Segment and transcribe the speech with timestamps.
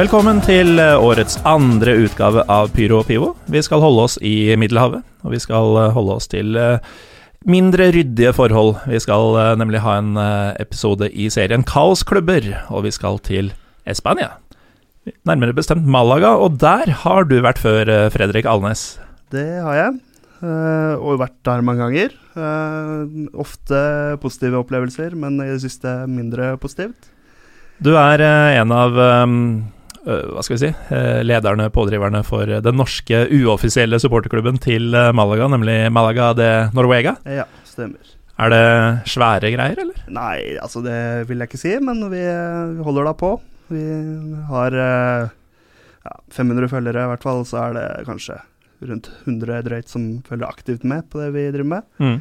[0.00, 3.26] Velkommen til eh, årets andre utgave av Pyro og Pivo.
[3.52, 6.86] Vi skal holde oss i Middelhavet, og vi skal eh, holde oss til eh,
[7.44, 8.78] mindre ryddige forhold.
[8.88, 10.14] Vi skal nemlig ha en
[10.56, 13.50] episode i serien Kaosklubber, og vi skal til
[13.92, 14.38] Spania.
[15.28, 18.94] Nærmere bestemt Malaga, og der har du vært før, Fredrik Alnes.
[19.34, 19.98] Det har jeg,
[20.96, 22.14] og vært der mange ganger.
[23.36, 23.82] Ofte
[24.24, 27.12] positive opplevelser, men i det siste mindre positivt.
[27.84, 28.96] Du er en av
[30.04, 35.10] hva skal vi si, eh, lederne, pådriverne for eh, den norske uoffisielle supporterklubben til eh,
[35.16, 37.16] Malaga, nemlig Malaga de Norvega.
[37.28, 38.16] Ja, stemmer.
[38.40, 38.64] Er det
[39.12, 40.04] svære greier, eller?
[40.08, 40.96] Nei, altså det
[41.28, 43.34] vil jeg ikke si, men vi, vi holder da på.
[43.70, 43.84] Vi
[44.48, 45.28] har eh,
[46.06, 48.38] ja, 500 følgere i hvert fall, så er det kanskje
[48.88, 51.88] rundt 100 drøyt som følger aktivt med på det vi driver med.
[52.00, 52.20] Eh,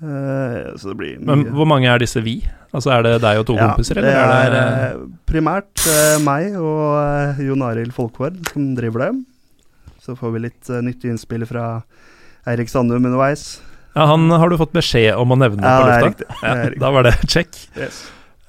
[0.00, 1.26] så det blir mye.
[1.28, 2.38] Men hvor mange er disse vi?
[2.72, 6.54] Altså Er det deg og to kompiser, det er, er det eh, primært eh, meg
[6.56, 9.10] og eh, Jon Arild Folkvord som driver det.
[10.00, 11.82] Så får vi litt eh, nyttige innspill fra
[12.48, 13.58] Eirik Sandum underveis.
[13.96, 16.40] Ja, han har du fått beskjed om å nevne Ja, på lufta?
[16.46, 17.50] Ja, da var det check.
[17.76, 18.04] Yes.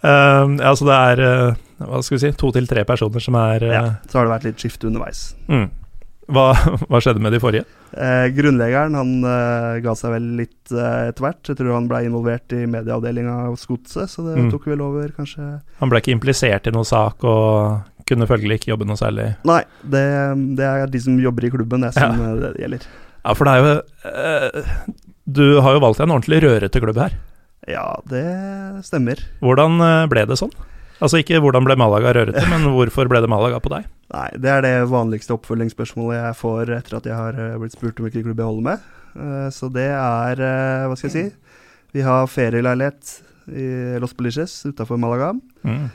[0.05, 3.35] Uh, ja, så det er eh, hva skal vi si, to til tre personer som
[3.37, 5.31] er eh, Ja, så har det vært litt skifte underveis.
[5.49, 5.67] mm.
[6.29, 6.51] Hva,
[6.87, 7.65] hva skjedde med de forrige?
[7.91, 11.41] Eh, grunnleggeren han eh, ga seg vel litt eh, etter hvert.
[11.49, 14.51] Jeg tror han ble involvert i medieavdelinga hos Godset, så det Mm.
[14.53, 15.47] tok vel over kanskje
[15.81, 19.61] Han ble ikke implisert i noen sak og kunne følgelig ikke jobbe noe særlig Nei,
[19.83, 20.03] det,
[20.57, 22.31] det er de som jobber i klubben, det som ja.
[22.39, 22.87] det gjelder.
[23.25, 23.75] Ja, for det er jo
[24.09, 24.87] eh,
[25.27, 27.13] Du har jo valgt en ordentlig rørete klubb her.
[27.69, 28.23] Ja, det
[28.87, 29.19] stemmer.
[29.43, 30.53] Hvordan eh, ble det sånn?
[31.01, 33.87] Altså ikke hvordan ble Malaga rørete, men hvorfor ble det Malaga på deg?
[34.13, 37.97] Nei, det er det vanligste oppfølgingsspørsmålet jeg får etter at jeg har eh, blitt spurt
[37.97, 38.85] om hvilken klubb jeg holder med.
[39.15, 41.57] Eh, så det er eh, Hva skal jeg si?
[41.95, 43.17] Vi har ferieleilighet
[43.51, 43.67] i
[43.99, 45.33] Los Beliches utafor Malaga.
[45.67, 45.89] Mm.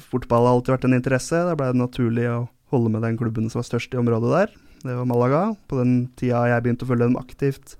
[0.00, 1.36] Fotball har alltid vært en interesse.
[1.44, 2.38] Da ble det naturlig å
[2.72, 4.54] holde med den klubben som var størst i området der.
[4.86, 5.42] Det var Malaga.
[5.68, 7.74] På den tida jeg begynte å følge dem aktivt,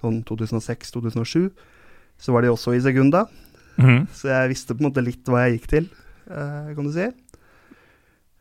[0.00, 1.52] sånn 2006-2007,
[2.18, 3.28] så var de også i Segunda.
[3.80, 4.06] Mhm.
[4.12, 5.90] Så jeg visste på en måte litt hva jeg gikk til,
[6.30, 7.08] eh, kan du si.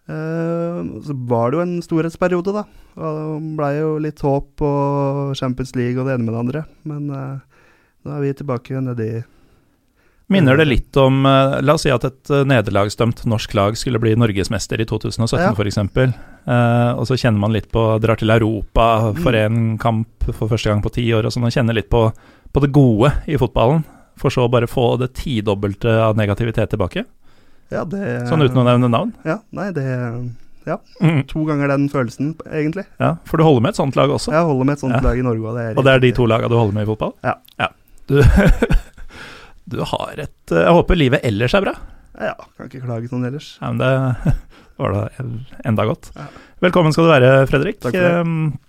[0.09, 2.63] Eh, så var det jo en storhetsperiode, da.
[2.99, 6.63] Og det blei jo litt håp og Champions League og det ene med det andre.
[6.89, 7.35] Men eh,
[8.05, 9.11] nå er vi tilbake nedi
[10.29, 14.77] Minner det litt om La oss si at et nederlagsdømt norsk lag skulle bli norgesmester
[14.77, 15.53] i 2017 Ja.
[15.57, 15.79] f.eks.
[16.45, 20.69] Uh, og så kjenner man litt på Drar til Europa for en kamp for første
[20.69, 22.11] gang på ti år og sånn, og kjenner litt på,
[22.53, 23.81] på det gode i fotballen.
[24.19, 27.05] For så å bare få det tidobbelte av negativitet tilbake.
[27.71, 29.13] Ja, det Sånn uten å nevne navn.
[29.25, 29.87] Ja, nei, det
[31.01, 31.23] Mm.
[31.31, 32.83] To ganger den følelsen, egentlig.
[32.99, 34.29] Ja, For du holder med et sånt lag også?
[34.35, 34.99] Jeg holder med et sånt Ja.
[35.01, 36.83] lag i Norge, og det er Og det er de to lagene du holder med
[36.83, 37.13] i fotball?
[37.23, 37.69] Ja.
[38.05, 38.21] Du,
[39.71, 41.73] du har et Jeg håper livet ellers er bra.
[42.19, 43.57] Ja, kan ikke klage sånn ellers.
[43.61, 44.35] Ja, men det
[44.83, 45.09] var da
[45.65, 46.11] enda godt.
[46.15, 46.27] Ja.
[46.61, 47.79] Velkommen skal du være, Fredrik.
[47.81, 48.59] Takk for det.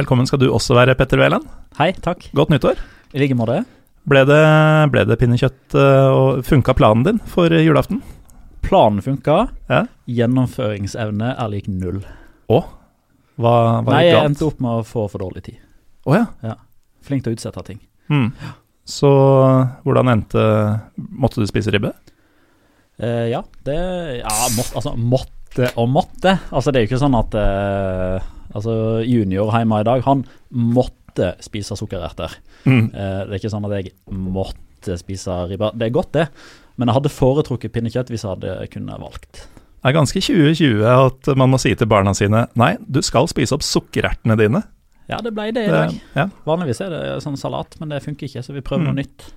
[0.00, 1.46] Velkommen skal du også være, Petter Wæland.
[1.78, 2.26] Hei, takk.
[2.34, 2.78] Godt nyttår.
[3.14, 3.62] I like måte.
[4.08, 4.44] Ble det,
[4.92, 8.00] ble det pinnekjøtt, uh, og funka planen din for julaften?
[8.64, 9.42] Planen funka.
[9.68, 9.84] Ja.
[10.08, 12.00] Gjennomføringsevne er lik null.
[12.50, 12.60] Å?
[13.40, 15.60] Hva hva Nei, jeg endte opp med å få for dårlig tid.
[16.08, 16.56] Å ja.
[17.04, 17.80] Flink til å utsette ting.
[18.10, 18.32] Mm.
[18.90, 19.10] Så
[19.84, 20.42] hvordan endte
[20.98, 21.92] Måtte du spise ribbe?
[23.00, 23.78] Uh, ja, det
[24.18, 26.36] Ja, måtte, altså måtte og måtte.
[26.50, 28.72] Altså, det er jo ikke sånn at uh, Altså,
[29.06, 30.99] junior hjemme i dag, han måtte
[31.40, 32.30] spise sukkererter.
[32.64, 32.94] Mm.
[32.94, 35.72] Eh, det er ikke sånn at jeg måtte spise ribba.
[35.74, 36.28] Det er godt, det,
[36.76, 39.46] men jeg hadde foretrukket pinnekjøtt hvis jeg hadde kunne valgt.
[39.82, 43.52] Det er ganske 2020 at man må si til barna sine Nei, du skal spise
[43.56, 44.62] opp sukkerertene dine.
[45.08, 46.00] Ja, det ble det i Det- dag.
[46.14, 46.26] ja.
[46.46, 48.94] Vanligvis er det sånn salat, men det funker ikke, så vi prøver Mm.
[48.94, 49.32] noe nytt.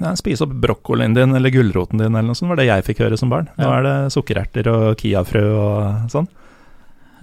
[0.00, 3.04] Ja, spise opp brokkolien din eller gulroten din eller noe sånt, var det jeg fikk
[3.04, 3.48] høre som barn.
[3.58, 3.78] Nå Ja.
[3.78, 6.28] er det sukkererter og kiafrø og sånn.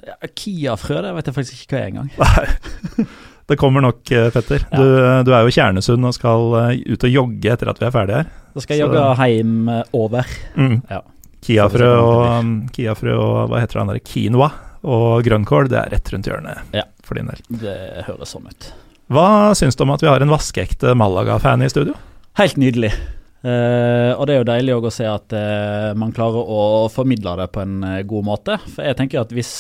[0.06, 2.10] Ja, Kia-frø, det vet jeg faktisk ikke hva er engang.
[3.50, 4.66] Det kommer nok, eh, Petter.
[4.70, 4.78] Ja.
[4.78, 4.90] Du,
[5.26, 8.20] du er jo kjernesund og skal eh, ut og jogge etter at vi er ferdige
[8.22, 8.30] her.
[8.54, 10.34] Da skal jeg jogge hjem eh, over.
[10.56, 10.76] Mm.
[10.90, 11.02] Ja.
[11.46, 14.50] Kiafrø og, Kiafrø og hva heter det andre, quinoa
[14.90, 16.86] og grønnkål, det er rett rundt hjørnet Ja.
[17.04, 17.42] for din del.
[17.64, 18.70] Det høres sånn ut.
[19.12, 19.26] Hva
[19.58, 21.96] syns du om at vi har en vaskeekte Malaga-fan i studio?
[22.40, 22.92] Helt nydelig.
[23.40, 27.46] Eh, og det er jo deilig å se at uh, man klarer å formidle det
[27.54, 28.58] på en uh, god måte.
[28.66, 29.54] For jeg tenker at hvis,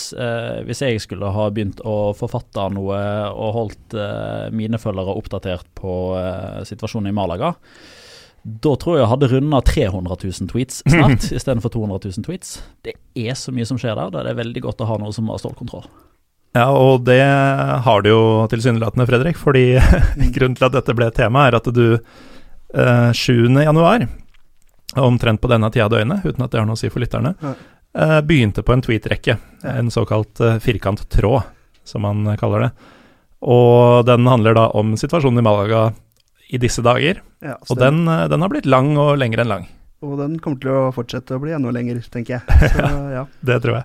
[0.68, 3.00] hvis jeg skulle ha begynt å forfatte noe
[3.32, 3.96] og holdt
[4.56, 5.94] mine følgere oppdatert på
[6.68, 7.54] situasjonen i Malaga,
[8.44, 12.60] da tror jeg jeg hadde runda 300 000 tweets snart, istedenfor 200 000 tweets.
[12.86, 14.14] Det er så mye som skjer der.
[14.14, 15.88] Da er det veldig godt å ha noe som har stålkontroll.
[16.58, 19.38] Ja, og det har du jo tilsynelatende, Fredrik.
[19.40, 19.66] Fordi
[20.36, 22.00] grunnen til at dette ble et tema, er at du
[22.74, 23.48] eh, 7.
[23.64, 24.08] januar,
[24.96, 27.36] omtrent på denne tida av døgnet, uten at det har noe å si for lytterne,
[27.96, 29.38] eh, begynte på en tweet-rekke.
[29.70, 31.42] En såkalt uh, firkanttråd,
[31.84, 32.72] som man eh, kaller det.
[33.42, 35.90] Og den handler da om situasjonen i Malaga
[36.50, 37.22] i disse dager.
[37.46, 39.68] Ja, Og den, eh, den har blitt lang og lengre enn lang.
[40.02, 42.60] og den kommer til å fortsette å bli enda lenger, tenker jeg.
[42.76, 43.26] Så ja.
[43.44, 43.84] Det tror jeg.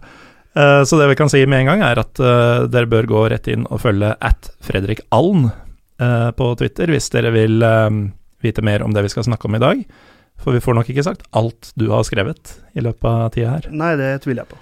[0.54, 3.22] Eh, Så det vi kan si med en gang, er at eh, dere bør gå
[3.30, 5.48] rett inn og følge at Fredrik Aln
[6.00, 7.90] eh, på Twitter hvis dere vil eh,
[8.44, 9.82] vite mer om det vi skal snakke om i dag.
[10.42, 13.68] For vi får nok ikke sagt alt du har skrevet i løpet av tida her.
[13.72, 14.60] Nei, det tviler jeg på.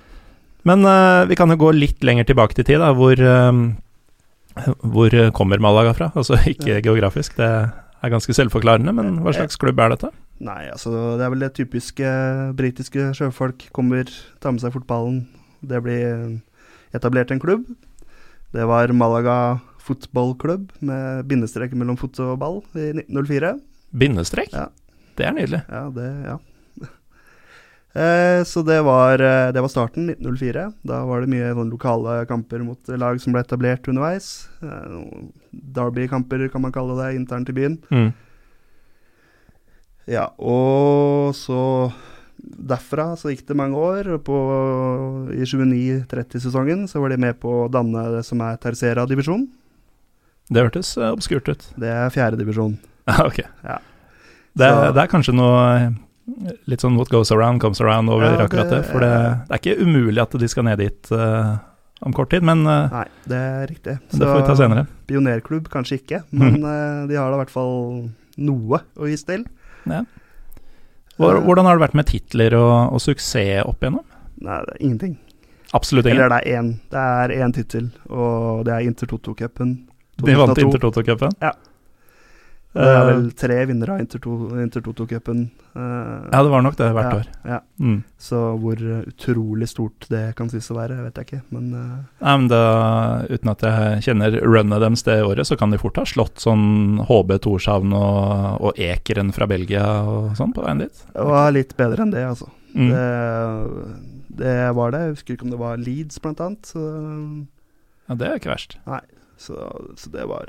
[0.68, 5.16] Men uh, vi kan jo gå litt lenger tilbake til tid, da, hvor, uh, hvor
[5.34, 6.12] kommer Malaga fra?
[6.14, 10.12] Altså ikke geografisk, det er ganske selvforklarende, men hva slags klubb er dette?
[10.42, 12.12] Nei, altså det er vel det typiske
[12.58, 13.68] britiske sjøfolk.
[13.74, 14.10] Kommer,
[14.42, 15.20] tar med seg fotballen.
[15.62, 16.40] Det blir
[16.96, 17.66] etablert en klubb.
[18.52, 19.36] Det var Malaga
[19.82, 23.54] fotballklubb med bindestrek mellom fot og ball i 1904.
[23.92, 24.52] Bindestrek?
[24.52, 24.70] Ja.
[25.18, 25.62] Det er nydelig.
[25.68, 26.38] Ja, det, ja.
[27.92, 30.62] Eh, så det var, eh, det var starten, 1904.
[30.88, 34.48] Da var det mye sånn lokale kamper mot lag som ble etablert underveis.
[34.64, 34.94] Eh,
[35.76, 37.76] Derby-kamper, kan man kalle det, internt i byen.
[37.92, 38.14] Mm.
[40.08, 41.92] Ja, og så
[42.42, 44.08] derfra så gikk det mange år.
[44.24, 44.38] På,
[45.36, 49.46] I 29-30-sesongen så var de med på å danne det som er Tercera-divisjon.
[50.52, 51.68] Det hørtes eh, obskurt ut.
[51.80, 52.76] Det er fjerdedivisjon.
[53.28, 53.42] Ok.
[53.64, 53.78] Ja.
[54.52, 55.92] Det, Så- det er kanskje noe
[56.70, 58.82] litt sånn what goes around comes around over Ja, akkurat det.
[58.88, 59.10] For det,
[59.48, 61.56] det er ikke umulig at de skal ned dit uh,
[62.06, 63.96] om kort tid, men uh, Nei, det er riktig.
[64.12, 64.84] det får vi ta senere.
[65.10, 67.74] Pionerklubb kanskje ikke, men eh, de har da i hvert fall
[68.38, 69.44] noe å gi til.
[69.90, 70.04] Ja.
[71.18, 74.06] Hvordan har det vært med titler og, og suksess opp igjennom?
[74.42, 75.18] Nei, det er ingenting.
[75.76, 76.18] Absolutt ingen.
[76.22, 76.70] Eller det er én.
[76.92, 79.74] Det er én tittel, og det er Inter Toto-cupen.
[80.22, 80.66] De vant 2002.
[80.66, 81.36] Inter Toto-cupen.
[81.42, 81.52] Ja.
[82.72, 85.50] Det er Eh, vel tre vinnere av Inter To- Inter Toto-cupen.
[85.76, 87.26] eh, ja, det var nok det hvert år.
[87.44, 87.58] Ja.
[87.78, 87.98] Mm.
[88.16, 91.42] Så hvor utrolig stort det kan sies å være, vet jeg ikke.
[91.52, 92.62] Men eh, Nei, men da,
[93.28, 97.04] uten at jeg kjenner runnet deres det året, så kan de fort ha slått sånn
[97.10, 101.04] HB Torshavn og, og Ekeren fra Belgia og sånn på veien dit.
[101.12, 102.48] det var litt bedre enn det, altså.
[102.74, 102.88] Mm.
[102.88, 105.00] Det, det var det.
[105.04, 106.72] Jeg husker ikke om det var Leeds, blant annet.
[106.72, 106.80] Så,
[108.08, 108.78] Ja, det er ikke verst.
[109.36, 109.56] så,
[110.00, 110.48] så det var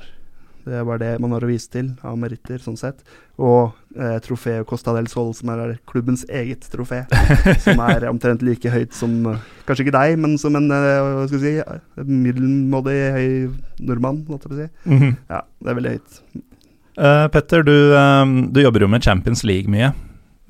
[0.64, 3.02] det var det man har å vise til av meritter, sånn sett.
[3.42, 7.04] Og eh, trofeet Costa del Sol, som er klubbens eget trofé.
[7.66, 11.28] som er omtrent like høyt som eh, Kanskje ikke deg, men som en eh, hva
[11.28, 13.28] skal jeg si, eh, middelmådig høy
[13.90, 14.70] nordmann, holdt jeg på å si.
[14.96, 15.14] Mhm.
[15.32, 16.18] Ja, det er veldig høyt.
[16.94, 19.94] Uh, Petter, du, um, du jobber jo med Champions League mye.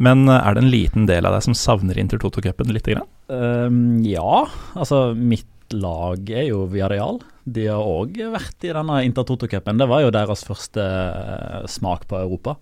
[0.04, 3.10] Men er det en liten del av deg som savner Inter Toto-cupen lite grann?
[3.30, 4.44] Um, ja,
[4.74, 7.22] altså mitt lag er jo Villarreal.
[7.44, 9.80] De har òg vært i denne Inter Toto-cupen.
[9.82, 12.58] Det var jo deres første eh, smak på Europa.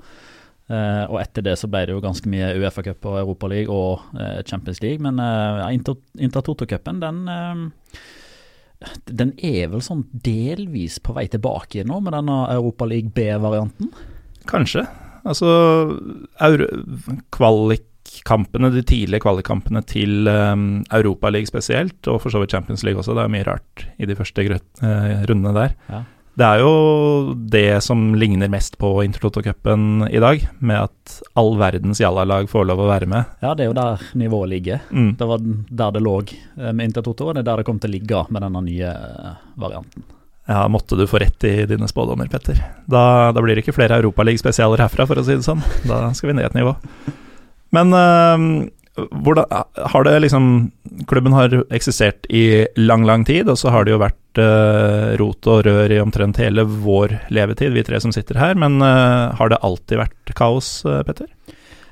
[0.71, 4.39] Uh, og etter det så ble det jo ganske mye Uefa-cup og Europaliga og uh,
[4.47, 5.03] Champions League.
[5.03, 7.65] Men eh, ja, Inter, Inter Toto-cupen, den uh,
[9.05, 13.91] den er vel sånn delvis på vei tilbake nå, med denne Europaliga B-varianten?
[14.49, 14.87] Kanskje.
[15.21, 15.51] Altså
[16.41, 16.71] Euro-
[18.11, 23.15] Kvalikkampene, de tidlige kvalikkampene til um, Europaligaen spesielt, og for så vidt Champions League også,
[23.15, 25.77] det er mye rart i de første eh, rundene der.
[25.89, 26.01] Ja.
[26.31, 31.99] Det er jo det som ligner mest på Intertoto-cupen i dag, med at all verdens
[31.99, 33.33] jallalag får lov å være med.
[33.43, 34.85] Ja, det er jo der nivået ligger.
[34.91, 35.11] Mm.
[35.19, 37.91] Det var der det lå eh, med Intertoto, og det er der det kom til
[37.91, 40.07] å ligge med denne nye eh, varianten.
[40.51, 42.57] Ja, måtte du få rett i dine spådommer, Petter.
[42.89, 45.61] Da, da blir det ikke flere Europaliga-spesialer herfra, for å si det sånn.
[45.87, 46.73] Da skal vi ned et nivå.
[47.75, 48.47] Men øhm,
[49.23, 49.47] hvordan
[49.93, 50.71] Har det liksom
[51.07, 55.47] Klubben har eksistert i lang, lang tid, og så har det jo vært uh, rot
[55.47, 58.59] og rør i omtrent hele vår levetid, vi tre som sitter her.
[58.59, 61.31] Men uh, har det alltid vært kaos, Petter?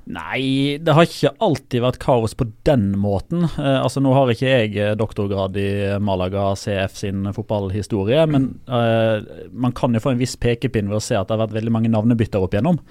[0.10, 3.44] Nei, det har ikke alltid vært kaos på den måten.
[3.46, 5.70] Eh, altså Nå har ikke jeg eh, doktorgrad i
[6.02, 11.04] Malaga CF sin fotballhistorie, men eh, man kan jo få en viss pekepinn ved å
[11.04, 12.82] se at det har vært veldig mange navnebytter opp igjennom.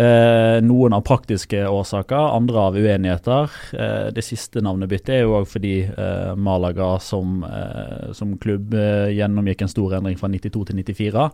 [0.00, 3.56] Eh, noen av praktiske årsaker, andre av uenigheter.
[3.74, 7.42] Eh, det siste navnebyttet er jo òg fordi eh, Malaga som,
[8.16, 8.72] som klubb
[9.10, 11.26] gjennomgikk en stor endring fra 92 til 94,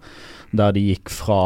[0.56, 1.40] der de gikk fra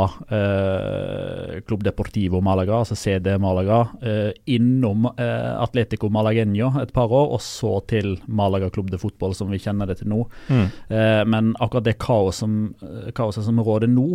[1.66, 7.42] Club Deportivo Malaga, altså CD Malaga, eh, innom eh, Atletico Malagueño et par år, og
[7.44, 10.24] så til Malaga Club de Fotball, som vi kjenner det til nå.
[10.48, 10.66] Mm.
[10.88, 14.08] Eh, men akkurat det kaoset som, eh, kaoset som råder nå,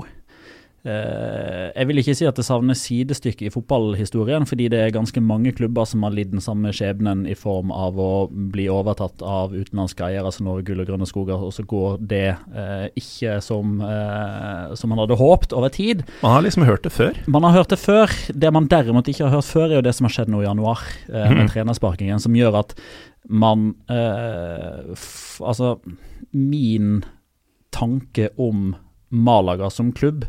[0.86, 5.54] jeg vil ikke si at det savner sidestykke i fotballhistorien, fordi det er ganske mange
[5.58, 10.06] klubber som har lidd den samme skjebnen i form av å bli overtatt av utenlandske
[10.06, 14.75] eiere som Norge Gull og Grønne Skoger, og så går det eh, ikke som, eh,
[14.77, 16.06] som man hadde håpt over tid.
[16.22, 17.18] Man har liksom hørt det før?
[17.25, 18.13] Man har hørt det før.
[18.30, 20.48] Det man derimot ikke har hørt før, er jo det som har skjedd nå i
[20.48, 21.51] januar, eh, med mm.
[21.54, 22.77] trenersparkingen, som gjør at
[23.25, 24.96] man eh,
[25.42, 25.75] Altså,
[26.32, 27.01] min
[27.75, 28.75] tanke om
[29.10, 30.24] Malaga som klubb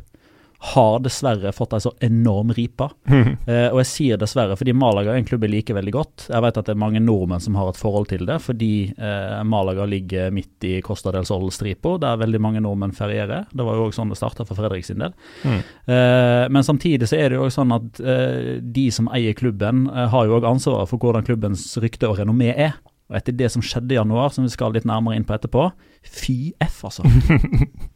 [0.66, 2.88] har dessverre fått ei så enorm ripe.
[3.06, 3.37] Mm.
[3.46, 6.26] Eh, og jeg sier dessverre fordi Malaga er en klubb jeg liker veldig godt.
[6.32, 9.37] Jeg vet at det er mange nordmenn som har et forhold til det, fordi eh,
[9.46, 13.46] Malaga ligger midt i Costa del Sol-stripa, der veldig mange nordmenn ferierer.
[13.52, 15.14] Det var jo òg sånn det starta for Fredrik sin del.
[15.44, 15.61] Mm.
[15.61, 19.87] Eh, men samtidig så er det jo òg sånn at eh, de som eier klubben,
[19.92, 22.78] eh, har jo òg ansvaret for hvordan klubbens rykte og renommé er.
[23.06, 25.68] Og etter det som skjedde i januar, som vi skal litt nærmere inn på etterpå,
[26.02, 27.06] fy f, altså.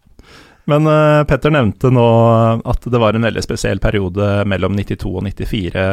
[0.71, 2.07] Men uh, Petter nevnte nå
[2.69, 5.87] at det var en veldig spesiell periode mellom 92 og 94,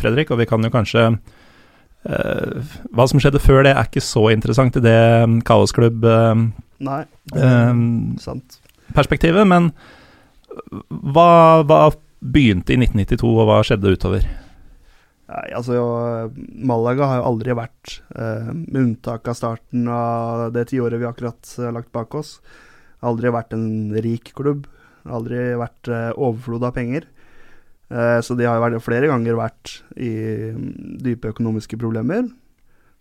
[0.00, 0.32] Fredrik.
[0.32, 4.78] Og vi kan jo kanskje uh, Hva som skjedde før det, er ikke så interessant
[4.80, 6.46] i det um, kaosklubb uh,
[6.84, 7.02] Nei,
[8.20, 8.58] sant.
[8.96, 9.46] perspektivet.
[9.48, 9.72] Men
[10.88, 11.84] hva, hva,
[12.24, 14.26] begynte i 1992, og hva skjedde utover?
[15.28, 15.74] Nei, altså
[16.36, 21.74] Malaga har jo aldri vært, med unntak av starten av det tiåret vi akkurat har
[21.76, 22.38] lagt bak oss,
[23.04, 23.66] Aldri vært en
[24.04, 24.68] rik klubb.
[25.04, 27.08] Aldri vært uh, overflod av penger.
[27.92, 30.12] Uh, så de har jo flere ganger vært i
[30.54, 30.70] um,
[31.04, 32.26] dype økonomiske problemer.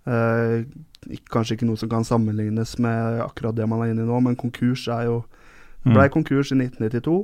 [0.04, 0.68] Uh,
[1.32, 4.40] kanskje ikke noe som kan sammenlignes med akkurat det man er inne i nå, men
[4.40, 5.94] konkurs er jo mm.
[5.94, 7.24] Blei konkurs i 1992.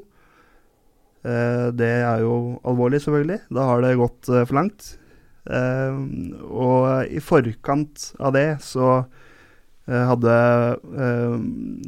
[1.79, 3.38] det er jo alvorlig, selvfølgelig.
[3.55, 4.89] Da har det gått for langt.
[5.48, 9.28] og i forkant av det så Eh,
[9.89, 10.34] hadde
[11.01, 11.38] eh,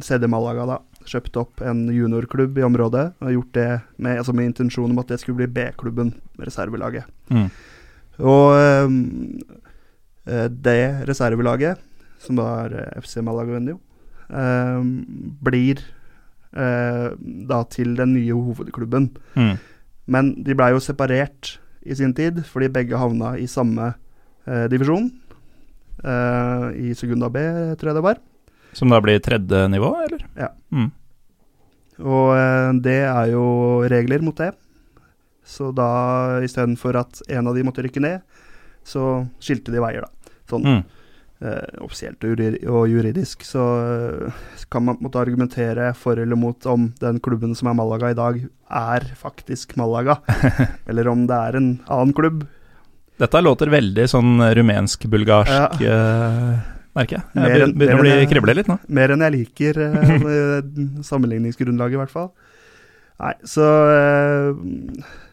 [0.02, 0.78] CD Malaga da
[1.10, 5.12] kjøpt opp en juniorklubb i området og gjort det med, altså med intensjon om at
[5.12, 7.06] det skulle bli B-klubben, reservelaget.
[7.30, 7.48] Mm.
[8.26, 11.82] Og eh, det reservelaget,
[12.22, 13.80] som da er FC Malaga Vendio,
[15.42, 15.82] blir
[16.54, 19.10] da til den nye hovedklubben.
[19.36, 19.58] Mm.
[20.08, 23.90] Men de blei jo separert i sin tid, fordi begge havna i samme
[24.72, 25.10] divisjon.
[26.02, 27.42] Uh, I Segunda B,
[27.78, 28.22] tror jeg det var.
[28.74, 30.24] Som da blir tredje nivå, eller?
[30.40, 30.50] Ja.
[30.74, 30.90] Mm.
[32.02, 33.44] Og uh, det er jo
[33.92, 34.54] regler mot det.
[35.46, 38.26] Så da istedenfor at en av de måtte rykke ned,
[38.88, 40.34] så skilte de veier, da.
[40.50, 40.80] Sånn mm.
[41.46, 43.46] uh, offisielt og juridisk.
[43.46, 43.66] Så
[44.74, 48.42] kan man måtte argumentere for eller mot om den klubben som er Malaga i dag,
[48.72, 50.18] er faktisk Malaga.
[50.90, 52.46] eller om det er en annen klubb
[53.22, 55.98] dette låter veldig sånn rumensk-bulgarsk, ja.
[55.98, 57.26] uh, merker jeg.
[57.38, 58.80] Jeg begynner å bli krible litt nå.
[58.90, 60.56] Mer enn jeg liker uh,
[61.06, 62.32] sammenligningsgrunnlaget, i hvert fall.
[63.22, 64.48] Nei, så uh,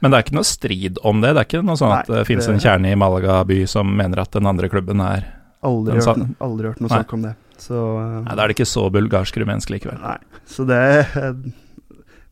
[0.02, 1.32] Men det er ikke noe strid om det?
[1.32, 3.62] Det er ikke noe sånn nei, at det, det finnes en kjerne i Malaga by
[3.70, 5.30] som mener at den andre klubben er
[5.64, 7.32] Aldri, hørt, aldri hørt noe snakk om det.
[7.58, 9.96] Så, nei, Da er det ikke så bulgarsk-rumensk likevel.
[10.04, 10.84] Nei, så det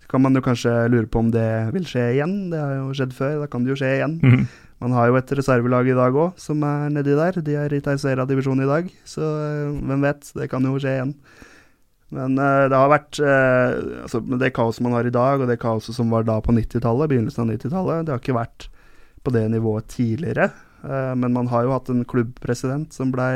[0.07, 2.37] kan man jo kanskje lure på om det vil skje igjen.
[2.53, 4.21] Det har jo skjedd før, da kan det jo skje igjen.
[4.23, 4.47] Mm -hmm.
[4.83, 7.39] Man har jo et reservelag i dag òg, som er nedi der.
[7.45, 11.15] De er i Tercera-divisjonen i dag, så uh, hvem vet, det kan jo skje igjen.
[12.17, 15.59] Men uh, det har vært uh, altså, Det kaoset man har i dag, og det
[15.63, 18.69] kaoset som var da på 90-tallet, begynnelsen av 90-tallet, det har ikke vært
[19.27, 20.53] på det nivået tidligere.
[21.19, 23.33] men man har jo hatt en klubbpresident som blei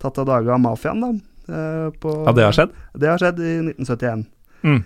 [0.00, 1.90] tatt av dage av mafiaen, da.
[2.00, 2.72] På, ja, det har skjedd?
[2.96, 4.22] Det har skjedd i 1971.
[4.64, 4.80] Mm.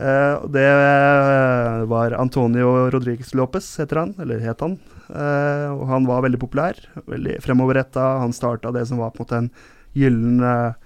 [0.00, 4.78] Uh, det uh, var Antonio Rodriguez Lopez, heter han, eller het han.
[5.10, 6.78] Uh, og han var veldig populær,
[7.10, 8.06] veldig fremoverretta.
[8.22, 9.50] Han starta det som var på en måte en
[9.98, 10.76] gyllen uh,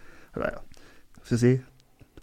[1.25, 1.55] Skal vi si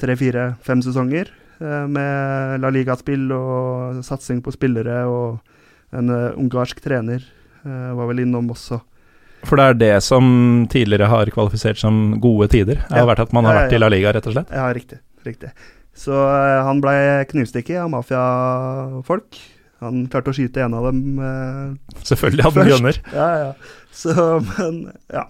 [0.02, 1.30] tre, fire, fem sesonger
[1.62, 5.04] med La Liga-spill og satsing på spillere.
[5.06, 7.22] Og en ungarsk trener
[7.62, 8.80] var vel innom også.
[9.46, 10.26] For det er det som
[10.74, 12.82] tidligere har kvalifisert som gode tider?
[12.82, 14.50] Det har vært at man har vært i La Liga, rett og slett?
[14.50, 14.98] Ja, riktig.
[15.22, 15.54] riktig.
[15.94, 16.96] Så han ble
[17.30, 19.38] knivstukket av mafiafolk.
[19.82, 21.20] Han klarte å skyte en av dem.
[21.20, 23.00] Eh, Selvfølgelig hadde han gunner.
[23.14, 23.78] ja, ja.
[23.92, 24.14] Så,
[24.54, 25.28] men, ja.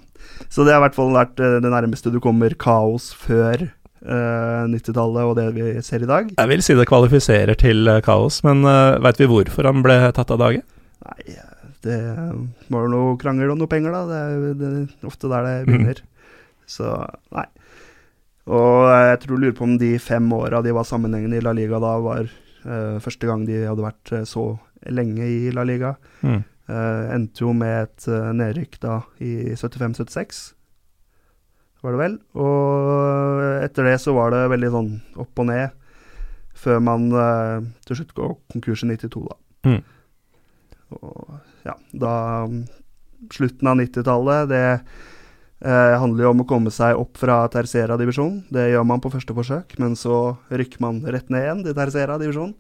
[0.52, 4.64] Så det har i hvert fall vært eh, det nærmeste du kommer kaos før eh,
[4.72, 6.30] 90-tallet og det vi ser i dag.
[6.36, 9.98] Jeg vil si det kvalifiserer til eh, kaos, men uh, veit vi hvorfor han ble
[10.18, 10.62] tatt av dage?
[11.08, 11.38] Nei,
[11.86, 12.02] det
[12.70, 14.04] var noe krangel og noe penger, da.
[14.10, 16.04] Det er det er ofte der det begynner.
[16.70, 16.92] Så
[17.36, 17.48] nei.
[18.52, 21.80] Og jeg tror lurer på om de fem åra de var sammenhengende i La Liga
[21.82, 22.32] da, var eh,
[22.64, 24.46] første gang de hadde vært eh, så
[24.90, 25.96] lenge i La Liga.
[26.22, 26.42] Mm.
[26.72, 30.42] Eh, endte jo med et nedrykk da i 75-76,
[31.82, 32.18] var det vel.
[32.38, 34.92] Og etter det så var det veldig sånn
[35.22, 35.78] opp og ned,
[36.62, 39.40] før man eh, til slutt går konkurs i 92, da.
[39.72, 39.82] Mm.
[41.00, 42.14] Og ja, da
[43.32, 44.62] Slutten av 90-tallet, det
[45.62, 48.42] eh, handler jo om å komme seg opp fra tercera divisjon.
[48.54, 52.18] Det gjør man på første forsøk, men så rykker man rett ned igjen til tercera
[52.22, 52.54] divisjon.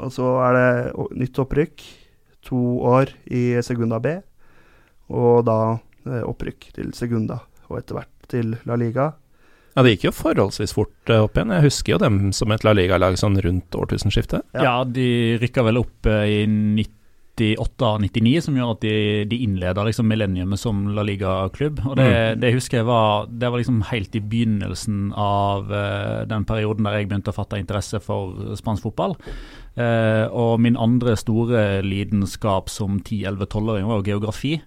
[0.00, 1.86] Og så er det nytt opprykk.
[2.48, 4.14] To år i Segunda B,
[5.12, 5.58] og da
[6.08, 9.10] eh, opprykk til Segunda, og etter hvert til La Liga.
[9.76, 11.52] Ja, Det gikk jo forholdsvis fort eh, opp igjen.
[11.52, 14.48] Jeg husker jo dem som et La Liga-lag sånn rundt årtusenskiftet.
[14.56, 14.64] Ja.
[14.64, 16.08] Ja, de rykka vel opp
[17.38, 21.80] eh, i 98-99, som gjør at de, de innleder liksom millenniumet som La Liga-klubb.
[21.86, 22.40] Og det, Mm.
[22.40, 26.98] det husker jeg var Det var liksom helt i begynnelsen av uh, den perioden der
[26.98, 29.16] jeg begynte å fatte interesse for spansk fotball.
[29.78, 34.60] Uh, og min andre store lidenskap som 10-11-12-åring var jo geografi.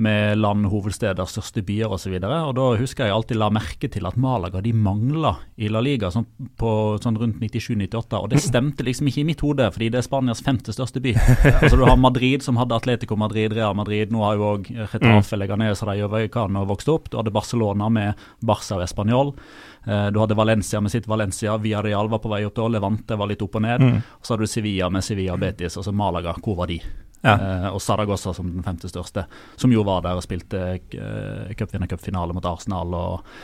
[0.00, 2.14] Med land, hovedsteder, største byer osv.
[2.18, 6.24] Da husker jeg alltid la merke til at Malaga de mangla i La Liga sånn
[6.56, 6.70] på
[7.02, 8.16] sånn rundt 97-98.
[8.22, 11.12] Og det stemte liksom ikke i mitt hode, fordi det er Spanias femte største by.
[11.62, 14.10] Altså Du har Madrid, som hadde Atletico Madrid, Real Madrid.
[14.16, 17.12] Nå har jo òg Retafe, Leganes og de Vallecano vokst opp.
[17.12, 19.34] Du hadde Barcelona med Barca og Español.
[19.86, 21.58] Eh, Du hadde Valencia med sitt Valencia.
[21.60, 22.66] Villarreal var på vei opp da.
[22.68, 23.80] Levante var litt opp og ned.
[23.84, 23.96] Mm.
[24.00, 25.76] Og så hadde du Sevilla med Sevilla Betis.
[25.76, 26.80] Altså Malaga, hvor var de?
[27.22, 27.36] Ja.
[27.38, 29.26] Eh, og Saragossa som den femte største,
[29.56, 32.94] som jo var der og spilte uh, cupvinnercupfinale mot Arsenal.
[32.98, 33.36] Og,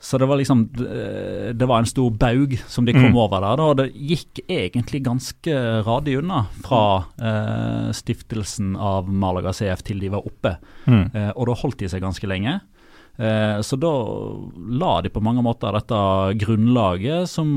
[0.00, 3.16] så det var liksom eh, Det var en stor baug som de kom Mm.
[3.20, 3.56] over der.
[3.60, 10.00] Da, og det gikk egentlig ganske radig unna fra eh, stiftelsen av Malaga CF til
[10.00, 10.54] de var oppe.
[10.88, 11.04] Mm.
[11.14, 12.56] Eh, og da holdt de seg ganske lenge.
[13.20, 13.92] Eh, så da
[14.80, 16.00] la de på mange måter dette
[16.40, 17.50] grunnlaget, som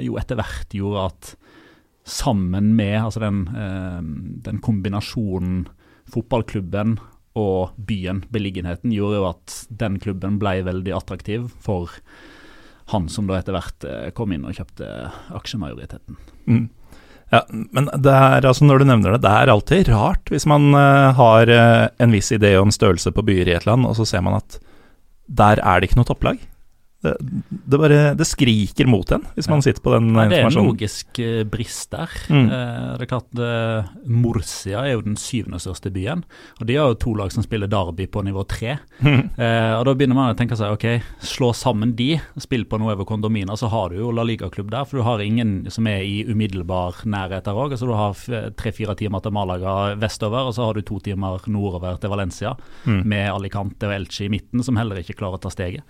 [0.00, 1.34] jo etter hvert gjorde at
[2.08, 4.00] sammen med altså den, eh,
[4.48, 5.66] den kombinasjonen
[6.08, 6.96] fotballklubben
[7.38, 11.92] og byen, beliggenheten, gjorde jo at den klubben ble veldig attraktiv for
[12.88, 14.88] han som da etter hvert eh, kom inn og kjøpte
[15.36, 16.18] aksjemajoriteten.
[16.48, 16.66] Mm.
[17.28, 20.72] Ja, men det er, altså når du nevner det, det er alltid rart hvis man
[20.72, 24.24] eh, har en viss idé om størrelse på byer i et land, og så ser
[24.24, 24.56] man at
[25.28, 26.40] der er det ikke noe topplag.
[27.04, 27.12] Det,
[27.48, 30.56] det bare Det skriker mot en, hvis man sitter på den Nei, det er en
[30.66, 32.10] logisk eh, brist der.
[32.26, 32.48] Mm.
[32.50, 36.24] Eh, det er klart eh, Murcia er jo den syvende største byen,
[36.58, 38.78] og de har jo to lag som spiller derby på nivå tre.
[39.04, 40.88] Eh, og Da begynner man å tenke seg ok,
[41.22, 44.84] slå sammen de, spill på Nuevo Condomina, så har du jo La Liga-klubb der.
[44.88, 47.76] For du har ingen som er i umiddelbar nærhet der òg.
[47.76, 51.98] Altså, du har tre-fire timer til Malaga vestover, og så har du to timer nordover
[52.02, 52.56] til Valencia,
[52.88, 53.02] Mm.
[53.10, 55.82] med Alicante og Elche i midten, som heller ikke klarer å ta steget.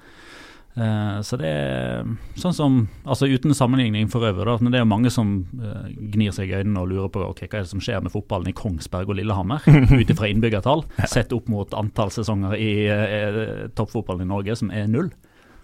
[0.79, 4.85] Eh, så det er sånn som Altså uten sammenligning for øvrig, da, men det er
[4.85, 7.73] jo mange som eh, gnir seg i øynene og lurer på ok, hva er det
[7.73, 9.65] som skjer med fotballen i Kongsberg og Lillehammer,
[10.01, 13.41] ut ifra innbyggertall, sett opp mot antall sesonger i eh,
[13.79, 15.11] toppfotballen i Norge, som er null.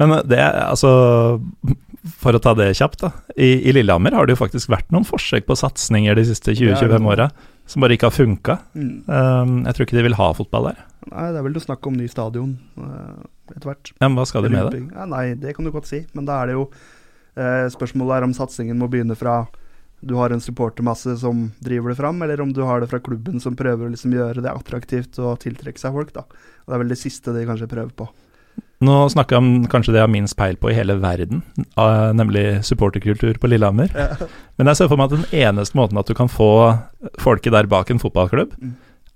[0.01, 0.89] Men det er altså
[2.19, 3.13] For å ta det kjapt, da.
[3.39, 6.67] I, I Lillehammer har det jo faktisk vært noen forsøk på satsinger de siste Det
[6.67, 6.89] er det.
[6.91, 7.29] 20-25 åra
[7.71, 8.59] som bare ikke har funka.
[8.77, 8.97] Mm.
[9.09, 10.83] Um, jeg tror ikke de vil ha fotball der.
[11.09, 12.59] Nei, det er vel snakk om ny stadion
[13.53, 13.93] etter hvert.
[13.99, 14.83] Ja, men hva skal de med det?
[14.95, 16.05] Ja, nei, det kan du godt si.
[16.17, 16.65] Men da er det jo
[17.37, 19.43] eh, Spørsmålet er om satsingen må begynne fra
[20.05, 23.41] du har en supportermasse som driver det fram, eller om du har det fra klubben
[23.41, 26.13] som prøver å liksom gjøre det attraktivt og tiltrekke seg folk.
[26.13, 26.27] da.
[26.29, 28.09] Og Det er vel det siste de kanskje prøver på.
[28.85, 31.41] Nå snakker jeg om kanskje det jeg har minst peil på i hele verden,
[32.19, 33.89] nemlig supporterkultur på Lillehammer.
[34.59, 36.51] Men jeg ser for meg at den eneste måten at du kan få
[37.23, 38.75] folket der bak en fotballklubb, Mm.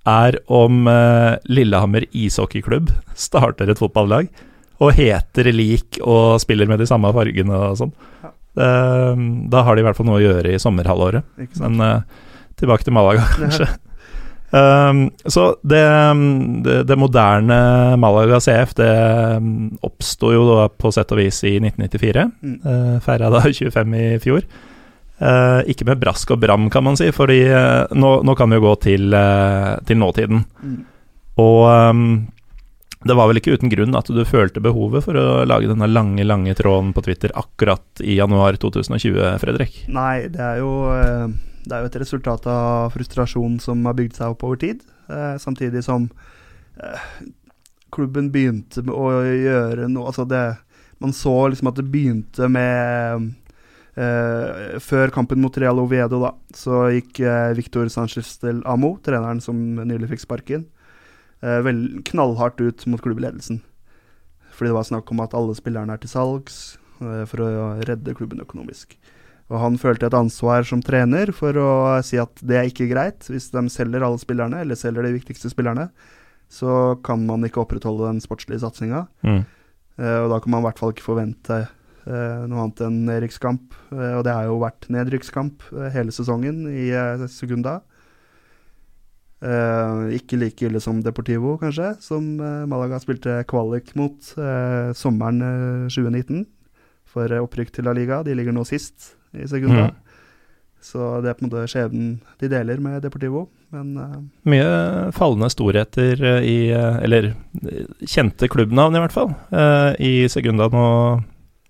[0.09, 2.93] Er om uh, Lillehammer ishockeyklubb
[3.29, 4.31] starter et fotballag
[4.79, 7.93] og heter lik og spiller med de samme fargene og sånn.
[8.23, 8.31] Ja.
[8.59, 11.27] Eh, da har de i hvert fall noe å gjøre i sommerhalvåret.
[11.59, 12.25] Men eh,
[12.59, 13.69] tilbake til Malaga, kanskje.
[14.49, 15.83] Um, så det,
[16.65, 17.59] det, det moderne
[18.01, 18.93] Malaga CF det
[19.37, 19.51] um,
[19.85, 22.25] oppsto jo da på sett og vis i 1994.
[22.41, 22.55] Mm.
[22.65, 24.47] Uh, Feira da 25 i fjor.
[25.19, 28.59] Eh, ikke med brask og bram, kan man si, fordi eh, nå, nå kan vi
[28.59, 30.45] jo gå til, eh, til nåtiden.
[30.63, 30.77] Mm.
[31.43, 32.05] Og um,
[33.07, 36.23] det var vel ikke uten grunn at du følte behovet for å lage denne lange,
[36.27, 39.81] lange tråden på Twitter akkurat i januar 2020, Fredrik?
[39.91, 40.73] Nei, det er jo
[41.69, 44.83] det er jo et resultat av frustrasjon som har bygd seg opp over tid.
[45.39, 46.09] Samtidig som
[47.95, 50.43] klubben begynte med å gjøre noe Altså det
[51.01, 53.31] Man så liksom at det begynte med
[53.99, 59.43] eh, Før kampen mot Real Oviedo, da, så gikk eh, Victor Sanchez del Amo, treneren
[59.45, 60.67] som nylig fikk sparken,
[61.43, 63.63] eh, vel, knallhardt ut mot klubbledelsen.
[64.55, 68.17] Fordi det var snakk om at alle spillerne er til salgs eh, for å redde
[68.19, 68.97] klubben økonomisk.
[69.49, 71.71] Og han følte et ansvar som trener for å
[72.05, 73.25] si at det er ikke greit.
[73.31, 75.89] Hvis de selger alle spillerne, eller selger de viktigste spillerne,
[76.53, 79.07] så kan man ikke opprettholde den sportslige satsinga.
[79.25, 79.41] Mm.
[79.99, 81.63] Eh, og da kan man i hvert fall ikke forvente
[82.49, 83.77] noe annet enn nedrykkskamp.
[83.93, 87.81] Eh, og det har jo vært nedrykkskamp eh, hele sesongen i eh, Segunda.
[89.39, 95.45] Eh, ikke like ille som Deportivo, kanskje, som eh, Malaga spilte kvalik mot eh, sommeren
[95.45, 96.47] eh, 2019
[97.09, 98.25] for eh, opprykk til La Liga.
[98.27, 99.91] De ligger nå sist i Segunda.
[99.93, 100.05] Mm.
[100.81, 103.49] Så det er på en måte skjebnen de deler med Deportivo.
[103.75, 104.69] Men uh, Mye
[105.17, 110.71] fallende storheter eh, i eh, Eller eh, kjente klubbnavn, i hvert fall, uh, i Segunda
[110.73, 110.87] nå,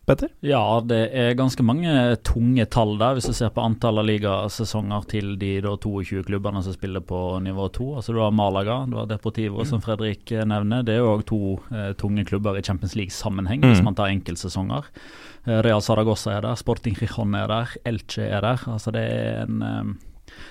[0.08, 0.30] Petter?
[0.42, 1.92] Ja, det er ganske mange
[2.26, 6.62] tunge tall der, hvis du ser på antall av ligasesonger til de da 22 klubbene
[6.64, 7.88] som spiller på nivå 2.
[8.00, 10.82] Altså Du har Malaga, du har Deportivo, som Fredrik eh, nevner.
[10.88, 11.40] Det er jo òg to
[11.70, 13.84] eh, tunge klubber i Champions League-sammenheng, hvis Mm.
[13.90, 14.88] man tar enkeltsesonger.
[15.46, 18.64] Eh, Real Saragossa er der, Sporting Rijon er der, Elche er der.
[18.66, 19.94] Altså Det er en eh,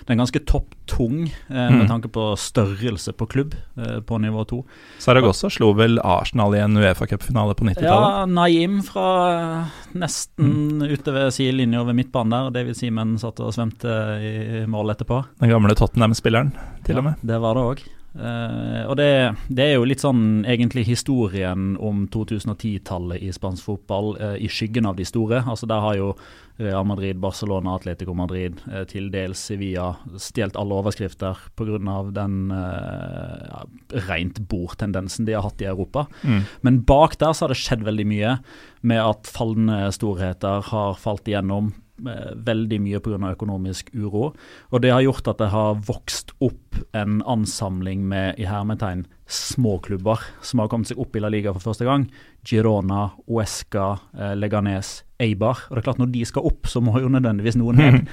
[0.06, 1.88] det er ganske topptung eh, med Mm.
[1.90, 4.60] tanke på størrelse på klubb eh, på nivå 2.
[5.04, 8.16] Saragossa slo vel Arsenal i en Uefa-cupfinale på 90-tallet?
[8.18, 12.50] Ja, Naim fra eh, nesten ute ved sidelinja ved midtbanen der.
[12.62, 13.92] David Simen satt og svømte
[14.24, 15.24] i mål etterpå.
[15.42, 16.54] Den gamle Tottenham-spilleren,
[16.88, 17.16] til og med.
[17.24, 17.86] Det var det òg.
[18.18, 19.12] Og det,
[19.54, 24.88] det er jo litt sånn egentlig historien om 2010-tallet i spansk fotball uh, i skyggen
[24.90, 25.44] av de store.
[25.46, 26.12] Altså Der har jo
[26.58, 31.78] Real Madrid, Barcelona, Atletico Madrid, uh, til dels Sevilla stjålet alle overskrifter pga.
[32.16, 33.64] den uh, ja,
[34.10, 36.08] rent bordtendensen de har hatt i Europa.
[36.24, 36.42] Mm.
[36.62, 38.38] Men bak der så har det skjedd veldig mye
[38.82, 41.76] med at fallende storheter har falt igjennom.
[42.06, 43.34] Eh, Veldig mye pga.
[43.34, 44.34] økonomisk uro.
[44.72, 49.78] Og det har gjort at det har vokst opp en ansamling med i hermetegn små
[49.84, 52.08] klubber som har kommet seg opp i La Liga for første gang.
[52.48, 55.66] Girona, Uesca, eh, Leganes, Eibar.
[55.68, 58.02] Og det er klart Når de skal opp, så må jo nødvendigvis noen ned.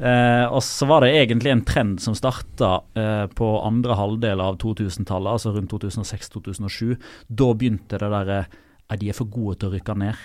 [0.00, 4.56] Eh, og så var det egentlig en trend som starta eh, på andre halvdel av
[4.56, 6.94] 2000-tallet, altså rundt 2006-2007.
[7.28, 10.22] Da begynte det derre eh, De er for gode til å rykke ned,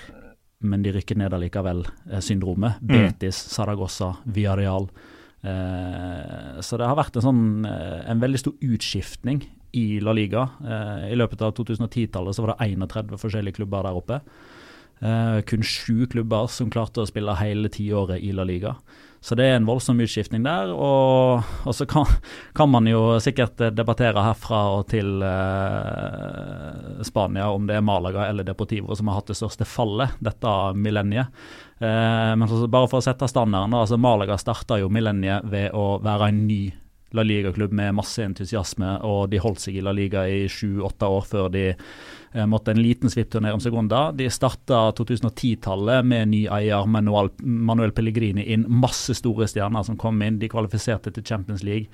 [0.67, 2.81] men de rykker ned allikevel-syndromet.
[2.81, 2.93] Mm.
[2.93, 4.89] Betis, Saragossa, Villarreal.
[5.45, 9.43] Eh, så det har vært en sånn eh, en veldig stor utskiftning
[9.75, 10.47] i La Liga.
[10.63, 14.21] Eh, I løpet av 2010-tallet så var det 31 forskjellige klubber der oppe.
[15.03, 18.75] Eh, kun sju klubber som klarte å spille hele tiåret i La Liga.
[19.25, 20.69] Så det er en voldsom utskiftning der.
[20.69, 22.05] Og, og så kan,
[22.57, 28.27] kan man jo sikkert eh, debattere herfra og til eh, Spania om det er Malaga
[28.29, 31.33] eller Deportivo som har hatt det største fallet dette millenniet.
[31.81, 35.73] Eh, men så, bare for å sette standarden, da, altså Malaga starta jo millenniet ved
[35.73, 36.61] å være en ny
[37.15, 41.23] La Liga-klubb med masse entusiasme, og de holdt seg i La Liga i sju-åtte år
[41.29, 44.13] før de eh, måtte en liten svipptur om sekunder.
[44.17, 48.67] De starta 2010-tallet med ny eier Manuel, Manuel Pellegrini inn.
[48.67, 50.41] Masse store stjerner som kom inn.
[50.41, 51.89] De kvalifiserte til Champions League.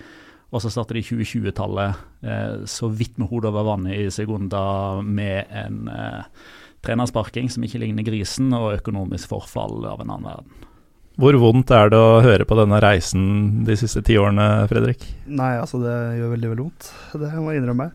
[0.51, 4.63] Og så starta de 2020-tallet eh, så vidt med hodet over vannet i Segunda
[5.05, 6.49] med en eh,
[6.83, 10.70] trenersparking som ikke ligner grisen, og økonomisk forfall av en annen verden.
[11.21, 13.25] Hvor vondt er det å høre på denne reisen
[13.67, 15.03] de siste ti årene, Fredrik?
[15.29, 16.87] Nei, altså det gjør veldig veldig vondt.
[17.21, 17.91] Det må jeg innrømme.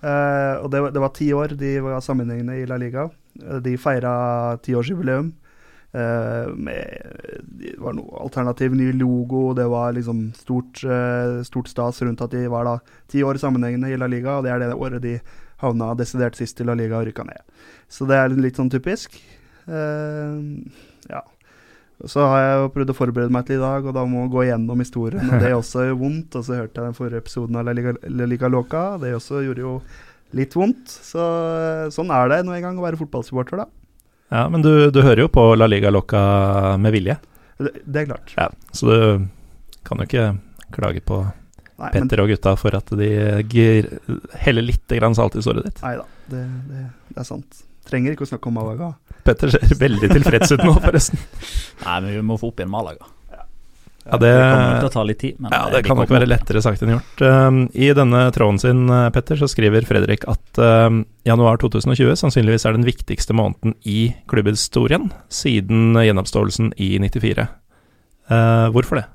[0.00, 3.08] Eh, og det, det var ti år de var sammenhengende i La Liga.
[3.42, 4.12] Eh, De feira
[4.62, 5.32] tiårsjubileum.
[5.90, 11.98] Uh, med, det var noe alternativ ny logo, det var liksom stort, eh, stort stas
[12.06, 12.76] rundt at de var da
[13.10, 15.16] ti år sammenhengende i La Liga, og det er det året de
[15.64, 17.42] havna desidert sist i La Liga og rykka ned.
[17.90, 19.18] Så det er litt sånn typisk.
[19.66, 20.38] Eh,
[21.10, 21.24] ja.
[22.08, 24.32] Så har jeg jo prøvd å forberede meg til i dag, og da må jeg
[24.32, 25.26] gå gjennom historien.
[25.28, 26.36] Og det også vondt.
[26.38, 28.84] Og så hørte jeg den forrige episoden av La Liga, La Liga Loca.
[29.02, 29.74] Det også gjorde jo
[30.38, 30.88] litt vondt.
[30.88, 31.26] Så
[31.92, 33.68] sånn er det nå en gang å være fotballsupporter, da.
[34.30, 37.18] Ja, men du, du hører jo på La Liga Loca med vilje,
[37.58, 38.32] Det, det er klart.
[38.38, 39.26] ja, så du
[39.84, 40.28] kan jo ikke
[40.72, 41.18] klage på
[41.80, 43.08] Nei, Petter og gutta for at de
[44.44, 45.82] heller litt grann salt i såret ditt.
[45.82, 47.62] nei da, det, det, det er sant.
[47.90, 48.92] Trenger ikke å snakke om Malaga.
[49.26, 51.22] Petter ser veldig tilfreds ut nå, forresten.
[51.84, 53.10] Nei, men vi må få opp igjen Malaga.
[54.04, 55.36] Ja, det, Det kommer nok til å ta litt tid.
[55.38, 57.22] Men ja, det, det kan nok være lettere sagt enn gjort.
[57.22, 62.64] Um, I denne tråden sin, uh, Petter, så skriver Fredrik at um, januar 2020 sannsynligvis
[62.66, 67.46] er den viktigste måneden i klubbhistorien siden gjenoppståelsen i 94.
[68.30, 69.06] Uh, hvorfor det?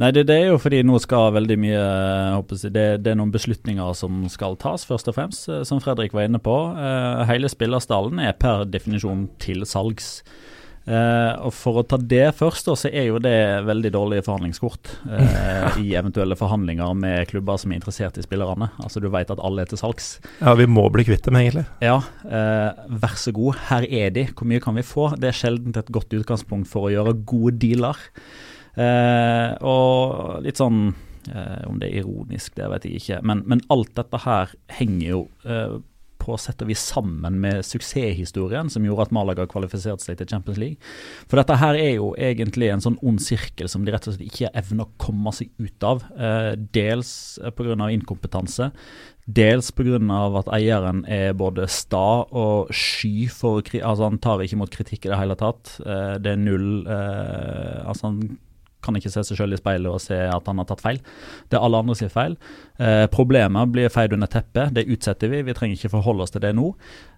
[0.00, 3.32] Nei, det, det, er jo fordi nå skal veldig mye jeg, det, det, er noen
[3.34, 6.54] beslutninger som skal tas, først og fremst, eh, som Fredrik var inne på.
[6.72, 10.22] Uh, hele spillerstallen er per definisjon til salgs.
[10.90, 14.88] Og For å ta det først, så er jo det veldig dårlige forhandlingskort
[15.78, 18.72] i eventuelle forhandlinger med klubber som er interessert i spillerne.
[18.80, 20.08] Altså Du vet at alle er til salgs.
[20.40, 21.66] Ja, vi må bli kvitt dem, egentlig.
[21.84, 24.24] Ja, vær så god, her er de.
[24.32, 25.12] Hvor mye kan vi få?
[25.20, 28.00] Det er sjelden et godt utgangspunkt for å gjøre gode dealer.
[28.76, 30.92] Eh, og litt sånn
[31.26, 33.20] eh, Om det er ironisk, det vet jeg ikke.
[33.26, 35.78] Men, men alt dette her henger jo eh,
[36.20, 40.60] på sett og vis sammen med suksesshistorien som gjorde at Malaga kvalifiserte seg til Champions
[40.60, 40.90] League.
[41.30, 44.28] For dette her er jo egentlig en sånn ond sirkel som de rett og slett
[44.28, 46.04] ikke evner å komme seg ut av.
[46.16, 47.12] Eh, dels
[47.56, 47.88] pga.
[47.90, 48.70] inkompetanse,
[49.26, 49.98] dels pga.
[50.42, 55.12] at eieren er både sta og sky for Altså han tar ikke imot kritikk i
[55.12, 55.80] det hele tatt.
[55.80, 58.38] Eh, det er null eh, Altså han
[58.84, 61.00] kan ikke se seg selv i speilet og se at han har tatt feil.
[61.48, 62.36] Det er alle andre sier feil.
[62.80, 64.72] Eh, problemet blir feid under teppet.
[64.76, 65.42] Det utsetter vi.
[65.44, 66.70] Vi trenger ikke forholde oss til det nå.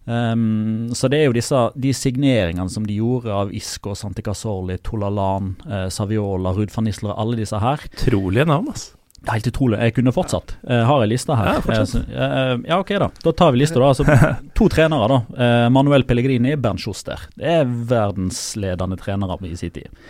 [0.05, 4.81] Um, så det er jo disse, de signeringene som de gjorde av Isco, Santi Casorli,
[4.83, 7.87] Tolalan, eh, Saviola, Ruud van Nistelrooy, alle disse her.
[7.93, 8.99] Utrolige navn, altså.
[9.23, 9.79] Det er helt utrolig.
[9.79, 10.57] Jeg kunne fortsatt.
[10.67, 11.61] Jeg har ei liste her.
[11.63, 13.09] Ja, uh, ja, ok, da.
[13.23, 13.93] Da tar vi lista, da.
[13.93, 15.53] Altså, to trenere, da.
[15.71, 17.23] Manuel Pellegrini, Bernt Schuster.
[17.39, 20.03] Det er verdensledende trenere i sin tid.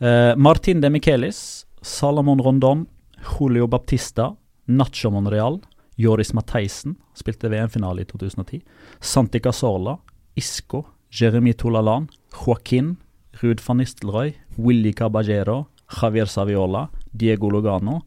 [0.00, 2.86] Uh, Martin de Michelis, Salomon Rondon,
[3.22, 4.34] Julio Baptista,
[4.66, 5.60] Nacho Monreal,
[5.96, 8.60] Joris Matheisen, spilte VM-finale i 2010,
[9.00, 9.96] Santi Casorla,
[10.36, 12.96] Isco, Jeremy Tolalan, Joaquin,
[13.40, 15.66] Ruud van Nistelrooy, Willy Caballero,
[16.00, 18.02] Javier Saviola, Diego Lugano.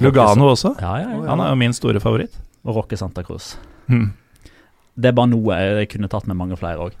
[0.00, 0.76] Lugano også?
[0.80, 1.24] Ja, ja, ja.
[1.30, 2.36] Han er jo min store favoritt.
[2.66, 3.54] Og Rocke Santa Cruz.
[3.86, 4.12] Hmm.
[4.96, 6.96] Det er bare noe jeg kunne tatt med mange flere òg.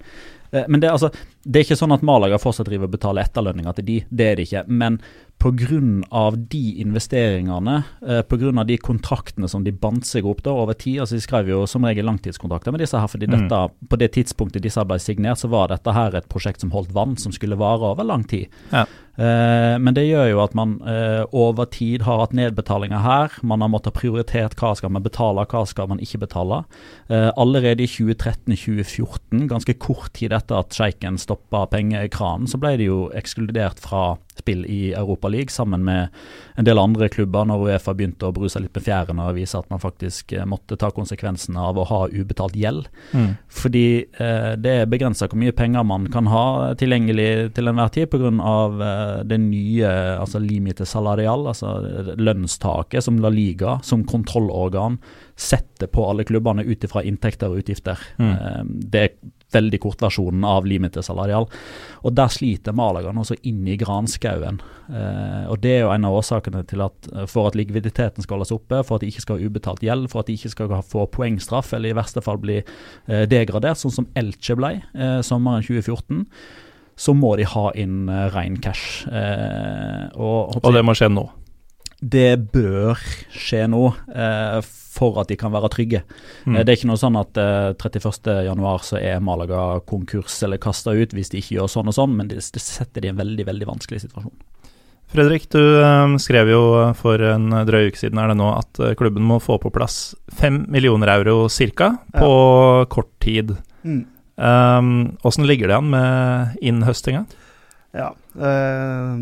[0.52, 1.10] Eh, men det, altså,
[1.46, 4.38] det, er ikke sånn at Malaga fortsatt driver og betaler etterlønninger til de, det er
[4.38, 4.64] det ikke.
[4.66, 4.98] Men
[5.38, 6.30] pga.
[6.36, 8.64] de investeringene, eh, pga.
[8.64, 11.84] de kontraktene som de bandt seg opp da over tid altså De skrev jo som
[11.84, 13.36] regel langtidskontrakter med disse her, fordi mm.
[13.36, 16.94] dette, på det tidspunktet disse ble signert, så var dette her et prosjekt som holdt
[16.96, 18.48] vann, som skulle vare over lang tid.
[18.72, 18.86] Ja.
[19.16, 23.36] Eh, men det gjør jo at man eh, over tid har hatt nedbetalinger her.
[23.46, 26.62] Man har måttet prioritert hva skal man betale, hva skal man ikke betale.
[27.08, 32.88] Eh, allerede i 2013-2014, ganske kort tid etter at sjeiken stoppa pengekranen, så ble de
[32.90, 36.08] jo ekskludert fra spill i Europa League sammen med
[36.56, 39.68] en del andre klubber, når Uefa begynte å bruse litt med fjærene og vise at
[39.72, 42.90] man faktisk eh, måtte ta konsekvensene av å ha ubetalt gjeld.
[43.16, 43.30] Mm.
[43.48, 48.10] Fordi eh, det er begrensa hvor mye penger man kan ha tilgjengelig til enhver tid
[48.12, 48.26] pga.
[48.26, 51.76] Eh, det nye altså limite salarial, altså
[52.20, 55.00] lønnstaket som La Liga, som kontrollorgan,
[55.36, 58.00] setter på alle klubbene ut ifra inntekter og utgifter.
[58.20, 58.30] Mm.
[58.32, 58.62] Eh,
[58.96, 59.06] det
[59.54, 61.46] veldig kortversjonen av limite salarial.
[62.02, 64.60] Og der sliter Malaga nå så inn i granskauen.
[64.90, 68.38] Eh, og det er jo en av årsakene til at eh, for at likviditeten skal
[68.38, 70.76] holdes oppe, for at de ikke skal ha ubetalt gjeld, for at de ikke skal
[70.86, 75.66] få poengstraff, eller i verste fall bli eh, degradert, sånn som Elche ble eh, sommeren
[75.66, 76.26] 2014
[76.96, 79.04] så må de ha inn uh, rein cash.
[79.04, 81.26] Uh, og, og, det må skje nå?
[82.00, 83.00] Det bør
[83.32, 83.84] skje nå.
[84.12, 84.60] eh,
[84.96, 86.02] for at de kan være trygge.
[86.46, 86.58] Mm.
[86.58, 91.14] Det er ikke noe sånn at eh, 31.1 så er Malaga konkurs eller kasta ut
[91.16, 93.46] hvis de ikke gjør sånn og sånn, men det, det setter de i en veldig,
[93.48, 94.34] veldig vanskelig situasjon.
[95.12, 96.62] Fredrik, du eh, skrev jo
[96.98, 100.16] for en drøy uke siden er det nå at uh, klubben må få på plass
[100.40, 101.92] 5 millioner euro ca.
[102.16, 102.86] på ja.
[102.90, 103.54] kort tid.
[103.86, 104.04] Mm.
[104.36, 107.24] Um, ligger det an med innhøstinga?
[107.96, 109.12] Ja, eh,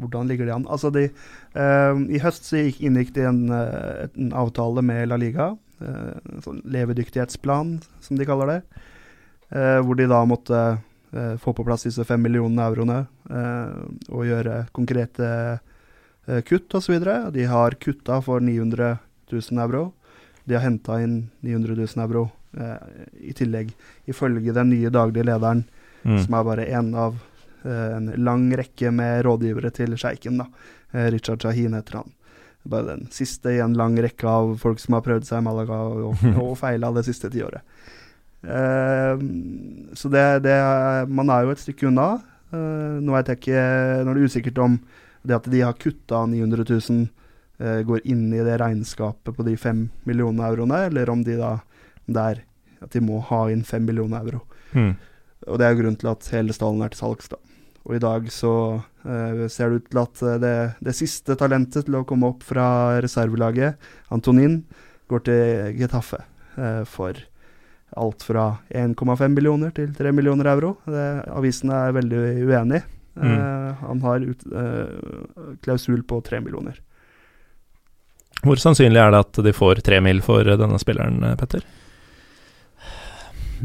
[0.00, 0.66] hvordan ligger det an?
[0.70, 1.08] Altså, de
[1.54, 6.44] I høst så gikk, inngikk de en, uh, en, avtale med La Liga, uh, en
[6.44, 8.60] sånn levedyktighetsplan, som de kaller det.
[9.48, 10.58] hvor de da måtte
[11.40, 12.98] få på plass disse fem millionene euroene
[14.12, 15.30] og gjøre konkrete
[16.44, 16.98] kutt osv.
[17.32, 18.98] De har kutta for 900
[19.32, 19.94] 000 euro.
[20.44, 22.26] De har henta inn 900 000 euro
[23.24, 23.72] i tillegg,
[24.04, 25.64] ifølge den nye daglige lederen,
[26.02, 26.20] mm.
[26.26, 27.16] som er bare én av
[27.64, 30.44] en lang rekke med rådgivere til sjeiken.
[30.44, 30.50] da.
[30.92, 32.14] Eh, Richard Shahin heter han.
[32.68, 35.78] Bare den siste i en lang rekke av folk som har prøvd seg i Malaga
[35.88, 37.64] og, og feila det siste tiåret.
[38.38, 39.18] Uh,
[39.98, 40.54] så det, det,
[41.10, 42.20] Man er jo et stykke unna.
[42.52, 43.62] Uh, nå vet jeg ikke
[44.06, 44.76] Nå er det usikkert om
[45.26, 47.00] det at de har kutta 900 000
[47.58, 51.56] uh, går inn i det regnskapet på de fem millionene euroene, eller om de da
[52.06, 52.38] der,
[52.78, 54.44] er at de må ha inn fem millioner euro.
[54.72, 54.94] Mm.
[55.48, 57.40] Og det er grunnen til at hele stallen er til salgs, da.
[57.88, 61.96] Og i dag så uh, ser det ut til at det, det, siste talentet til
[61.96, 63.80] å komme opp fra reservelaget,
[64.12, 64.60] Antonin,
[65.08, 66.20] går til Getafe
[66.60, 67.16] uh, for
[67.96, 70.74] alt fra 1,5 millioner til 3 millioner euro.
[70.84, 72.82] Det, avisen er veldig uenig.
[73.22, 74.86] Eh, han har ut, eh,
[75.60, 76.80] klausul på 3 millioner.
[78.42, 81.64] Hvor sannsynlig er det at de får tre mil for denne spilleren, eh, Petter?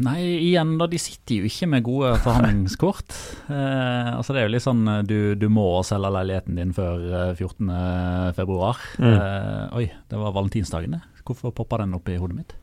[0.02, 3.16] Nei, igjen da, de sitter jo ikke med gode forhandlingskort.
[3.54, 7.02] Eh, altså Det er jo litt sånn eh, du, du må selge leiligheten din før
[7.04, 8.70] eh, 14.2.
[9.04, 9.10] Mm.
[9.12, 11.24] Eh, oi, det var valentinsdagen, det.
[11.28, 12.56] Hvorfor poppa den opp i hodet mitt?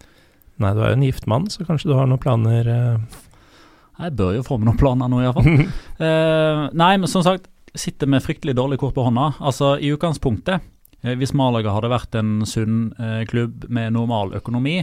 [0.60, 3.20] Nei, du er jo en gift mann, så kanskje du har noen planer eh.
[4.00, 5.64] Jeg bør jo få med noen planer nå, iallfall.
[6.08, 9.34] eh, nei, men som sagt, sitter med fryktelig dårlig kort på hånda.
[9.44, 10.64] Altså, i utgangspunktet,
[11.04, 14.80] eh, hvis Malaga hadde vært en sunn eh, klubb med normal økonomi,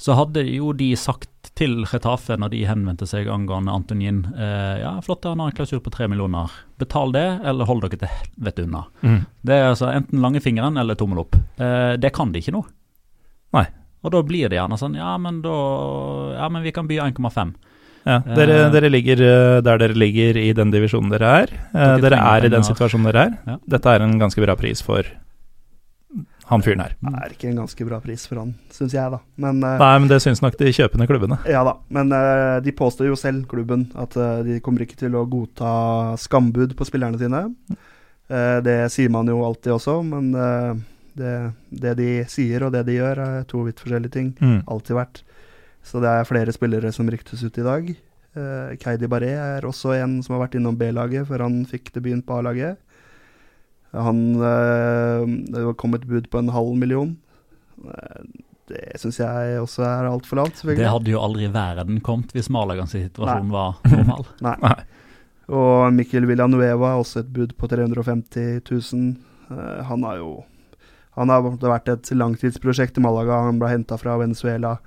[0.00, 4.94] så hadde jo de sagt til Retafe når de henvendte seg angående Antonin eh, Ja,
[5.04, 6.48] flott, han har en klausul på tre millioner.
[6.80, 8.86] Betal det, eller hold dere til helvete unna.
[9.04, 9.18] Mm.
[9.44, 11.36] Det er altså enten langfingeren eller tommel opp.
[11.60, 12.64] Eh, det kan de ikke nå.
[13.56, 13.66] Nei.
[14.00, 15.52] Og da blir det gjerne sånn Ja, men da
[16.38, 17.52] Ja, men vi kan by 1,5.
[18.08, 18.70] Ja, dere, Eh.
[18.72, 21.50] dere ligger eh, der dere ligger i den divisjonen dere er.
[21.74, 23.34] Eh, Dere dere er i den situasjonen dere er.
[23.46, 23.56] Ja.
[23.76, 25.04] Dette er en ganske bra pris for
[26.50, 26.96] han fyren her.
[26.98, 29.20] Det er ikke en ganske bra pris for han, syns jeg, da.
[29.40, 31.38] Men uh, Nei, men det syns nok de kjøpende klubbene.
[31.50, 35.14] Ja da, men uh, de påstår jo selv, klubben, at uh, de kommer ikke til
[35.14, 35.72] å godta
[36.18, 37.46] skambud på spillerne sine.
[38.30, 40.28] Det sier man jo alltid også, men
[41.18, 41.32] det,
[41.82, 44.28] det de sier og det de gjør, er to vidt forskjellige ting.
[44.38, 44.60] Mm.
[44.70, 45.18] Alltid vært.
[45.82, 47.90] Så det er flere spillere som ryktes ut i dag.
[48.84, 52.38] Keidi Barré er også en som har vært innom B-laget før han fikk debuten på
[52.38, 52.78] A-laget.
[53.96, 57.16] Han eh, Det kom et bud på en halv million.
[57.84, 58.22] Eh,
[58.70, 62.94] det syns jeg også er altfor lavt, Det hadde jo aldri verden kommet hvis Malagans
[62.94, 63.56] situasjon Nei.
[63.56, 64.28] var normal.
[64.46, 64.56] Nei.
[64.62, 64.76] Nei.
[65.50, 69.08] Og Mikkel Villanueva har også et bud på 350 000.
[69.50, 70.30] Eh, han har jo
[71.18, 73.42] Han har vært et langtidsprosjekt i Malaga.
[73.48, 74.78] Han ble henta fra Venezuela,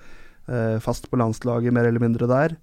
[0.48, 2.56] eh, fast på landslaget mer eller mindre der.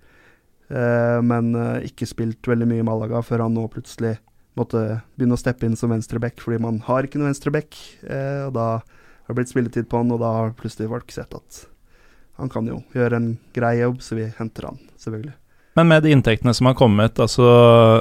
[0.71, 1.53] Eh, men
[1.85, 4.17] ikke spilt veldig mye i Malaga før han nå plutselig
[4.59, 7.77] måtte begynne å steppe inn som venstreback, fordi man har ikke noen venstreback.
[8.07, 11.37] Eh, og da har det blitt spilletid på han, og da har plutselig folk sett
[11.37, 11.65] at
[12.41, 15.37] han kan jo gjøre en grei jobb, så vi henter han, selvfølgelig.
[15.79, 17.47] Men med de inntektene som har kommet, altså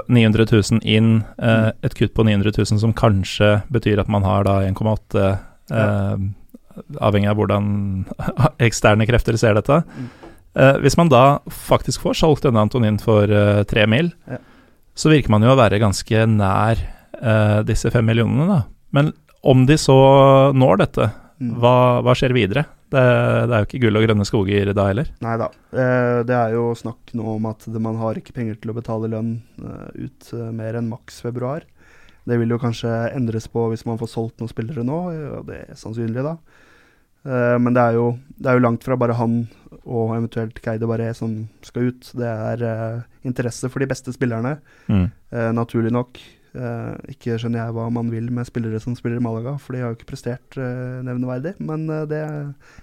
[0.09, 4.47] 900 000 inn, eh, et kutt på 900 000 som kanskje betyr at man har
[4.47, 5.25] da 1,8
[5.75, 6.27] eh,
[7.03, 7.65] Avhengig av hvordan
[8.69, 9.81] eksterne krefter ser dette.
[9.83, 10.05] Mm.
[10.59, 14.39] Eh, hvis man da faktisk får solgt denne Antonin for eh, tre mil, Ja.
[14.99, 16.81] Så virker man jo å være ganske nær
[17.21, 18.61] eh, disse fem millionene, da.
[18.95, 19.13] Men
[19.47, 19.95] om de så
[20.57, 21.09] når dette,
[21.39, 21.53] Mm.
[21.63, 22.65] hva, hva skjer videre?
[22.91, 22.99] Det,
[23.47, 25.07] det er jo ikke gull og grønne skoger da heller.
[25.23, 25.45] Nei da.
[25.71, 29.07] Eh, det er jo snakk nå om at man har ikke penger til å betale
[29.13, 29.29] lønn
[29.63, 31.63] eh, ut eh, mer enn maks februar.
[32.27, 34.97] Det vil jo kanskje endres på hvis man får solgt noen spillere nå,
[35.39, 36.35] og det er sannsynlig, da.
[37.29, 39.43] Eh, men det er, jo, det er jo langt fra bare han
[39.89, 42.11] og eventuelt Keide Barré som skal ut.
[42.17, 44.57] Det er eh, interesse for de beste spillerne,
[44.89, 45.07] Mm.
[45.31, 46.19] eh, naturlig nok.
[46.49, 49.83] Uh, ikke skjønner jeg hva man vil med spillere som spiller i Malaga, for de
[49.83, 51.51] har jo ikke prestert uh, nevneverdig.
[51.61, 52.23] Men uh, det,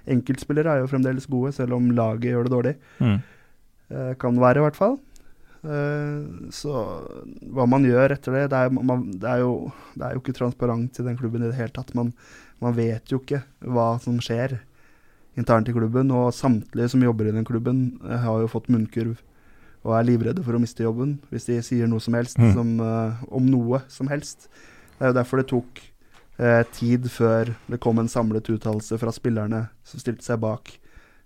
[0.07, 2.75] enkeltspillere er jo fremdeles gode, selv om laget gjør det dårlig.
[3.03, 3.19] Mm.
[4.23, 4.97] Kan være, i hvert fall.
[6.55, 6.73] Så
[7.55, 9.53] hva man gjør etter det det er, man, det, er jo,
[9.95, 11.91] det er jo ikke transparent i den klubben i det hele tatt.
[11.99, 12.13] Man,
[12.63, 14.59] man vet jo ikke hva som skjer
[15.37, 19.19] internt i klubben, og samtlige som jobber i den klubben, eh, har jo fått munnkurv
[19.87, 22.53] og er livredde for å miste jobben hvis de sier noe som helst Mm.
[22.55, 24.49] som, uh, om noe som helst.
[24.99, 25.83] Det er jo derfor det tok
[26.41, 30.79] uh, tid før det kom en samlet uttalelse fra spillerne som stilte seg bak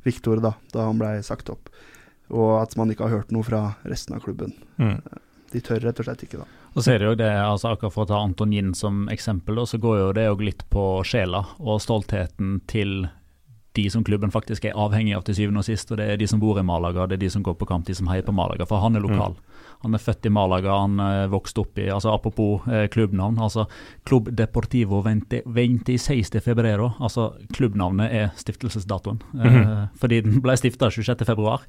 [0.05, 1.69] Viktor da, da han blei sagt opp,
[2.31, 4.53] og at man ikke har hørt noe fra resten av klubben.
[4.79, 5.01] Mm.
[5.53, 6.67] De tør rett og slett ikke, da.
[6.71, 9.81] Og så er det jo det, altså akkurat For å ta Antonin som eksempel, så
[9.83, 13.09] går jo det litt på sjela og stoltheten til
[13.79, 15.91] de som klubben faktisk er avhengig av til syvende og sist.
[15.93, 17.87] og Det er de som bor i Malaga, det er de som går på kamp,
[17.87, 18.67] de som heier på Malaga.
[18.67, 19.37] For han er lokal.
[19.83, 20.99] Han er født i Malaga, han
[21.33, 23.39] vokste opp i altså Apropos eh, klubbnavn.
[23.41, 23.65] altså
[24.05, 25.47] Club Deportivo 20
[25.97, 26.91] 26 de Febrero.
[27.01, 29.23] altså Klubbnavnet er stiftelsesdatoen.
[29.41, 31.61] eh, fordi den ble stifta 26.2.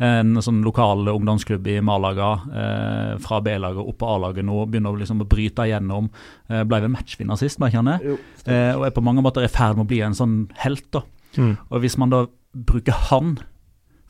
[0.00, 5.22] En sånn lokal ungdomsklubb i Malaga, eh, fra B-laget opp på A-laget nå, begynner liksom
[5.22, 6.10] å bryte igjennom.
[6.48, 8.18] Eh, ble vel matchvinner sist, merker jeg.
[8.46, 10.90] Eh, og er på mange måter i ferd med å bli en sånn helt.
[10.90, 11.02] da.
[11.36, 11.54] Mm.
[11.70, 13.36] Og hvis man da bruker han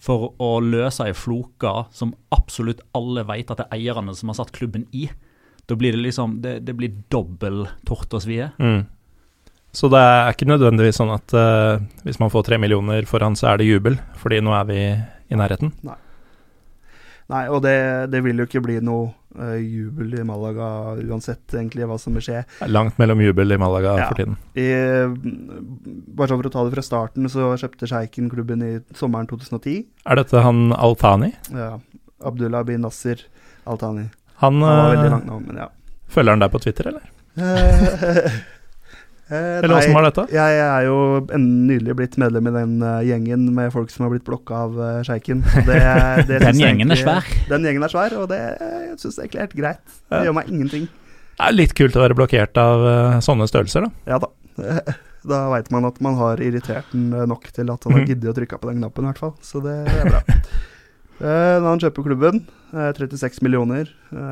[0.01, 4.39] for å løse ei floke som absolutt alle vet at det er eierne som har
[4.41, 5.11] satt klubben i,
[5.69, 8.49] da blir det liksom Det, det blir dobbel tort og svie.
[8.59, 8.89] Mm.
[9.73, 13.37] Så det er ikke nødvendigvis sånn at uh, hvis man får tre millioner for han,
[13.39, 14.81] så er det jubel, fordi nå er vi
[15.31, 15.71] i nærheten.
[15.87, 15.99] Nei,
[17.31, 17.75] og det,
[18.11, 22.25] det vil jo ikke bli noe uh, jubel i Malaga uansett egentlig hva som vil
[22.27, 22.41] skje.
[22.67, 24.09] Langt mellom jubel i Malaga Ja.
[24.11, 24.35] for tiden.
[24.59, 24.67] I,
[26.17, 29.85] bare sånn for å ta det fra starten, så kjøpte sjeiken klubben i sommeren 2010.
[30.11, 31.33] Er dette han Altani?
[31.55, 31.77] Ja,
[32.27, 33.23] Abdullah bin Nasser
[33.71, 34.09] Al-Thani.
[34.43, 35.69] Han, Han var veldig eh, langt navn, men ja.
[36.11, 37.07] Følger han deg på Twitter, eller?
[39.31, 40.25] Eh, Eller åssen var dette?
[40.35, 40.97] Jeg er jo
[41.37, 44.79] en, nylig blitt medlem i den uh, gjengen med folk som har blitt blokka av
[44.81, 45.45] uh, sjeiken.
[45.69, 47.29] det- det Den gjengen er svær.
[47.49, 48.41] Den gjengen er svær, og det
[48.99, 49.85] syns synes jeg egentlig er helt greit.
[50.11, 50.25] Det Ja.
[50.27, 50.89] gjør meg ingenting.
[51.41, 53.91] Det er litt kult å være blokkert av uh, sånne størrelser, da.
[54.11, 54.33] Ja da.
[55.21, 58.09] Da veit man at man har irritert den nok til at han har Mhm.
[58.09, 59.35] giddet å trykke på den knappen, i hvert fall.
[59.45, 60.23] Så det er bra.
[61.21, 62.39] Da han kjøper klubben,
[62.73, 63.91] eh, 36 millioner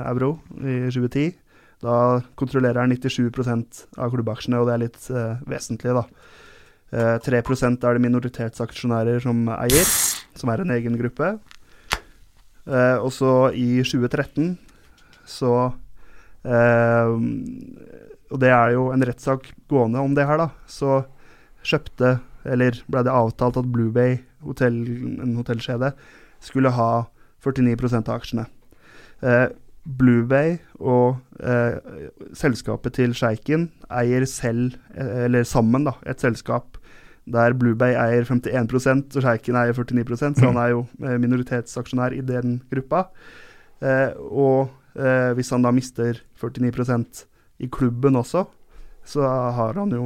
[0.08, 1.34] euro i 2010,
[1.84, 3.28] da kontrollerer han 97
[3.98, 6.04] av klubbaksjene, og det er litt eh, vesentlig, da.
[6.90, 9.92] Eh, 3% er det minoritetsaksjonærer som eier,
[10.38, 11.36] som er en egen gruppe.
[12.68, 14.56] Eh, og så i 2013
[15.28, 15.52] så
[16.44, 17.12] eh,
[18.28, 20.50] Og det er jo en rettssak gående om det her, da.
[20.68, 21.02] Så
[21.64, 22.18] kjøpte,
[22.48, 24.76] eller ble det avtalt at Blue Bay, hotell,
[25.22, 25.94] en hotellkjede,
[26.44, 26.90] skulle ha
[27.44, 28.44] 49% av aksjene.
[29.22, 29.46] Eh,
[29.88, 31.78] Blue Bay og eh,
[32.36, 36.76] selskapet til sjeiken eier selv, eh, eller sammen, da, et selskap
[37.28, 42.16] der Blue Bay eier 51% og sjeiken eier 49% så han er jo eh, minoritetsaksjonær
[42.16, 43.06] i den gruppa.
[43.80, 44.68] Eh, og
[44.98, 47.24] eh, hvis han da mister 49%
[47.64, 48.44] i klubben også,
[49.08, 49.24] så
[49.56, 50.04] har han jo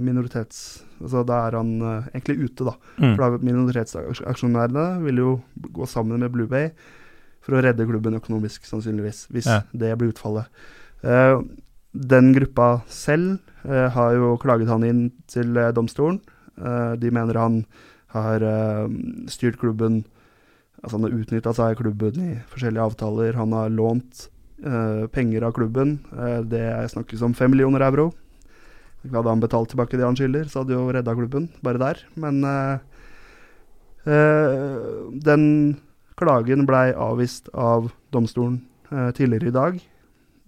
[0.00, 0.86] minoritets...
[1.02, 2.78] Altså da er han eh, egentlig ute, da.
[2.96, 3.10] Mm.
[3.12, 5.34] For da minoritetsaksjonærene vil jo
[5.76, 6.72] gå sammen med Blue Bay
[7.48, 9.62] for å redde klubben økonomisk, sannsynligvis, hvis Ja.
[9.72, 10.52] det blir utfallet.
[11.00, 11.40] Uh,
[11.96, 16.20] den gruppa selv uh, har jo klaget han inn til uh, domstolen.
[16.58, 17.60] De mener han
[18.10, 18.42] har
[19.30, 20.04] styrt klubben
[20.82, 23.36] Altså han har utnytta seg i klubben i forskjellige avtaler.
[23.38, 24.24] Han har lånt
[25.14, 26.00] penger av klubben.
[26.50, 28.08] Det snakkes om fem millioner euro.
[29.06, 32.02] Hadde han betalt tilbake det han skylder, så hadde jo redda klubben, bare der.
[32.18, 32.42] Men
[35.26, 35.46] den
[36.18, 38.60] klagen blei avvist av domstolen
[38.90, 39.78] eh, tidligere i dag,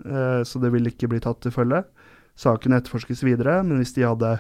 [0.05, 1.85] eh, så det vil ikke bli tatt til følge.
[2.41, 4.39] Saken etterforskes videre, men hvis de hadde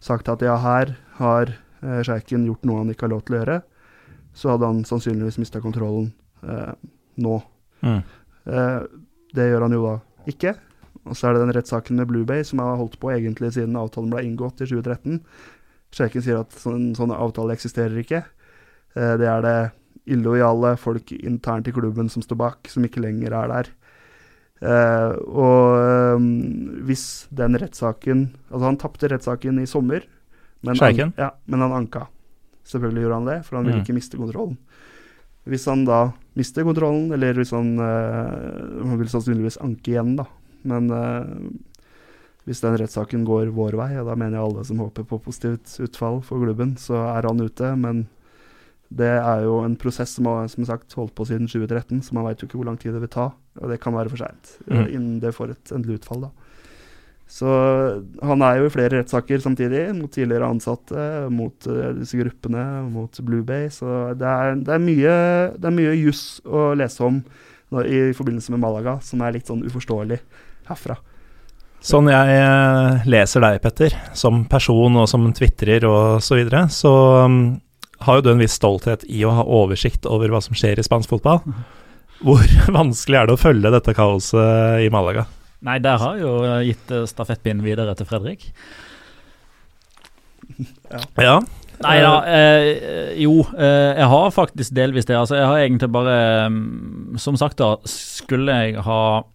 [0.00, 3.42] sagt at ja, her har eh, sjeiken gjort noe han ikke har lov til å
[3.42, 3.60] gjøre,
[4.36, 6.12] så hadde han sannsynligvis mista kontrollen
[6.46, 6.72] eh,
[7.20, 7.36] nå.
[7.82, 8.02] Mm.
[8.46, 8.80] Eh,
[9.36, 9.94] det gjør han jo da
[10.30, 10.54] ikke.
[11.08, 13.78] Og så er det den rettssaken med Blue Bay som har holdt på egentlig siden
[13.80, 15.20] avtalen ble inngått i 2013.
[15.96, 18.22] Sjeiken sier at sånn, sånne avtaler eksisterer ikke.
[18.94, 19.58] Eh, det er det
[20.10, 23.70] illojale folk internt i klubben som står bak, som ikke lenger er der.
[24.60, 26.24] Eh, og eh,
[26.84, 30.04] hvis den rettssaken Altså, han tapte rettssaken i sommer,
[30.60, 32.02] men, han, ja, men han anka.
[32.68, 33.84] Selvfølgelig gjorde han det, for han ville Mm.
[33.86, 34.58] ikke miste kontrollen.
[35.48, 40.26] Hvis han da mister kontrollen, eller hvis han eh, Han vil sannsynligvis anke igjen, da.
[40.68, 41.24] Men eh,
[42.44, 45.78] hvis den rettssaken går vår vei, og da mener jeg alle som håper på positivt
[45.80, 47.72] utfall for klubben, så er han ute.
[47.80, 48.04] Men
[48.90, 52.26] det er jo en prosess som har som sagt holdt på siden 2013, så man
[52.26, 53.30] veit jo ikke hvor lang tid det vil ta.
[53.60, 54.86] Og det kan være for seint Mm.
[54.88, 56.30] innen det får et endelig utfall, da.
[57.30, 57.46] Så
[58.26, 63.20] han er jo i flere rettssaker samtidig, mot tidligere ansatte, mot uh, disse gruppene, mot
[63.22, 63.68] Blue Bay.
[63.70, 63.86] Så
[64.18, 65.14] det er, det er mye,
[65.54, 67.22] det er mye juss å lese om
[67.70, 70.18] når, i forbindelse med Malaga, som er litt sånn uforståelig
[70.66, 70.98] herfra.
[71.80, 76.92] Sånn jeg eh, leser deg, Petter, som person og som tvitrer og så videre, så
[77.24, 77.54] um,
[78.06, 80.86] har jo du en viss stolthet i å ha oversikt over hva som skjer i
[80.86, 81.42] spansk fotball.
[82.24, 82.44] Hvor
[82.80, 85.26] vanskelig er det å følge dette kaoset i Malaga?
[85.66, 88.46] Nei, der har jeg jo gitt eh, stafettpinnen videre til Fredrik.
[91.20, 91.38] Ja,
[91.80, 95.16] Nei da, eh, jo, eh, jeg har faktisk delvis det.
[95.16, 96.16] Altså, jeg har egentlig bare
[96.52, 99.28] mm, Som sagt, da, skulle jeg ha eh,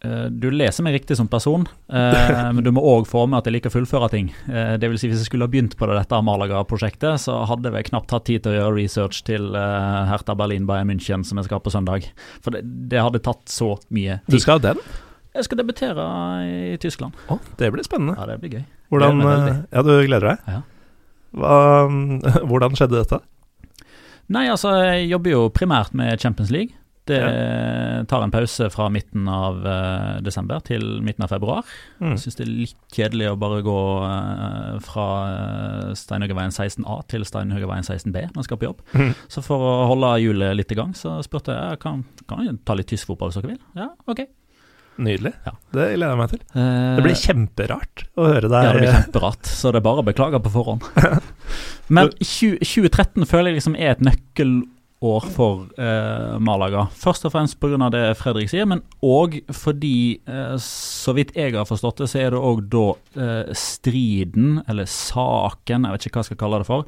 [0.00, 3.58] Du leser meg riktig som person, eh, men du må òg få med at jeg
[3.58, 4.30] liker å fullføre ting.
[4.48, 7.72] Eh, det vil si, hvis jeg skulle ha begynt på det, dette Malaga-prosjektet, så hadde
[7.74, 11.36] jeg knapt hatt tid til å gjøre research til eh, Hertha Berlin Bayern München, som
[11.36, 12.08] jeg skal ha på søndag.
[12.40, 14.38] For det, det hadde tatt så mye tid.
[14.38, 14.80] du skal ha den?
[15.36, 16.04] Jeg skal debutere
[16.48, 17.20] i Tyskland.
[17.30, 18.16] Å, det blir spennende.
[18.18, 18.64] Ja, det blir gøy.
[18.90, 20.48] Hvordan, eh, ja, du gleder deg?
[20.56, 20.62] Ja.
[21.36, 21.58] Hva,
[22.48, 23.20] hvordan skjedde dette?
[24.30, 26.74] Nei, altså, jeg jobber jo primært med Champions League.
[27.08, 27.18] Det
[28.10, 31.66] tar en pause fra midten av uh, desember til midten av februar.
[31.98, 32.16] Mm.
[32.20, 37.86] Syns det er litt kjedelig å bare gå uh, fra uh, Steinhøgerveien 16A til Steinhøgerveien
[37.86, 38.84] 16B når jeg skal på jobb.
[38.94, 39.14] Mm.
[39.32, 42.78] Så for å holde hjulet litt i gang, så spurte jeg kan, kan jeg ta
[42.78, 43.64] litt tysk fotball hvis dere vil.
[43.80, 44.26] Ja, ok.
[45.00, 45.32] Nydelig.
[45.46, 45.54] Ja.
[45.72, 46.40] Det gleder jeg meg til.
[46.52, 50.02] Eh, Det blir kjemperart å høre deg ja, det blir kjemperart, så det er bare
[50.02, 50.84] å beklage på forhånd.
[51.96, 54.04] Men 20, 2013 føler jeg liksom er et
[55.00, 56.86] nøkkelår for eh, Malaga.
[56.92, 57.90] Først og fremst pga.
[57.90, 62.30] det Fredrik sier, men òg fordi, eh, så vidt jeg har forstått det, så er
[62.30, 66.66] det òg da eh, striden, eller saken, jeg vet ikke hva jeg skal kalle det
[66.68, 66.84] for,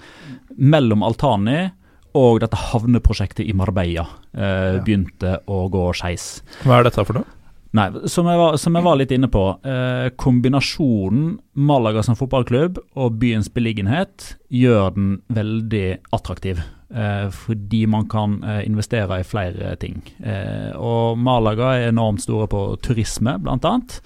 [0.59, 1.71] mellom Altani
[2.15, 4.05] og dette havneprosjektet i Marbella
[4.37, 4.83] eh, Ja.
[4.85, 6.43] begynte å gå skeis.
[6.67, 7.39] Hva er dette for noe?
[7.73, 12.77] Nei, som jeg, var, som jeg var litt inne på, eh, kombinasjonen Malaga som fotballklubb
[13.01, 16.61] og byens beliggenhet gjør den veldig attraktiv.
[16.95, 20.03] Eh, fordi man kan eh, investere i flere ting.
[20.21, 24.01] Eh, og Malaga er enormt store på turisme, blant annet.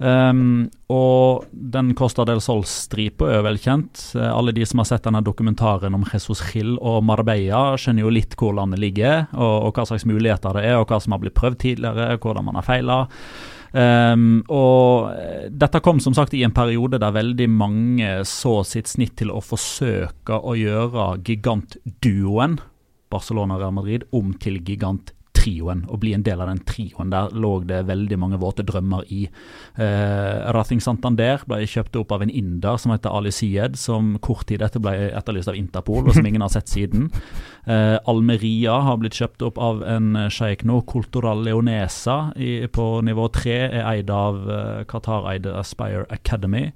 [0.00, 4.14] Um, og den Costa del Sol-stripa er velkjent.
[4.16, 8.32] Alle de som har sett denne dokumentaren om Jesus Gil og Marbella, skjønner jo litt
[8.40, 11.36] hvor landet ligger, og, og hva slags muligheter det er, og hva som har blitt
[11.36, 13.02] prøvd tidligere, hvordan man har feila.
[13.70, 18.90] Um, og eh, dette kom som sagt i en periode der veldig mange så sitt
[18.90, 22.58] snitt til å forsøke å gjøre gigantduoen
[23.14, 24.58] Barcelona-Real Madrid om til
[25.40, 27.10] giganttrioen, og bli en del av den trioen.
[27.10, 29.28] Der lå det veldig mange våte drømmer i.
[29.76, 34.46] Eh, Rathing Santander ble kjøpt opp av en inder som heter Ali Syed, som kort
[34.46, 37.10] tid etter ble etterlyst av Interpol, og som ingen har sett siden.
[37.70, 43.28] Eh, Almeria har blitt kjøpt opp av en sjeik nå, Cultural Leonesa i, på nivå
[43.36, 46.70] tre, er eid av eh, Qatar-eide Aspire Academy.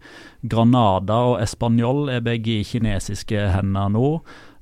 [0.44, 4.10] Granada og Español er begge i kinesiske hender nå.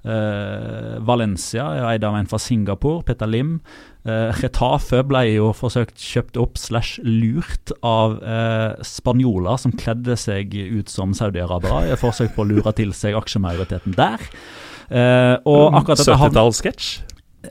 [0.02, 3.60] Uh, Valencia er eid av en fra Singapore, Peter Lim.
[4.02, 10.56] Uh, Retafe ble jo forsøkt kjøpt opp slash lurt av uh, spanjoler som kledde seg
[10.58, 14.26] ut som saudiarabere forsøk på å lure til seg aksjemajoriteten der.
[14.92, 16.88] Eh, og akkurat dette 70-tallssketsj?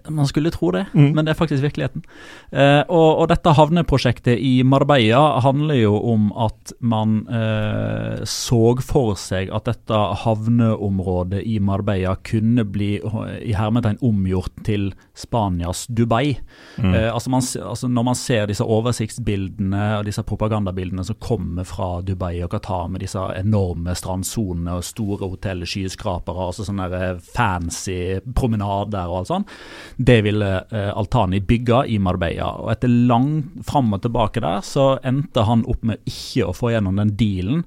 [0.09, 1.11] Man skulle tro det, Mm.
[1.15, 2.03] men det er faktisk virkeligheten.
[2.51, 9.15] Eh, og, og dette havneprosjektet i Marbella handler jo om at man eh, så for
[9.19, 16.37] seg at dette havneområdet i Marbella kunne bli eh, i hermetegn omgjort til Spanias Dubai.
[16.77, 16.93] Mm.
[16.93, 22.01] Eh, altså man, altså når man ser disse oversiktsbildene og disse propagandabildene som kommer fra
[22.05, 28.19] Dubai og Qatar med disse enorme strandsonene og store hotell, skyskrapere, altså sånne der fancy
[28.35, 29.55] promenader og alt sånt,
[29.97, 32.51] det ville eh, Altani bygge i Marbella.
[32.63, 33.31] Og etter lang
[33.67, 37.65] fram og tilbake der, så endte han opp med ikke å få gjennom den dealen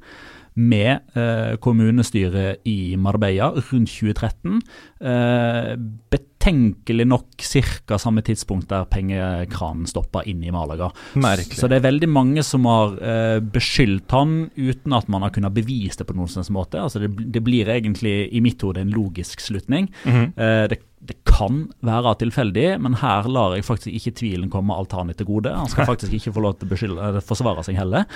[0.55, 4.61] med eh, kommunestyret i Marbella rundt 2013.
[5.01, 5.73] Eh,
[6.15, 7.47] betenkelig nok
[7.89, 7.99] ca.
[7.99, 10.93] samme tidspunkt der pengekranen stoppa inn i Malaga.
[11.19, 11.59] Merkelig.
[11.59, 15.57] Så det er veldig mange som har eh, beskyldt han uten at man har kunnet
[15.57, 16.79] bevise det på noen slags måte.
[16.79, 19.91] Altså det, det blir egentlig i mitt hode en logisk slutning.
[20.07, 20.35] Mhm.
[20.39, 25.17] Eh, det, det kan være tilfeldig, men her lar jeg faktisk ikke tvilen komme Altani
[25.19, 25.53] til gode.
[25.53, 28.07] Han skal faktisk ikke få lov til å beskylde, forsvare seg heller.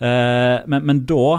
[0.00, 1.38] Eh, men, men da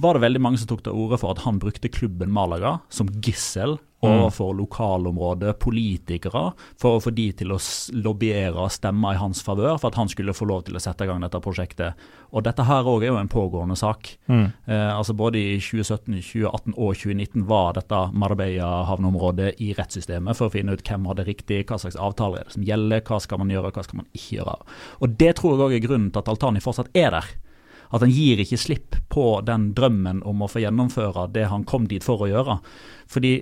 [0.00, 3.10] var det veldig mange som tok til orde for at han brukte klubben Malaga som
[3.22, 7.58] gissel overfor lokalområdet, politikere, for å få de til å
[8.00, 11.04] lobbyere og stemme i hans favør, for at han skulle få lov til å sette
[11.04, 12.06] i gang dette prosjektet.
[12.30, 14.14] Og dette her òg er jo en pågående sak.
[14.30, 14.46] Mm.
[14.66, 20.54] Eh, altså Både i 2017, 2018 og 2019 var dette Marbella-havneområdet i rettssystemet for å
[20.54, 23.52] finne ut hvem hadde riktig, hva slags avtaler er det som gjelder, hva skal man
[23.52, 24.56] gjøre, hva skal man ikke gjøre.
[25.00, 27.32] Og Det tror jeg òg er grunnen til at Altani fortsatt er der.
[27.90, 31.88] At han gir ikke slipp på den drømmen om å få gjennomføre det han kom
[31.90, 32.60] dit for å gjøre.
[33.10, 33.32] Fordi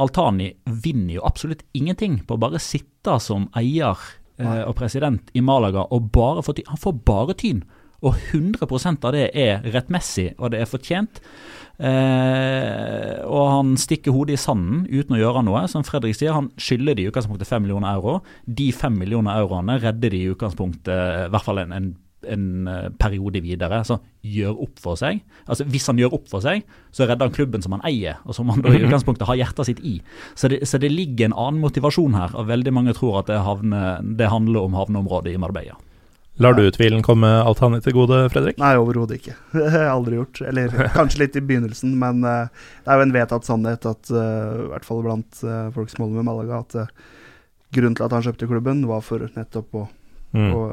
[0.00, 3.98] Altani vinner jo absolutt ingenting på å bare sitte som eier
[4.40, 6.70] eh, og president i Malaga og bare få tyn.
[6.72, 7.64] Han får bare tyn.
[8.02, 11.20] Og 100% av det er rettmessig, og det er fortjent.
[11.82, 15.62] Eh, og han stikker hodet i sanden uten å gjøre noe.
[15.70, 18.18] Som Fredrik sier, han skylder de i utgangspunktet 5 millioner euro.
[18.46, 21.92] De 5 millioner euroene redder de i utgangspunktet i hvert fall en, en,
[22.28, 23.82] en eh, periode videre.
[23.86, 25.22] Så gjør opp for seg.
[25.46, 28.36] Altså Hvis han gjør opp for seg, så redder han klubben som han eier, og
[28.36, 29.96] som han da i utgangspunktet har hjertet sitt i.
[30.38, 33.40] Så det, så det ligger en annen motivasjon her, og veldig mange tror at det,
[33.42, 35.78] havne, det handler om havneområdet i Marbella.
[36.40, 38.56] Lar du tvilen komme alt han til gode, Fredrik?
[38.60, 39.34] Nei, overhodet ikke.
[39.52, 40.40] Det har jeg aldri gjort.
[40.48, 42.48] Eller kanskje litt i begynnelsen, men uh,
[42.84, 46.06] det er jo en vedtatt sannhet at uh, i hvert fall blant uh, folk som
[46.06, 46.94] holder med Malaga, at
[47.76, 49.84] grunnen til at han kjøpte klubben, var for nettopp å,
[50.32, 50.50] Mm.
[50.56, 50.68] Og,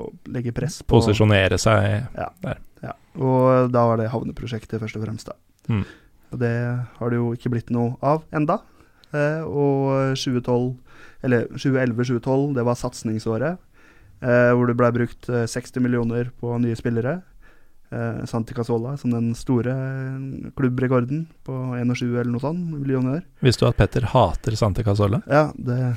[0.00, 2.30] og legge press på Posisjonere seg Ja.
[3.18, 5.34] Og da var det havneprosjektet først og fremst, da.
[5.70, 5.82] Mm.
[6.30, 6.52] Og det
[6.98, 8.60] har det jo ikke blitt noe av enda.
[9.10, 10.76] Eh, og 2012,
[11.26, 13.58] eller 2011-2012, det var satsingsåret.
[14.20, 17.18] Eh, hvor det ble brukt eh, 60 millioner på nye spillere.
[17.90, 23.24] Eh, Santi Casola som den store eh, klubbrekorden på 21 eller noe sånt millioner.
[23.42, 25.18] Visste du at Petter hater Santi Casola?
[25.26, 25.96] Ja, det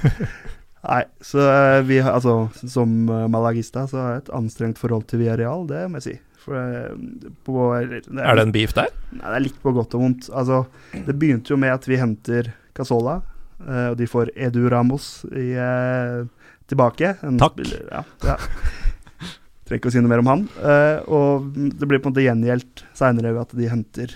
[0.80, 5.06] Nei, så eh, vi har altså Som eh, malagista så har jeg et anstrengt forhold
[5.10, 6.14] til Villarreal, det må jeg si.
[6.40, 8.88] For eh, på, det Er det en beef der?
[9.12, 10.30] Nei, det er litt på godt og vondt.
[10.32, 10.62] Altså,
[10.94, 13.20] det begynte jo med at vi henter Casola,
[13.60, 15.50] og de får Edu Ramos i,
[16.70, 17.10] tilbake.
[17.26, 17.58] En Takk.
[17.58, 18.36] Spiller, ja, ja.
[19.68, 20.46] trenger ikke å si noe mer om han.
[21.12, 24.14] Og det blir på en måte gjengjeldt seinere ved at de henter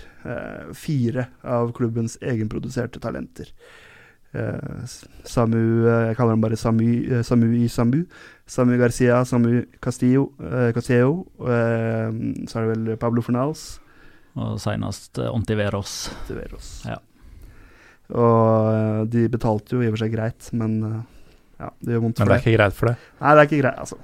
[0.73, 3.51] fire av klubbens egenproduserte talenter.
[4.35, 4.83] Eh,
[5.23, 5.57] Samu
[5.87, 8.01] eh, Jeg kaller ham bare Samu, eh, Samu i Samu.
[8.45, 10.27] Samu Garcia, Samu Castillo,
[10.75, 12.11] Castillo eh,
[12.45, 13.63] så er det vel Pablo Fornals.
[14.35, 15.95] Og senest Ontiveros.
[16.19, 16.73] Ontiveros.
[16.89, 16.99] Ja.
[18.13, 20.75] Og de betalte jo i og for seg greit, men
[21.57, 22.97] ja, det gjør vondt Men det er ikke greit for det.
[23.21, 23.97] Nei, det er ikke greit, altså.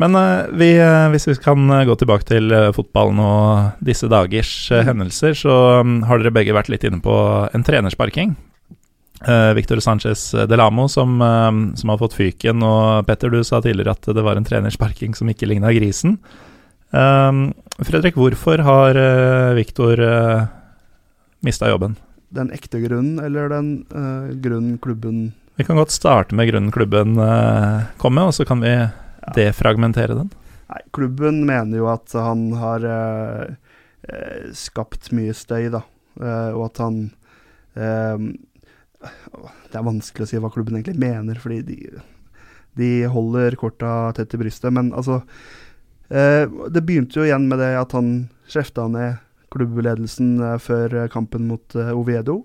[0.00, 0.16] Men
[0.60, 0.70] vi,
[1.12, 4.82] hvis vi kan gå tilbake til fotballen og disse dagers Mm.
[4.92, 5.54] hendelser, så
[5.84, 7.14] mm, har dere begge vært litt inne på
[7.52, 8.36] en trenersparking.
[9.22, 13.94] Uh, Victor Sanchez Delamo som, eh, som har fått fyken, og Petter, du sa tidligere
[13.96, 16.18] at det var en trenersparking som ikke ligna grisen.
[16.92, 20.44] Fredrik, hvorfor har uh, Victor uh,
[21.44, 21.96] mista jobben?
[22.32, 27.18] Den ekte grunnen, eller den uh, grunnen klubben Vi kan godt starte med grunnen klubben
[27.18, 28.72] uh, kom med, og så kan vi
[29.34, 30.30] defragmentere den.
[30.66, 33.54] Nei, klubben mener jo at han har eh,
[34.08, 35.82] eh, skapt mye støy, da.
[36.18, 36.98] Eh, og at han
[37.78, 38.26] eh,
[39.70, 41.76] Det er vanskelig å si hva klubben egentlig mener, fordi de,
[42.78, 44.74] de holder korta tett i brystet.
[44.74, 45.20] Men altså
[46.08, 49.22] eh, Det begynte jo igjen med det at han skjefta ned
[49.54, 52.42] klubbledelsen eh, før kampen mot eh, Oviedo,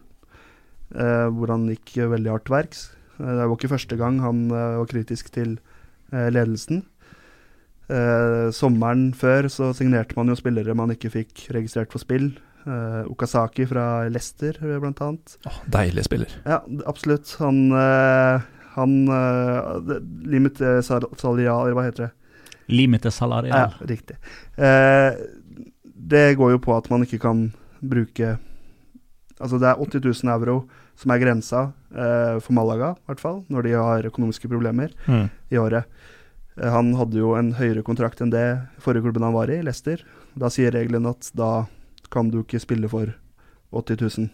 [0.95, 2.85] eh, hvor han gikk veldig hardt til verks.
[3.19, 5.59] Eh, det var ikke første gang han var kritisk til
[6.11, 6.81] ledelsen.
[7.91, 12.29] Eh, sommeren før så signerte man jo spillere man ikke fikk registrert for spill.
[12.65, 15.37] Eh, Okazaki fra Leicester, blant annet.
[15.45, 16.33] Åh, deilig spiller.
[16.45, 17.31] Ja, absolutt.
[17.39, 18.41] Han, uh,
[18.75, 22.11] han uh, eh, Sal- Salial, hva heter det?
[22.71, 23.73] Limite salarial.
[23.73, 24.17] Ja, riktig.
[24.55, 25.17] Eh,
[25.83, 27.49] det går jo på at man ikke kan
[27.81, 28.37] bruke
[29.41, 30.55] Altså det er 80 000 euro
[31.01, 35.31] som er grensa for Malaga, i hvert fall, når de har økonomiske problemer Mm.
[35.49, 35.87] i året.
[36.61, 40.03] Han hadde jo en høyere kontrakt enn det forrige klubben han var i, Leicester.
[40.37, 41.65] Da sier reglene at da
[42.11, 43.13] kan du ikke spille for
[43.71, 44.29] 80 000.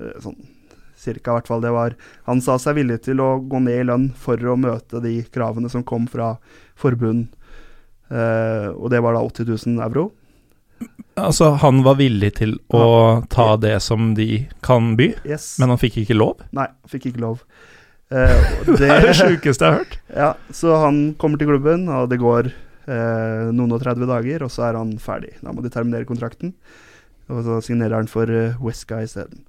[0.00, 0.38] Eh, Sånn
[1.02, 1.62] cirka, i hvert fall.
[1.64, 1.94] Det var
[2.28, 5.70] Han sa seg villig til å gå ned i lønn for å møte de kravene
[5.72, 6.36] som kom fra
[6.78, 7.26] forbund,
[8.12, 10.10] eh, og det var da 80 000 euro.
[11.18, 15.56] Altså, han var villig til å ta det som de kan by, Yes.
[15.60, 16.40] men han fikk ikke lov?
[16.56, 17.42] Nei, fikk ikke lov.
[18.10, 19.98] Eh, det, Det er det sjukeste jeg har hørt.
[20.14, 24.50] Ja, så han kommer til klubben, og det går eh, noen og 30 dager, og
[24.54, 25.34] så er han ferdig.
[25.42, 26.54] Da må de terminere kontrakten,
[27.32, 29.44] og så signerer han for eh, Wesca isteden.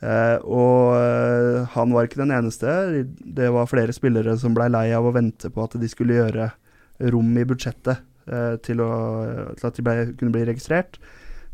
[0.00, 2.74] Eh, og eh, han var ikke den eneste.
[3.20, 6.50] Det var flere spillere som blei lei av å vente på at de skulle gjøre
[7.12, 8.00] rom i budsjettet
[8.30, 8.92] eh, til, å,
[9.58, 11.00] til at de ble, kunne bli registrert.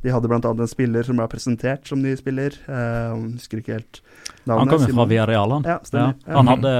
[0.04, 0.38] De hadde bl.a.
[0.38, 2.54] en spiller som ble presentert som ny spiller.
[2.70, 4.02] Eh, jeg husker ikke helt
[4.44, 4.60] navnet.
[4.60, 5.66] Han kom jo fra Viareal, han.
[5.66, 5.80] Ja.
[5.96, 6.10] Ja.
[6.36, 6.74] Han hadde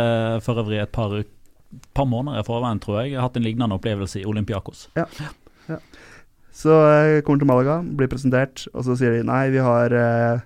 [0.47, 1.16] for øvrig et par,
[1.97, 4.87] par måneder i forveien, tror jeg, hatt en lignende opplevelse i Olympiakos.
[6.57, 10.44] Så jeg kommer til Malaga, blir presentert, og så sier de nei, vi har, eh,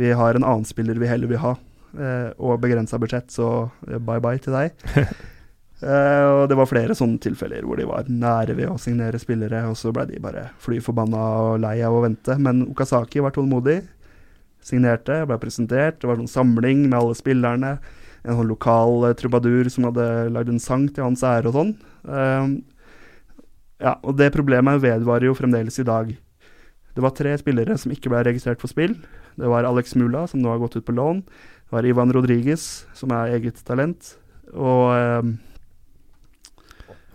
[0.00, 1.52] vi har en annen spiller vi heller vil ha,
[1.98, 4.72] eh, og begrensa budsjett, så eh, bye bye til deg.
[5.80, 9.78] Og det var flere sånne tilfeller hvor de var nære ved å signere spillere, og
[9.80, 12.34] så ble de bare fly forbanna og lei av å vente.
[12.36, 13.78] Men Okazaki var tålmodig,
[14.60, 17.70] signerte, ble presentert, det var sånn samling med alle spillerne.
[18.28, 20.04] En sånn lokal trubadur som hadde
[20.36, 21.72] lagd en sang til hans ære og sånn.
[23.80, 26.10] Ja, og det problemet vedvarer jo fremdeles i dag.
[26.94, 28.96] Det var tre spillere som ikke ble registrert for spill.
[29.40, 31.22] Det var Alex Mula, som nå har gått ut på lån.
[31.24, 34.16] Det var Ivan Rodriguez, som er eget talent.
[34.52, 35.30] Og eh,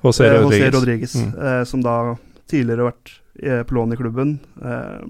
[0.06, 0.62] José eh, Rodriguez.
[0.64, 1.34] José Rodriguez, Mm.
[1.46, 2.16] eh, som da
[2.48, 3.14] tidligere har vært
[3.44, 4.40] eh, på lån i klubben.
[4.64, 5.06] Eh,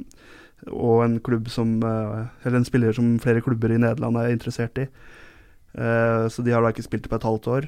[0.71, 4.87] og en klubb som Eller en spiller som flere klubber i Nederland er interessert i.
[5.77, 7.67] Eh, så de har da ikke spilt på et halvt år,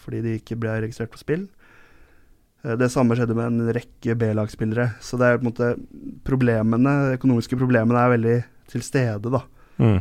[0.00, 1.48] fordi de ikke ble registrert for spill.
[2.64, 4.94] Eh, Det samme skjedde med en rekke B-lagsspillere.
[5.04, 5.70] Så det er på en måte
[6.24, 8.36] problemene, økonomiske problemene er veldig
[8.72, 9.42] til stede, da.
[9.78, 10.00] Mm.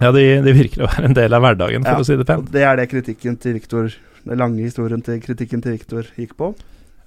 [0.00, 2.26] Ja, de, de virker å være en del av hverdagen, for Ja, å si det
[2.26, 2.48] pent.
[2.50, 3.92] det er det kritikken til Viktor
[4.24, 6.52] Den lange historien til kritikken til Viktor gikk på.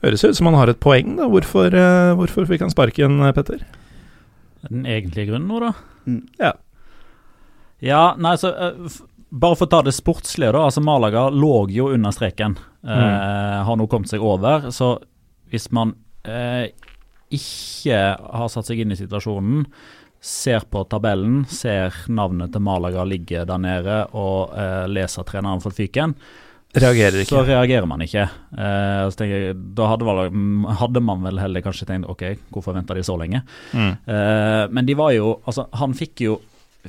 [0.03, 1.26] Høres ut som han har et poeng, da.
[1.32, 3.64] Hvorfor, eh, hvorfor fikk han sparken, eh, Petter?
[4.70, 5.72] Den egentlige grunnen nå, da?
[6.06, 6.22] Mm.
[6.39, 6.51] Ja.
[7.82, 8.51] Ja, nei, så
[9.36, 10.63] Bare for å ta det sportslige, da.
[10.69, 12.55] altså Malaga lå jo under streken.
[12.88, 14.69] Eh, har nå kommet seg over.
[14.71, 14.93] Så
[15.51, 15.91] hvis man
[16.23, 16.69] eh,
[17.36, 19.65] ikke har satt seg inn i situasjonen,
[20.25, 25.75] ser på tabellen, ser navnet til Malaga ligge der nede og eh, leser treneren for
[25.75, 26.15] fyken,
[26.75, 28.25] Reagerer så reagerer man ikke.
[28.51, 30.41] Eh, jeg, da hadde, vel,
[30.81, 33.45] hadde man vel heller kanskje tenkt ok, hvorfor venta de så lenge?
[33.71, 33.93] Mm.
[34.03, 36.36] Eh, men de var jo Altså, han fikk jo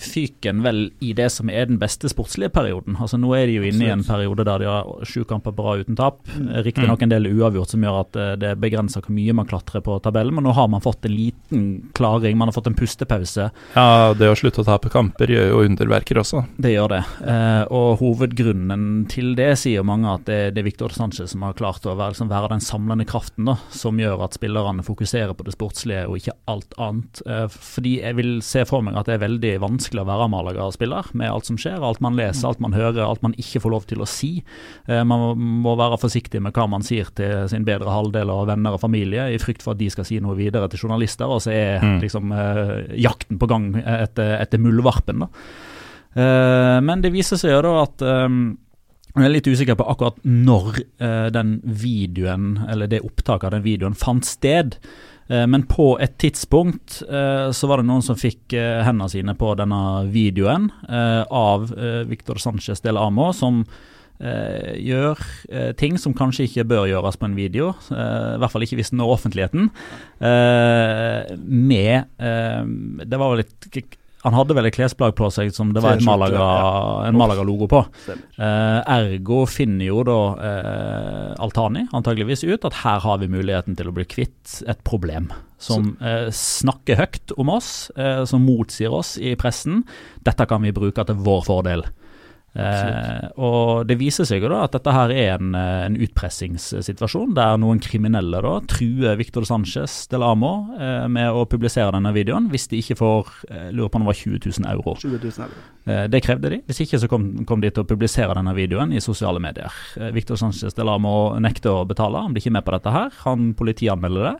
[0.03, 2.97] fyken vel i det som er den beste sportslige perioden.
[3.01, 5.65] Altså Nå er de jo inne i en periode der de har sju kamper på
[5.67, 6.21] rad uten tap.
[6.37, 6.51] Mm.
[6.67, 9.99] Riktignok en del uavgjort som gjør at eh, det begrenser hvor mye man klatrer på
[10.05, 11.67] tabellen, men nå har man fått en liten
[11.97, 12.39] klaring.
[12.39, 13.49] Man har fått en pustepause.
[13.75, 16.45] Ja, det å slutte å tape kamper gjør jo underverker også.
[16.61, 17.03] Det gjør det.
[17.27, 21.87] Eh, og hovedgrunnen til det sier mange at det, er Victor Sanchez som har klart
[21.87, 25.57] å være, liksom, være den samlende kraften da, som gjør at spillerne fokuserer på det
[25.57, 27.23] sportslige og ikke alt annet.
[27.27, 30.27] Eh, fordi jeg vil se for meg at det er veldig vanskelig vanskelig å være
[30.33, 31.79] Malaga-spiller med alt som skjer.
[31.85, 34.43] Alt man leser, alt man hører, alt man ikke får lov til å si.
[34.89, 38.75] Eh, man må være forsiktig med hva man sier til sin bedre halvdel av venner
[38.75, 41.53] og familie, i frykt for at de skal si noe videre til journalister, og så
[41.55, 41.97] er mm.
[42.03, 45.27] liksom eh, jakten på gang etter, etter muldvarpen.
[45.27, 48.07] Eh, men det viser seg jo da at
[49.17, 50.83] jeg er litt usikker på akkurat når
[51.33, 54.77] den videoen, eller det opptaket av den videoen fant sted.
[55.29, 59.35] Eh, men på et tidspunkt eh, så var det noen som fikk eh, hendene sine
[59.39, 59.81] på denne
[60.13, 61.69] videoen av
[62.07, 63.65] Victor Sanchez del Amo, som
[64.17, 65.21] gjør
[65.77, 69.03] ting som kanskje ikke bør gjøres på en video, i hvert fall ikke hvis den
[69.03, 69.67] når offentligheten,
[71.45, 73.69] med Det var vel litt
[74.27, 76.47] han hadde vel et klesplagg på seg som det var Malaga,
[77.07, 77.83] en Malaga-logo på.
[78.11, 80.17] Eh, ergo finner jo da
[80.49, 85.31] eh, Altani antageligvis ut at her har vi muligheten til å bli kvitt et problem.
[85.63, 89.85] Som eh, snakker høyt om oss, eh, som motsier oss i pressen.
[90.27, 91.87] Dette kan vi bruke til vår fordel.
[92.57, 97.35] Eh, og Det viser seg jo da at dette her er en, eh, en utpressingssituasjon,
[97.37, 102.49] der noen kriminelle da truer Victor Sanchez del Amo eh, med å publisere denne videoen,
[102.53, 104.97] hvis de ikke får eh, lurer på om det var 20 000 euro.
[105.03, 105.67] 20 000 euro.
[105.87, 106.61] Eh, det krevde de.
[106.67, 109.73] Hvis ikke så kom, kom, de til å publisere denne videoen i sosiale medier.
[110.01, 113.15] Eh, Victor Sanchez del Amo nekter å betale, han blir ikke med på dette her.
[113.27, 114.37] Han politianmelder det.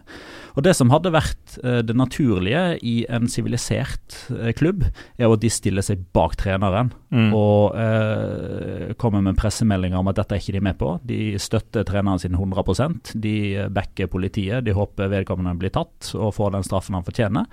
[0.57, 4.17] Og Det som hadde vært det naturlige i en sivilisert
[4.57, 4.87] klubb,
[5.21, 6.95] er at de stiller seg bak treneren.
[7.13, 7.29] Mm.
[7.37, 10.93] og eh, Eh, kommer med pressemeldinger om at dette er ikke de med på.
[11.07, 14.65] De støtter treneren sin 100% De backer politiet.
[14.65, 17.47] De håper vedkommende blir tatt og får den straffen han fortjener.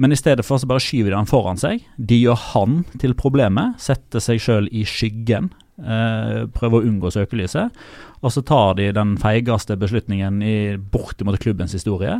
[0.00, 1.84] Men i stedet for så bare skyver de han foran seg.
[1.96, 5.50] De gjør han til problemet, setter seg sjøl i skyggen.
[5.80, 7.76] Eh, prøver å unngå søkelyset.
[8.20, 12.18] Og så tar de den feigeste beslutningen i bortimot klubbens historie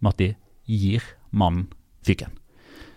[0.00, 0.30] med at de
[0.70, 1.68] gir mannen
[2.06, 2.34] fyken.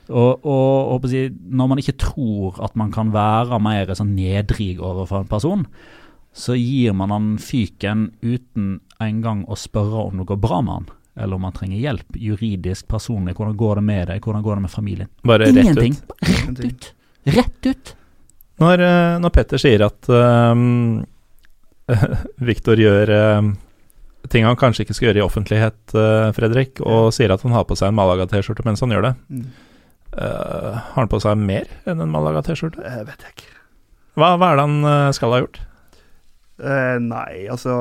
[0.09, 5.23] Og, og, og Når man ikke tror at man kan være mer sånn nedrig overfor
[5.23, 5.67] en person,
[6.33, 10.87] så gir man han fyken uten engang å spørre om det går bra med han,
[11.23, 13.35] eller om han trenger hjelp juridisk, personlig.
[13.37, 15.11] Hvordan går det med deg, hvordan går det med familien?
[15.23, 15.93] Bare Ingenting.
[15.93, 16.23] ut.
[16.25, 16.89] Rett ut.
[17.37, 17.93] Rett ut.
[18.63, 20.09] Når, eh, når Petter sier at
[20.53, 21.03] um,
[22.49, 23.11] Viktor gjør
[23.41, 23.53] um,
[24.31, 27.67] ting han kanskje ikke skal gjøre i offentlighet, uh, Fredrik, og sier at han har
[27.67, 29.13] på seg en Malaga-T-skjorte mens han gjør det.
[29.27, 29.49] Mm.
[30.13, 32.83] Uh, har han på seg mer enn en Malaga-T-skjorte?
[32.85, 33.51] Jeg vet jeg ikke.
[34.13, 35.59] Hva, hva, er det han skal ha gjort?
[36.61, 37.73] Uh, nei, altså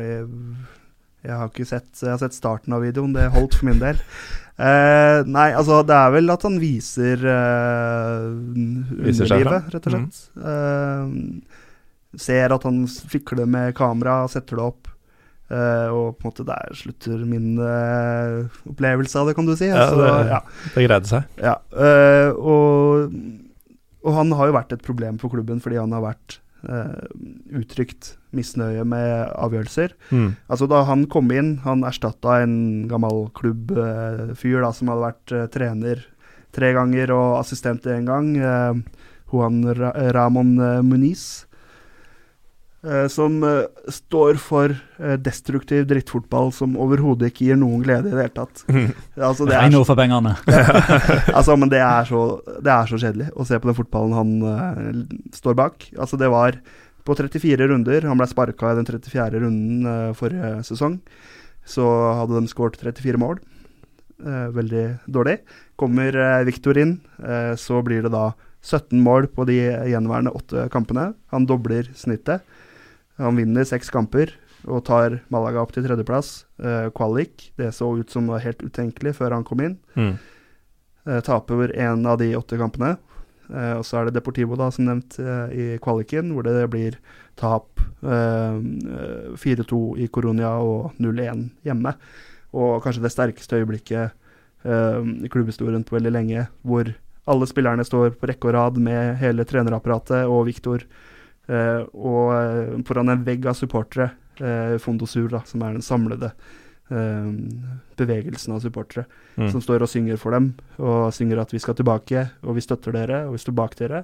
[0.00, 0.22] jeg,
[1.26, 3.12] jeg, har ikke sett Jeg har sett starten av videoen.
[3.14, 4.00] Det holdt for min del.
[4.58, 7.22] nei, altså det er vel at han viser
[8.58, 10.20] underlivet, rett og slett.
[10.34, 11.42] Mm.
[12.18, 12.80] ser at han
[13.14, 14.88] fikler med kamera, setter det opp.
[15.48, 19.70] Eh, og på en måte der slutter min uh, opplevelse av det, kan du si.
[19.72, 20.40] Altså, ja, det, ja.
[20.74, 21.30] det greide seg.
[21.40, 23.14] Ja, uh, og,
[24.04, 26.36] og, han har jo vært et problem for klubben fordi han har vært
[27.54, 29.94] uttrykt misnøye med avgjørelser.
[30.10, 30.36] Mm.
[30.50, 36.02] Altså Da han kom inn, han erstatta en gammel klubbfyr da som hadde vært trener
[36.56, 38.32] tre ganger og assistent én gang.
[39.30, 39.62] Juan
[40.16, 41.47] Ramón Muniz.
[42.78, 48.14] Uh, som uh, står for uh, destruktiv drittfotball som overhodet ikke gir noen glede i
[48.14, 48.60] det hele tatt.
[49.28, 50.36] Altså, det er noe for pengene.
[51.38, 52.20] altså, men det er, så,
[52.62, 55.88] det er, så, kjedelig å se på den fotballen han står bak.
[55.98, 56.60] Altså, det var
[57.02, 58.06] på 34 runder.
[58.06, 59.42] Han ble sparka i den 34.
[59.42, 61.00] runden forrige sesong.
[61.66, 61.82] Så
[62.20, 63.40] hadde de skåret 34 mål.
[64.54, 65.40] veldig dårlig.
[65.78, 66.14] Kommer
[66.46, 67.00] Viktor inn,
[67.58, 68.30] så blir det da
[68.62, 69.58] 17 mål på de
[69.90, 71.10] gjenværende åtte kampene.
[71.34, 72.46] Han dobler snittet.
[73.18, 74.32] Han vinner seks kamper
[74.66, 76.44] og tar Malaga opp til tredjeplass.
[76.62, 79.76] Uh, Qualic, Det så ut som var helt utenkelig før han kom inn.
[79.98, 80.16] Mm.
[81.08, 82.96] Uh, taper én av de åtte kampene.
[83.48, 86.98] Uh, og så er det Deportivo, da, som nevnt, uh, i kvaliken, hvor det blir
[87.38, 91.92] tap 4-2 i Coronia og 0-1 hjemme.
[92.54, 94.14] Og kanskje det sterkeste øyeblikket
[94.66, 96.90] i klubbhistorien på veldig lenge, hvor
[97.30, 100.82] alle spillerne står på rekke og rad med hele trenerapparatet og Viktor
[101.48, 106.32] og uh, foran en vegg av supportere, uh, Fondosur, da, som er den samlede
[106.90, 107.26] eh,
[107.96, 109.04] bevegelsen av supportere
[109.38, 109.50] Mm.
[109.52, 112.92] som står og synger for dem, og synger at vi skal tilbake, og vi støtter
[112.92, 114.00] dere, og vi står bak dere,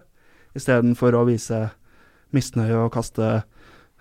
[0.55, 1.70] istedenfor å vise
[2.32, 3.42] misnøye og kaste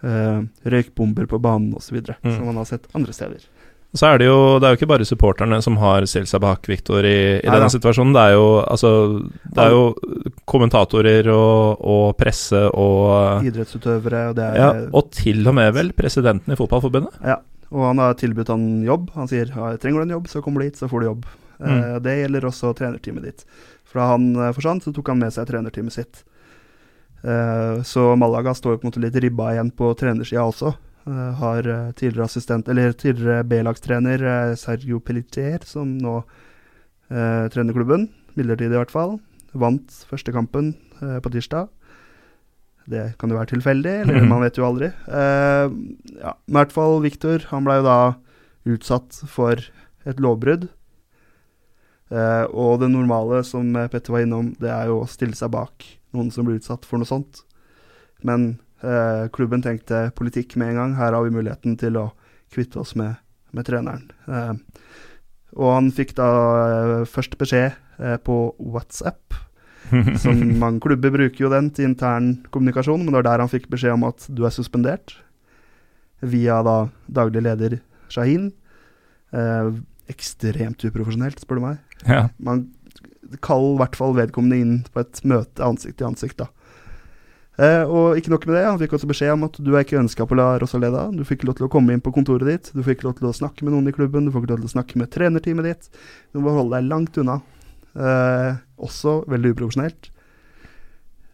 [0.03, 2.35] uh, røykbomber på banen osv., Mm.
[2.35, 3.39] som man har sett andre steder.
[3.93, 6.65] Så er det jo Det er jo ikke bare supporterne som har stilt seg bak
[6.69, 7.73] Viktor i, i Nei denne da.
[7.75, 8.15] situasjonen.
[8.15, 8.91] Det er jo altså
[9.45, 9.83] Det er jo
[10.49, 15.93] kommentatorer og, og presse og Idrettsutøvere, og det er ja, Og til og med vel
[15.93, 17.21] presidenten i Fotballforbundet.
[17.21, 17.37] Ja,
[17.73, 19.11] og han har tilbudt han jobb.
[19.17, 21.31] Han sier ja, 'trenger du en jobb, så kommer du hit, så får du jobb'.
[21.63, 23.45] Eh, det gjelder også trenerteamet ditt.
[23.87, 26.23] For da han eh, forsvant, så tok han med seg trenerteamet sitt.
[27.23, 30.73] Eh, så Malaga står jo på en måte litt ribba igjen på trenersida også.
[31.03, 36.21] Eh, har eh, tidligere assistent, eller tidligere B-lagstrener eh, Sergio Pelletier, som nå
[37.11, 38.05] eh, trener klubben.
[38.37, 39.17] Midlertidig, i hvert fall.
[39.53, 41.67] Vant første kampen eh, på tirsdag.
[42.87, 44.29] Det kan jo være tilfeldig, eller Mhm.
[44.31, 44.87] man vet jo aldri.
[45.07, 45.67] Eh,
[46.23, 47.99] ja, men i hvert fall Viktor, han ble jo da
[48.73, 49.59] utsatt for
[50.07, 50.69] et lovbrudd.
[52.13, 55.83] Eh, og det normale, som Petter var innom, det er jo å stille seg bak
[56.13, 57.43] noen som blir utsatt for noe sånt.
[58.23, 60.95] Men eh, klubben tenkte politikk med en gang.
[60.99, 62.09] Her har vi muligheten til å
[62.53, 63.15] kvitte oss med,
[63.55, 64.09] med treneren.
[64.27, 64.53] Eh,
[65.57, 66.29] og han fikk da
[66.65, 69.35] eh, først beskjed eh, på WhatsApp
[70.23, 73.69] som mange klubber bruker jo den til intern kommunikasjon, men det var der han fikk
[73.73, 75.17] beskjed om at du er suspendert.
[76.23, 76.77] Via da
[77.11, 77.79] daglig leder
[78.11, 78.51] Shahin.
[79.33, 79.73] Eh,
[80.11, 81.83] ekstremt uprofesjonelt, spør du meg.
[82.07, 82.27] Ja.
[82.37, 82.69] Man
[83.41, 86.51] Kall i hvert fall vedkommende inn på et møte ansikt til ansikt, da.
[87.61, 89.99] Eh, og ikke nok med det, han fikk også beskjed om at du er ikke
[89.99, 91.05] ønska på La Rosaleda.
[91.13, 93.35] Du fikk lov til å komme inn på kontoret ditt, du fikk lov til å
[93.35, 96.01] snakke med noen i klubben, du får ikke lov til å snakke med trenerteamet ditt.
[96.33, 97.41] Du må holde deg langt unna.
[97.93, 100.09] Eh, også veldig uprofesjonelt.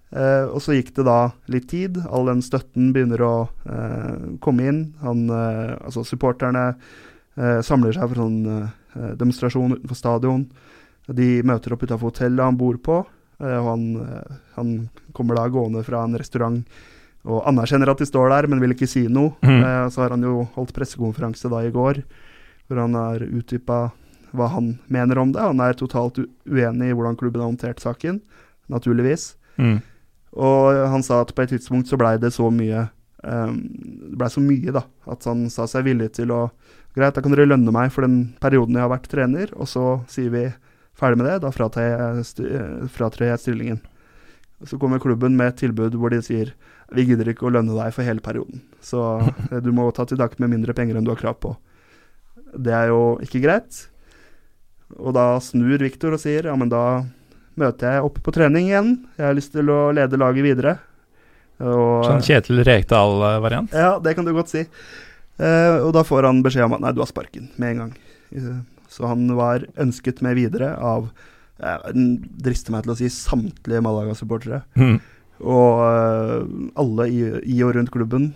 [0.09, 1.20] Eh, og så gikk det da
[1.53, 2.01] litt tid.
[2.09, 3.36] All den støtten begynner å
[3.70, 4.82] eh, komme inn.
[5.05, 8.41] Han, eh, altså supporterne eh, samler seg for sånn
[9.20, 10.43] demonstrasjon utenfor stadion.
[11.07, 13.03] De møter opp utafor hotellet han bor på.
[13.42, 14.74] Eh, han, eh, han
[15.16, 16.64] kommer da gående fra en restaurant
[17.30, 19.36] og anerkjenner at de står der, men vil ikke si noe.
[19.44, 22.02] Eh, så har han jo holdt pressekonferanse da i går,
[22.68, 23.80] hvor han har utdypa
[24.32, 25.42] hva han mener om det.
[25.42, 28.22] Han er totalt uenig i hvordan klubben har håndtert saken,
[28.70, 29.34] naturligvis.
[29.58, 29.80] Mm.
[30.40, 32.84] Og han sa at på et tidspunkt så blei det så mye
[33.26, 36.44] um, Det blei så mye, da, at han sa seg villig til å
[36.98, 39.84] Greit, da kan dere lønne meg for den perioden jeg har vært trener, og så
[40.10, 40.46] sier vi
[41.00, 41.38] ferdig med det.
[41.45, 43.80] Da fratrer jeg, eh, fratrer jeg stillingen.
[44.68, 46.52] Så kommer klubben med et tilbud hvor de sier
[46.95, 50.20] vi gidder ikke å lønne deg for hele perioden, så eh, du må ta til
[50.20, 51.54] takke med mindre penger enn du har krav på.
[52.58, 53.84] Det er jo ikke greit.
[54.97, 57.04] Og da snur Viktor og sier ja, men da
[57.60, 58.95] møter jeg opp på trening igjen.
[59.20, 60.80] Jeg har lyst til å lede laget videre.
[61.60, 63.76] Og, Sånn Kjetil Rekdal-variant.
[63.76, 64.64] ja, det kan du godt si.
[65.39, 67.93] Eh, og da får han beskjed om at nei, du har sparken med en gang.
[68.90, 71.12] Eh, Så han var ønsket med videre av
[71.60, 71.94] jeg
[72.40, 74.62] drister meg til å si samtlige Malaga-supportere.
[74.80, 75.00] Mm.
[75.44, 76.46] Og uh,
[76.80, 77.20] alle i,
[77.52, 78.30] i og rundt klubben,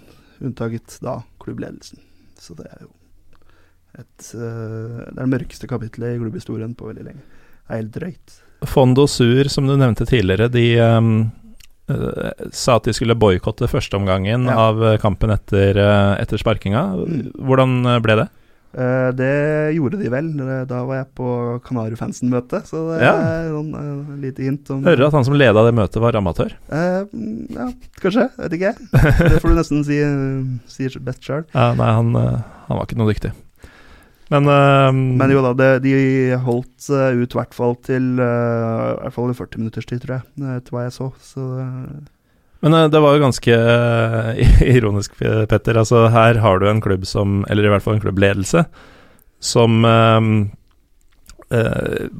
[0.43, 2.01] unntaket da klubbledelsen.
[2.35, 2.89] Så det er jo
[3.95, 7.23] et uh, Det er det mørkeste kapitlet i klubbhistorien på veldig lenge.
[7.23, 8.35] Det er helt drøyt.
[8.67, 11.31] Fondo Sur, som du nevnte tidligere, de um,
[11.91, 14.59] uh, sa at de skulle boikotte førsteomgangen Ja.
[14.67, 16.83] av eh, kampen etter, eh, etter sparkinga.
[17.07, 17.27] Mm.
[17.39, 18.29] Hvordan eh, ble det?
[18.73, 20.31] Eh, det gjorde de vel.
[20.69, 21.27] Da var jeg på
[21.67, 23.13] Kanarifansen-møte, så det Ja.
[23.21, 26.55] er noen uh, lite hint om Hører at han som leda det møtet, var amatør.
[26.73, 27.67] Eh, mm, ja,
[28.01, 28.29] kanskje.
[28.39, 28.73] Vet ikke.
[29.29, 29.99] Det får du nesten si,
[30.67, 31.45] si best sjøl.
[31.53, 33.33] Ja, nei, han, eh, han var ikke noe dyktig.
[34.33, 35.93] Men, uh, Men jo da, det, de
[36.41, 40.15] holdt eh, ut i hvert fall til eh, i hvert fall 40 minutters tid, tror
[40.17, 41.11] jeg, eh, etter hva jeg så.
[41.21, 41.91] Så eh,
[42.63, 45.79] Men eh, det var jo ganske eh, ironisk, Petter.
[45.81, 48.65] Altså, her har du en klubb som, eller i hvert fall en klubbledelse,
[49.43, 50.21] som eh,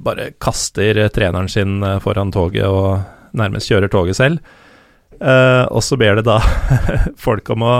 [0.06, 3.00] bare kaster treneren sin foran toget og
[3.34, 4.44] nærmest kjører toget selv.
[5.24, 6.39] Eh, og så ber det da
[7.26, 7.76] folk om å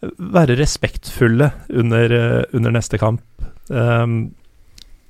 [0.00, 2.14] være respektfulle under,
[2.56, 3.20] under neste kamp.
[3.68, 4.30] Ehm,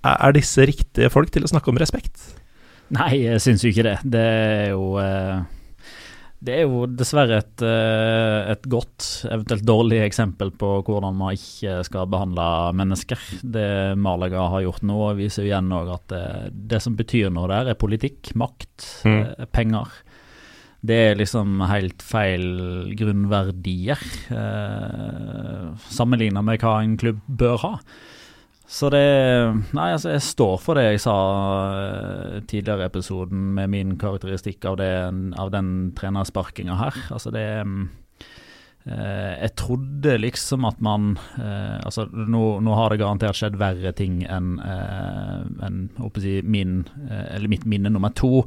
[0.03, 2.19] er disse riktige folk til å snakke om respekt?
[2.97, 3.97] Nei, jeg syns jo ikke det.
[4.03, 5.45] Det er jo eh,
[6.41, 11.83] Det er jo dessverre et, eh, et godt, eventuelt dårlig eksempel på hvordan man ikke
[11.85, 12.47] skal behandle
[12.81, 13.21] mennesker.
[13.45, 13.67] Det
[14.01, 16.23] Malaga har gjort nå, viser jo igjen at det,
[16.73, 19.21] det som betyr noe der, er politikk, makt, Mm.
[19.39, 19.93] eh, penger.
[20.81, 24.01] Det er liksom helt feil grunnverdier,
[24.33, 27.73] eh, sammenligna med hva en klubb bør ha.
[28.71, 29.07] Så det
[29.75, 31.15] Nei, altså, jeg står for det jeg sa
[31.75, 34.93] eh, tidligere i episoden med min karakteristikk av, det,
[35.43, 37.01] av den trenersparkinga her.
[37.11, 37.89] Altså, det mm,
[38.87, 43.91] eh, jeg trodde liksom at man eh, Altså, nå, nå har det garantert skjedd verre
[43.99, 48.45] ting enn eh, en, jeg, min, eh, eller mitt minne nummer to.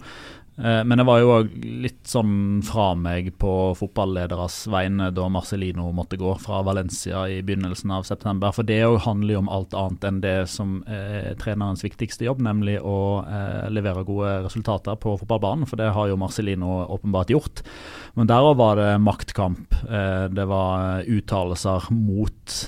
[0.58, 5.88] Eh, Men det var jo òg litt sånn fra meg på fotballederes vegne da Marcelino
[5.96, 8.54] måtte gå fra Valencia i begynnelsen av september.
[8.54, 12.78] For det handler jo om alt annet enn det som er trenerens viktigste jobb, nemlig
[12.82, 15.66] å eh, levere gode resultater på fotballbanen.
[15.70, 17.66] For det har jo Marcelino åpenbart gjort.
[18.14, 19.74] Men der var det maktkamp.
[19.90, 22.60] Eh, det var uttalelser mot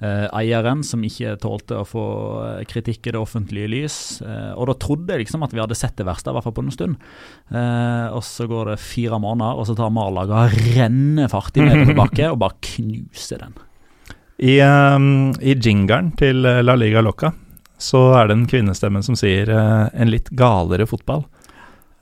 [0.00, 2.04] eieren som ikke tålte å få
[2.46, 3.96] eh, kritikk i det offentlige lys.
[4.24, 6.56] Eh, og da trodde jeg liksom at vi hadde sett det verste, i hvert fall
[6.56, 6.96] på en stund.
[7.52, 10.46] Eh, og så går det fire måneder, og så tar Malaga
[10.76, 13.58] rennefart i nedoverbakke og bare knuser den.
[14.40, 17.34] I, um, I jingeren til eh, La Liga Loca
[17.80, 21.24] så er det en kvinnestemme som sier uh, 'en litt galere fotball'.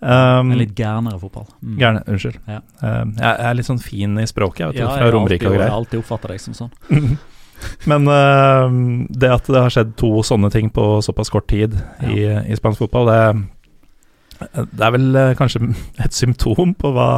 [0.01, 1.47] Um, En litt gærnere fotball.
[1.63, 1.77] Mm.
[1.79, 2.39] Gærne, unnskyld.
[2.47, 2.61] Ja.
[2.83, 5.65] Um, jeg er litt sånn fin i språket, jeg vet Ja, fra Romerike alltid, greier.
[5.65, 6.71] jeg har alltid oppfatta deg som sånn.
[7.91, 11.75] Men uh, det at det har skjedd to sånne ting på såpass kort tid
[12.07, 13.21] i, i spansk fotball, det,
[14.73, 17.11] det er vel eh, kanskje et symptom på, hva,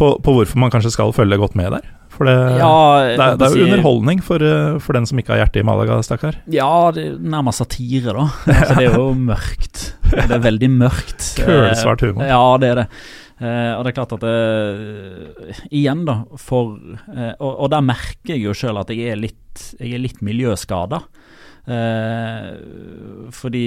[0.00, 1.90] på, på hvorfor man kanskje skal følge godt med der.
[2.12, 2.72] For det, Ja,
[3.06, 5.66] det, er, det er jo underholdning for, eh, for den som ikke har hjerte i
[5.66, 6.36] Malaga, stakkar.
[6.52, 8.26] Ja, det er nærmest satire, da.
[8.52, 9.84] Altså, det er jo mørkt.
[10.12, 11.28] Det er veldig mørkt.
[11.38, 12.26] Kølsvart humor.
[12.28, 12.88] Ja, det er det.
[13.42, 16.76] Eh, og det er klart at det, Igjen, da, for
[17.10, 20.20] eh, og, og der merker jeg jo sjøl at jeg er litt, jeg er litt
[20.22, 21.02] miljøskada.
[21.62, 23.64] Eh, fordi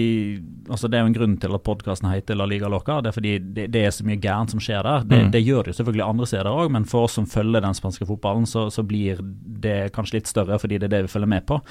[0.69, 2.97] altså Det er jo en grunn til at podkasten heter La Liga Loca.
[3.01, 5.05] Det er fordi det, det er så mye gærent som skjer der.
[5.07, 5.31] Det, Mm.
[5.31, 8.05] det gjør det jo selvfølgelig andre steder òg, men for oss som følger den spanske
[8.07, 11.45] fotballen, så, så blir det kanskje litt større fordi det er det vi følger med
[11.47, 11.61] på.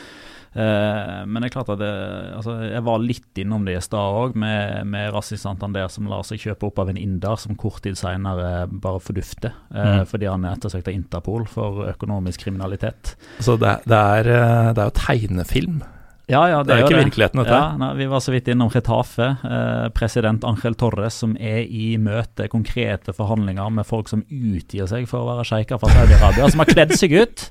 [0.54, 1.90] Eh, men det er klart at det,
[2.38, 6.22] altså, jeg var litt innom det i stad òg, med, med Rassi Santander som lar
[6.26, 10.06] seg kjøpe opp av en inder som kort tid senere bare fordufter eh, Mm.
[10.08, 13.16] fordi han er ettersøkt av Interpol for økonomisk kriminalitet.
[13.42, 15.82] Så det, det, er, eh, det er jo tegnefilm.
[16.26, 17.52] Ja, ja, Det er jo ikke virkeligheten, dette.
[17.52, 19.26] Ja, nei, vi var så vidt innom Retafe.
[19.44, 25.04] Eh, president Angel Torres som er i møte, konkrete forhandlinger med folk som utgir seg
[25.10, 27.44] for å være sjeiker fra Saudi-Arabia, som har kledd seg ut.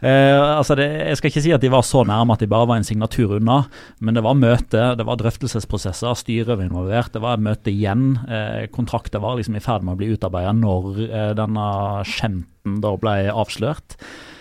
[0.00, 2.68] Eh, altså det, jeg skal ikke si at de var så nærme at de bare
[2.70, 3.62] var en signatur unna,
[4.00, 8.14] men det var møte, det var drøftelsesprosesser, styret var involvert, det var et møte igjen.
[8.24, 11.68] Eh, kontrakter var liksom i ferd med å bli utarbeidet når eh, denne
[12.08, 13.98] skjemten da ble avslørt.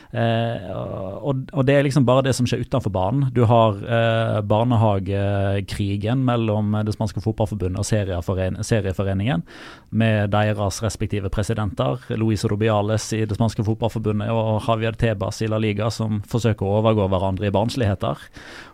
[0.09, 3.27] Eh, og, og det er liksom bare det som skjer utenfor banen.
[3.35, 9.43] Du har eh, barnehagekrigen mellom det spanske fotballforbundet og serieforen serieforeningen,
[9.89, 12.01] med deres respektive presidenter.
[12.17, 16.79] Luis Rubiales i det spanske fotballforbundet og Javier Tebas i La Liga, som forsøker å
[16.81, 18.25] overgå hverandre i barnsligheter.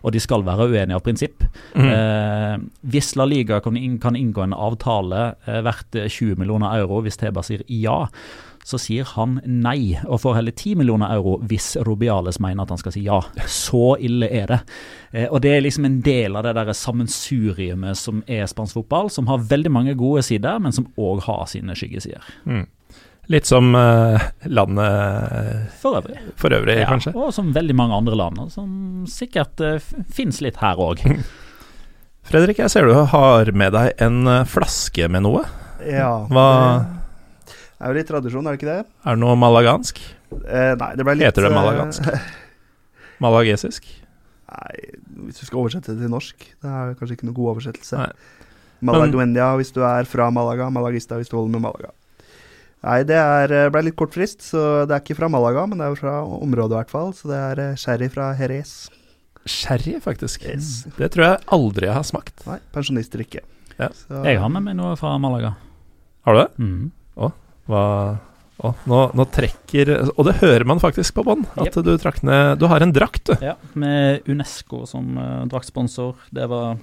[0.03, 1.43] Og de skal være uenige av prinsipp.
[1.75, 1.91] Mm.
[1.91, 2.55] Eh,
[2.95, 7.19] hvis La Liga kan, inn, kan inngå en avtale eh, verdt 20 millioner euro hvis
[7.19, 8.05] Tebas sier ja,
[8.65, 12.79] så sier han nei, og får heller 10 millioner euro hvis Robiales mener at han
[12.81, 13.19] skal si ja.
[13.45, 14.57] Så ille er det.
[15.11, 19.11] Eh, og det er liksom en del av det der sammensuriumet som er spansk fotball,
[19.13, 22.25] som har veldig mange gode sider, men som òg har sine skyggesider.
[22.49, 22.65] Mm.
[23.29, 26.17] Litt som uh, landet For øvrig.
[26.37, 27.13] for øvrig, Ja, kanskje.
[27.17, 29.77] og som veldig mange andre land, som sikkert uh,
[30.13, 31.01] fins litt her òg.
[32.29, 35.43] Fredrik, jeg ser du har med deg en eh, flaske med noe.
[35.85, 36.23] Ja.
[36.33, 36.45] Hva
[37.81, 38.79] er jo litt tradisjon, er det ikke det?
[39.05, 39.99] Er det noe malagansk?
[40.45, 42.09] Eh, nei, det ble litt Heter det eh, malagansk?
[43.23, 43.85] Malagesisk?
[44.51, 44.73] Nei,
[45.27, 46.47] hvis du skal oversette det til norsk.
[46.61, 47.99] Det er kanskje ikke noe god oversettelse.
[47.99, 48.41] Nei.
[48.85, 51.93] Malaguendia hvis du er fra Malaga, Malagista hvis du holder med Malaga.
[52.85, 55.79] Nei, det er, eh, ble litt kort frist, så det er ikke fra Malaga, men
[55.81, 57.15] det er fra området i hvert fall.
[57.17, 58.75] Så det er eh, sherry fra Jerez.
[59.49, 60.45] Sherry, faktisk.
[60.45, 60.83] Yes.
[60.97, 62.45] Det tror jeg aldri jeg har smakt.
[62.49, 63.41] Nei, pensjonistdrikke.
[63.79, 63.89] Ja.
[63.93, 65.55] Så, Jeg har med meg noe fra Malaga.
[66.25, 66.51] Har du det?
[66.61, 66.85] Mhm.
[67.69, 67.83] Hva
[68.63, 71.81] Å, nå, nå trekker Og det hører man faktisk på bånd, at yep.
[71.83, 73.33] du trakk ned Du har en drakt, du.
[73.43, 76.15] Ja, med Unesco som uh, draktsponsor.
[76.31, 76.77] Det var,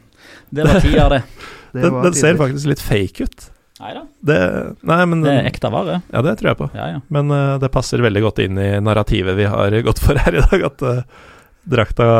[0.52, 1.22] det var tida, det.
[1.72, 3.46] det Den, var den ser faktisk litt fake ut.
[3.80, 4.02] Neida.
[4.20, 4.38] Det
[4.86, 6.02] Nei, men Det er ekte vare.
[6.12, 6.68] Ja, det tror jeg på.
[6.76, 7.00] Ja, ja.
[7.14, 10.44] Men uh, det passer veldig godt inn i narrativet vi har gått for her i
[10.44, 11.24] dag, at uh,
[11.72, 12.10] drakta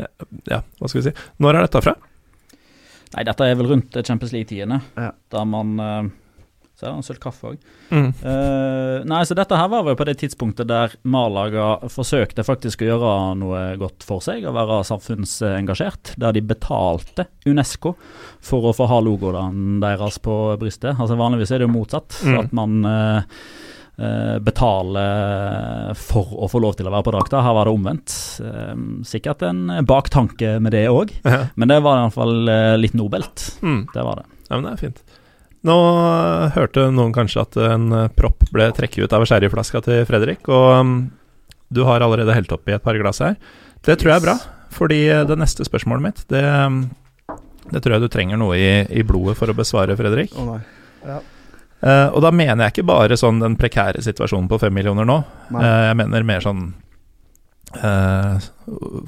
[0.00, 0.08] ja,
[0.46, 1.16] ja, hva skal vi si.
[1.42, 1.98] Når er dette fra?
[3.10, 5.10] Nei, dette er vel rundt Champions League-tidene, Ja.
[5.34, 6.10] der man uh,
[6.80, 7.58] Så er det en sølt kaffe òg.
[7.92, 8.06] Mm.
[9.10, 13.10] nei, så dette her var vel på det tidspunktet der Malaga forsøkte faktisk å gjøre
[13.36, 17.92] noe godt for seg, å være samfunnsengasjert, der de betalte Unesco
[18.40, 20.96] for å få ha logoen deres på brystet.
[20.96, 22.38] Altså Vanligvis er det jo motsatt, Mm.
[22.40, 23.22] at man uh,
[24.40, 24.40] betale
[25.00, 27.42] betaler for å få lov til å være på drakta.
[27.44, 28.14] Her var det omvendt.
[28.40, 28.74] Eh,
[29.04, 31.12] sikkert en baktanke med det òg,
[31.54, 33.50] men det var iallfall uh, litt nobelt.
[33.60, 33.82] Mm.
[33.92, 34.24] Det var det.
[34.48, 35.02] ja, men det er fint.
[35.66, 35.76] Nå
[36.54, 40.94] hørte noen kanskje at en propp ble trekket ut av sherryflaska til Fredrik, og um,
[41.68, 43.36] du har allerede helt oppi et par glass her.
[43.84, 44.36] Det tror jeg er bra,
[44.72, 46.82] fordi det neste spørsmålet mitt, det, um,
[47.70, 50.32] det tror jeg du trenger noe i, i blodet for å besvare, Fredrik.
[50.40, 50.56] Oh.
[51.04, 51.20] Ja.
[51.84, 55.20] uh, og da mener jeg ikke bare sånn den prekære situasjonen på fem millioner nå.
[55.60, 56.66] Eh, jeg mener mer sånn
[57.78, 58.36] uh,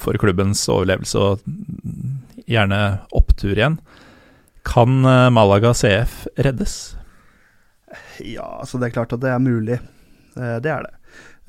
[0.01, 2.81] for klubbens overlevelse og gjerne
[3.17, 3.81] opptur igjen.
[4.63, 6.97] Kan eh, Malaga CF reddes?
[8.23, 9.79] Ja, altså det er klart at det er mulig.
[10.39, 10.95] Eh, det er det.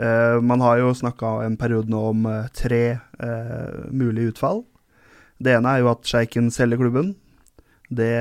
[0.03, 2.99] Eh, man har jo snakka en periode nå om tre
[3.93, 4.63] mulige utfall.
[5.43, 7.13] Det ene er jo at sjeiken selger klubben.
[7.93, 8.15] Det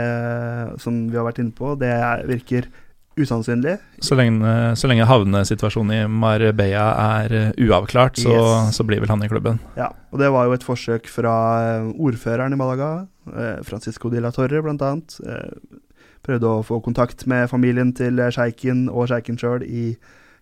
[0.82, 2.68] som vi har vært inne på, det er, virker
[3.16, 3.76] usannsynlig.
[4.00, 6.86] Så lenge, så lenge havnesituasjonen i Marbella
[7.20, 8.76] er eh, uavklart, så, Yes.
[8.78, 9.60] så blir vel han i klubben.
[9.76, 14.22] Ja, og det var jo et forsøk fra eh, ordføreren i Malaga, eh, Francisco de
[14.24, 14.62] la Torre.
[14.62, 15.78] Eh,
[16.22, 19.96] prøvde å få kontakt med familien til sjeiken og sjeiken sjøl i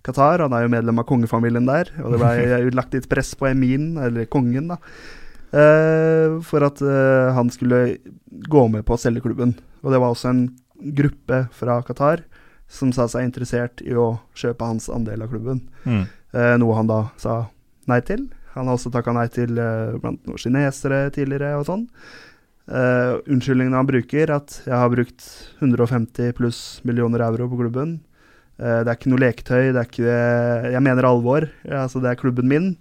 [0.07, 0.45] Qatar.
[0.45, 3.97] Han er jo medlem av kongefamilien der, og det ble lagt litt press på Emin,
[3.99, 4.79] eller kongen, da,
[6.47, 6.79] for at
[7.35, 7.97] han skulle
[8.47, 9.57] gå med på å selge klubben.
[9.83, 10.45] Og det var også en
[10.95, 12.23] gruppe fra Qatar
[12.71, 15.65] som sa seg interessert i å kjøpe hans andel av klubben.
[15.85, 16.05] Mm.
[16.07, 17.43] Eh, noe han da sa
[17.91, 18.29] nei til.
[18.55, 21.89] Han har også takka nei til eh, blant noen kinesere tidligere og sånn.
[22.71, 25.27] Eh, unnskyldningen han bruker, at jeg har brukt
[25.59, 27.99] 150 pluss millioner euro på klubben.
[28.61, 30.19] Eh, det er ikke noe leketøy, det er ikke
[30.77, 31.49] Jeg mener alvor.
[31.65, 32.75] Ja, altså, det er klubben min.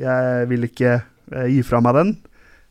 [0.00, 2.16] Jeg vil ikke eh, gi fra meg den.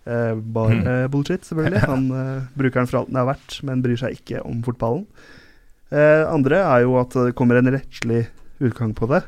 [0.07, 1.83] Eh, bare bullshit, selvfølgelig.
[1.91, 5.05] Han eh, bruker den for alt den er verdt, men bryr seg ikke om fotballen.
[5.93, 8.25] Eh, andre er jo at det kommer en rettslig
[8.63, 9.23] utgang på det.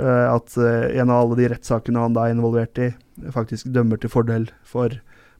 [0.00, 2.90] Eh, at eh, en av alle de rettssakene han da er involvert i,
[3.34, 4.96] faktisk dømmer til fordel for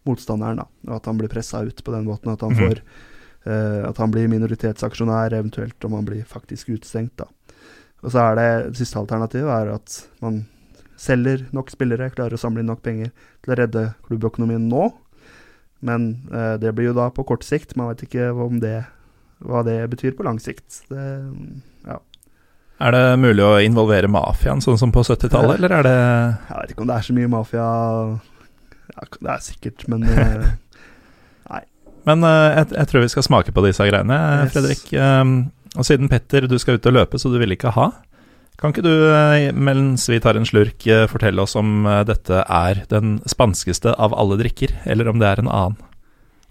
[0.06, 0.62] motstanderen.
[0.62, 2.32] da, Og at han blir pressa ut på den måten.
[2.32, 3.50] At han, får, mm.
[3.50, 7.16] eh, at han blir minoritetsaksjonær, eventuelt om han blir faktisk utestengt.
[7.18, 7.30] da.
[8.04, 10.44] Og så er det det siste alternativet er at man
[11.00, 13.10] selger nok spillere, klarer å samle inn nok penger
[13.42, 14.90] til å redde klubbøkonomien nå.
[15.84, 17.74] Men eh, det blir jo da på kort sikt.
[17.80, 18.84] Man vet ikke om det,
[19.44, 20.84] hva det betyr på lang sikt.
[20.90, 21.06] Det,
[21.88, 21.98] ja.
[22.84, 26.72] Er det mulig å involvere mafiaen, sånn som på 70-tallet, eller er det Jeg vet
[26.74, 27.66] ikke om det er så mye mafia
[28.90, 30.02] ja, Det er sikkert, men
[31.52, 31.60] Nei.
[32.08, 34.18] Men eh, jeg, jeg tror vi skal smake på disse greiene.
[34.52, 34.88] Fredrik.
[34.98, 35.36] Um,
[35.74, 37.88] og siden Petter, du skal ut og løpe, så du vil ikke ha.
[38.60, 42.44] Kan ikke du, eh, mens vi tar en slurk, eh, fortelle oss om eh, dette
[42.46, 45.80] er den spanskeste av alle drikker, eller om det er en annen?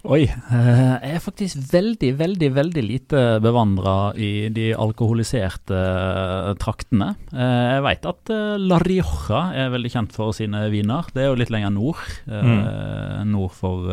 [0.04, 0.26] Oi.
[0.28, 7.14] eh, jeg er faktisk veldig, veldig, veldig lite bevandra i de alkoholiserte eh, traktene.
[7.32, 11.08] Eh, jeg veit at La Rioja er veldig kjent for sine viner.
[11.14, 12.02] Det er jo litt lenger nord.
[12.28, 13.30] Mm.
[13.32, 13.88] Nord for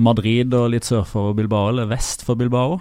[0.00, 2.78] Madrid og litt sør for Bilbao, eller vest for Bilbao.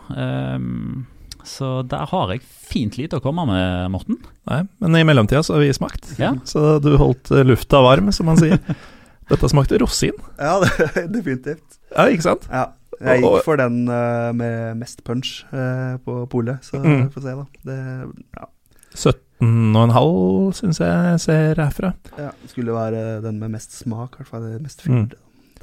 [1.49, 4.21] Så der har jeg fint lite å komme med, Morten.
[4.47, 6.13] Nei, men i mellomtida så har vi smakt.
[6.21, 6.31] Ja.
[6.47, 8.59] Så du holdt lufta varm, som man sier.
[9.29, 10.15] Dette smakte rosin.
[10.39, 10.71] Ja, det,
[11.15, 11.79] definitivt.
[11.95, 12.47] Ja, ikke sant?
[12.51, 12.67] Ja.
[12.99, 17.05] Jeg gikk for den uh, med mest punch uh, på polet, så Mm.
[17.07, 17.45] vi får se, da.
[17.63, 17.77] Det
[18.35, 18.47] ja,
[19.39, 21.93] 17,5 syns jeg ser herfra.
[22.17, 24.47] ja, det skulle være den med mest smak, i hvert fall.
[24.59, 25.09] Mest mest Mm.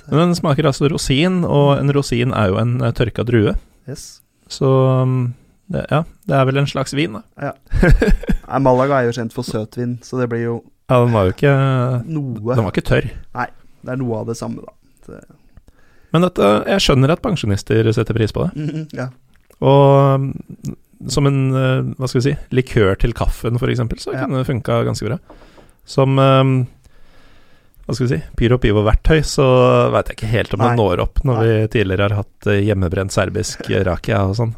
[0.09, 3.57] Men den smaker altså rosin, og en rosin er jo en eh, tørka drue.
[3.89, 4.23] Yes.
[4.49, 4.69] Så
[5.03, 5.35] um,
[5.69, 7.23] det, ja, det er vel en slags vin, da.
[7.43, 7.53] Ja.
[8.47, 10.55] Nei, Malaga er jo kjent for søtvin, så det blir jo
[10.87, 11.53] Ja, den var jo ikke
[12.07, 13.09] noe Den var ikke tørr.
[13.87, 14.73] Det er noe av det samme, da.
[15.07, 15.21] Det,
[16.15, 18.65] Men dette, jeg skjønner at pensjonister setter pris på det.
[18.67, 19.09] Mhm, ja.
[19.63, 20.31] Og um,
[21.13, 24.25] som en, uh, hva skal vi si, likør til kaffen, eksempel, så Ja.
[24.25, 25.19] kunne det funka ganske bra.
[25.87, 26.55] Som um,
[27.87, 29.47] hva skal vi si, pyro pivo-verktøy, så
[29.95, 30.69] veit jeg ikke helt om Nei.
[30.73, 31.47] det når opp, når Nei.
[31.47, 34.55] vi tidligere har hatt uh, hjemmebrent serbisk rakia og sånn.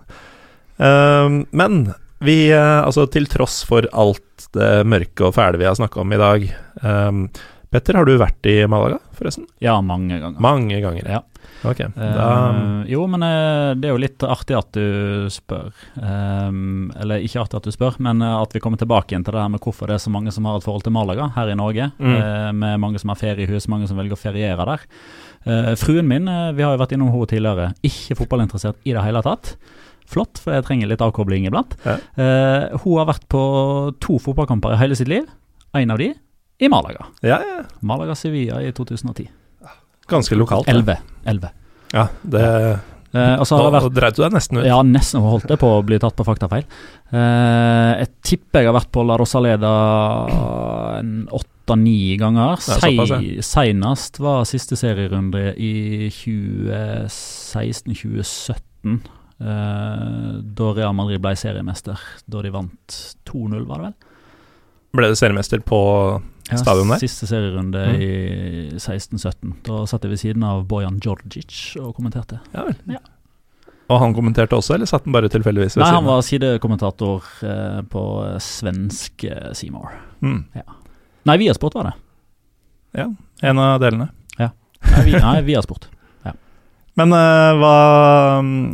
[0.78, 1.92] Um, men
[2.24, 6.12] vi, uh, altså til tross for alt det mørke og fæle vi har snakka om
[6.14, 6.50] i dag
[6.82, 7.24] um,
[7.68, 9.44] Petter, har du vært i Malaga, forresten?
[9.60, 10.40] Ja, mange ganger.
[10.40, 11.04] Mange ganger.
[11.04, 11.18] Ja.
[11.66, 15.74] Ok, Eh, jo, men eh, det er jo litt artig at du spør.
[15.98, 19.36] Um, eller ikke artig at du spør, men eh, at vi kommer tilbake igjen til
[19.36, 21.50] det her med hvorfor det er så mange som har et forhold til Malaga her
[21.52, 21.90] i Norge.
[21.98, 22.14] Mm.
[22.14, 24.86] eh, med mange som har feriehus, mange som velger å feriere der.
[25.48, 29.04] Uh, fruen min, eh, vi har jo vært innom henne tidligere, ikke fotballinteressert i det
[29.04, 29.56] hele tatt.
[30.08, 31.76] Flott, for jeg trenger litt avkobling iblant.
[31.84, 31.98] Ja.
[32.16, 33.42] Eh, hun har vært på
[34.00, 35.28] to fotballkamper i hele sitt liv.
[35.76, 36.12] En av de
[36.58, 37.06] i Malaga.
[37.22, 37.62] Ja, ja.
[37.86, 39.28] Malaga-Sevilla i 2010.
[40.08, 40.66] Ganske lokalt.
[40.66, 40.74] ja.
[40.74, 40.96] 11.
[41.28, 41.50] 11.
[41.92, 42.46] Ja, det
[43.16, 44.66] Eh, og så har vært Nå dreit du deg nesten ut.
[44.68, 46.64] Ja, nesten holdt det på å bli tatt på faktafeil.
[47.08, 49.72] Eh, jeg tipper jeg har vært på La Rosaleda
[50.98, 52.60] en åtte-ni ganger.
[52.60, 52.76] Se,
[53.44, 59.00] senest var siste serierunde i 2016-2017.
[59.40, 61.98] Eh, da Real Madrid ble seriemester.
[62.26, 62.98] Da de vant
[63.28, 63.94] 2-0, var det vel?
[64.98, 65.78] Ble det seriemester på
[66.48, 66.98] stadion der?
[67.02, 68.00] Siste serierunde Mm.
[68.00, 69.52] i 16-17.
[69.66, 72.40] Da satt jeg ved siden av Bojan Djordjic og kommenterte.
[72.54, 72.76] Ja vel.
[72.88, 72.98] Ja.
[73.88, 77.82] Og han kommenterte også, eller satt han bare tilfeldigvis ved Nei, han var sidekommentator eh,
[77.88, 78.02] på
[78.44, 79.92] svensk Seymour Seymour.
[80.20, 80.42] Mm.
[81.28, 81.94] Nei, Viasport var det.
[83.00, 83.06] Ja,
[83.42, 84.10] en av delene.
[84.38, 85.88] Nei, vi, nei Viasport.
[86.98, 87.74] Men eh, hva,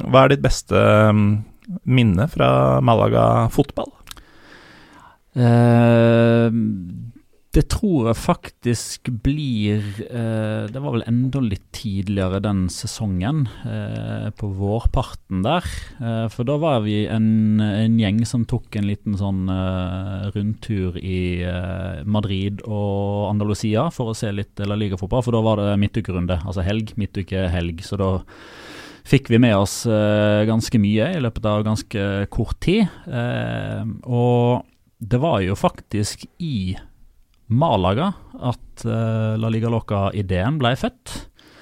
[0.09, 0.81] hva er ditt beste
[1.13, 1.27] mm,
[1.85, 2.49] minne fra
[2.85, 3.93] Malaga fotball?
[5.35, 6.49] Eh,
[7.55, 14.31] det tror jeg faktisk blir eh, Det var vel enda litt tidligere den sesongen, eh,
[14.35, 15.67] på vårparten der.
[16.01, 20.99] Eh, for da var vi en, en gjeng som tok en liten sånn eh, rundtur
[20.99, 25.77] i eh, Madrid og Andalusia for å se litt La Liga-fotball, for da var det
[25.83, 26.41] midtukerunde.
[26.43, 27.85] Altså helg, midtuke, helg.
[27.87, 28.17] Så da
[29.07, 32.89] fikk vi med oss eh, ganske mye i løpet av ganske kort tid.
[33.05, 34.65] Og
[35.05, 36.75] det var jo faktisk i
[37.55, 38.13] Malaga
[38.45, 41.15] at uh, La Liga Loca-ideen ble født.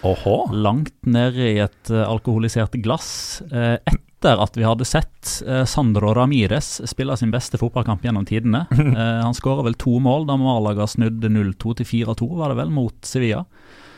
[0.09, 0.37] Oho.
[0.51, 3.43] Langt nede i et uh, alkoholisert glass.
[3.53, 5.33] Uh, etter at vi hadde sett
[5.67, 8.61] Sandro Ramires spille sin beste fotballkamp gjennom tidene.
[9.25, 12.95] Han skåra vel to mål da Malaga snudde 0-2 til 4-2, var det vel, mot
[13.07, 13.41] Sevilla.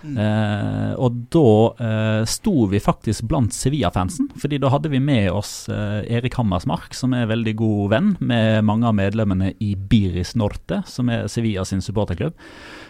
[0.04, 1.50] Eh, og da
[1.86, 6.94] eh, sto vi faktisk blant Sevilla-fansen, fordi da hadde vi med oss eh, Erik Hammersmark,
[6.96, 11.64] som er veldig god venn med mange av medlemmene i Biris Norte, som er Sevilla
[11.68, 12.36] sin supporterklubb.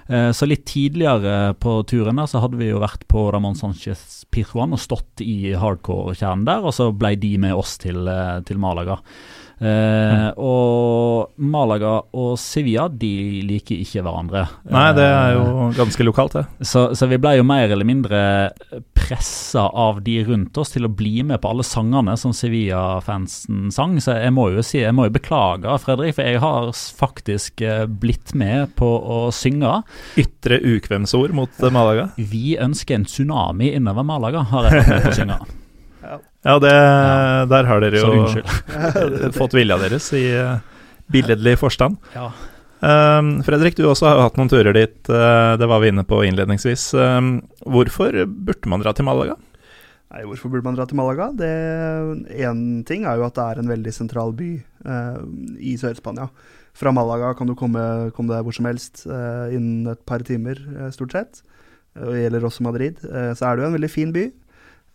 [0.06, 4.24] Eh, så litt tidligere på turen der så hadde vi jo vært på Ramón Sánchez
[4.34, 8.60] Pirjuan og stått i hardcore-kjernen der, og så ble de med oss til, eh, til
[8.60, 9.00] Malaga.
[9.60, 14.47] Eh, og Malaga og Sevilla de liker ikke hverandre.
[14.70, 16.44] Nei, det er Eh, jo ganske lokalt, det.
[16.66, 18.18] så, så vi ble jo mer eller mindre
[18.94, 23.97] pressa av de rundt oss til å bli med på alle sangene som Sevilla-fansen sang.
[24.02, 27.85] Så jeg må jo si, jeg må jo beklage, Fredrik, for jeg har faktisk eh,
[27.86, 29.82] blitt med på å synge.
[30.20, 32.10] Ytre ukvemsord mot eh, Malaga.
[32.16, 35.40] Vi ønsker en tsunami innover Malaga, har jeg vært med på å synge.
[36.44, 37.44] Ja, det, Ja.
[37.48, 40.58] der har dere jo fått vilja deres i eh,
[41.12, 41.96] billedlig forstand.
[42.14, 42.28] Ja.
[42.84, 44.98] Um, Fredrik, du også har jo hatt noen turer dit.
[45.08, 46.90] eh, det var vi inne på innledningsvis.
[47.00, 49.38] Um, hvorfor burde man dra til Malaga?
[50.12, 51.30] Nei, hvorfor burde man dra til Malaga?
[51.32, 54.50] Én ting er jo at det er en veldig sentral by
[54.84, 55.24] uh,
[55.58, 56.28] i Sør-Spania.
[56.76, 60.60] Fra Malaga kan du komme, komme deg hvor som helst uh, innen et par timer,
[60.92, 61.40] stort sett.
[61.94, 62.98] Det gjelder også Madrid.
[63.00, 64.24] Så er det jo en veldig fin by.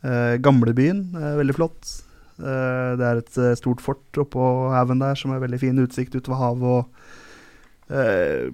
[0.06, 1.96] Eh, Gamlebyen er veldig flott.
[2.40, 6.16] Uh, det er et eh, stort fort oppå haugen der som har veldig fin utsikt
[6.16, 6.70] utover havet.
[6.72, 8.48] Og eh,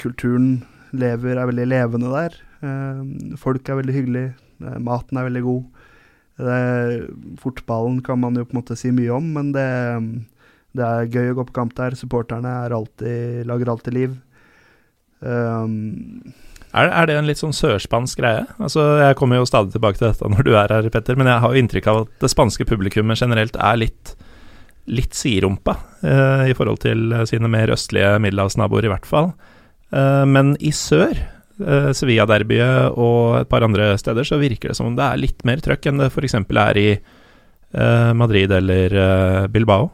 [0.00, 0.62] kulturen
[0.96, 2.38] lever, er veldig levende der.
[2.64, 3.02] Eh,
[3.40, 4.32] folk er veldig hyggelige.
[4.62, 5.84] Eh, maten er veldig god.
[6.36, 6.56] Det,
[7.40, 9.68] fotballen kan man jo på en måte si mye om, men det,
[10.76, 11.96] det er gøy å gå på kamp der.
[11.96, 14.16] Supporterne er alltid, lager alltid liv.
[15.20, 16.20] Um,
[16.76, 18.44] Er, er det en litt sånn sørspansk greie?
[18.60, 21.42] Altså, Jeg kommer jo stadig tilbake til dette når du er her, Petter, men jeg
[21.42, 24.12] har jo inntrykk av at det spanske publikummet generelt er litt,
[24.86, 29.32] litt siderumpa eh, i forhold til sine mer østlige middelhavsnaboer, i hvert fall.
[29.94, 31.16] Eh, men i sør,
[31.64, 35.46] eh, Sevilla-derbyet og et par andre steder, så virker det som om det er litt
[35.48, 36.36] mer trøkk enn det f.eks.
[36.44, 39.88] er i eh, Madrid eller eh, Bilbao.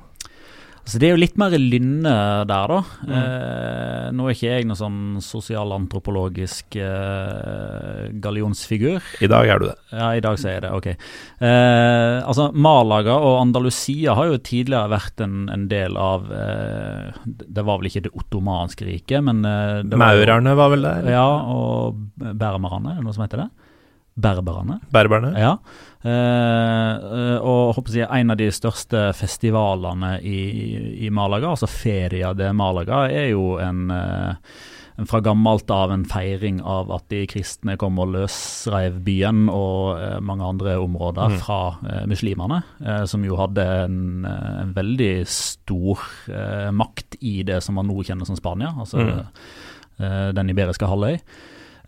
[0.93, 2.12] Så det er jo litt mer lynne
[2.44, 2.81] der, da.
[3.16, 9.01] Eh, nå er ikke jeg noen sånn sosialantropologisk eh, gallionsfigur.
[9.24, 9.77] I dag er du det.
[9.89, 10.89] Ja, i dag sier jeg det, ok.
[10.93, 17.64] Eh, altså, Malaga og Andalusia har jo tidligere vært en, en del av eh, Det
[17.64, 21.09] var vel ikke det ottomanske riket, men eh, det var Maurerne var vel der?
[21.16, 23.51] Ja, og bermerne, er det noe som heter det?
[24.12, 24.77] Berberne?
[24.93, 25.32] Berberne?
[25.40, 25.56] Ja.
[26.02, 30.40] Eh, og håper jeg, en av de største festivalene i,
[31.06, 34.56] i Malaga, altså Feria de Malaga, er jo en, eh,
[35.06, 40.18] fra gammelt av en feiring av at de kristne kom og løsreiv byen og eh,
[40.26, 41.38] mange andre områder mm.
[41.44, 46.02] fra eh, muslimene, eh, som jo hadde en, eh, en veldig stor
[46.34, 49.16] eh, makt i det som man nå kjenner som Spania, altså mm.
[50.02, 51.20] eh, den iberiske halvøy.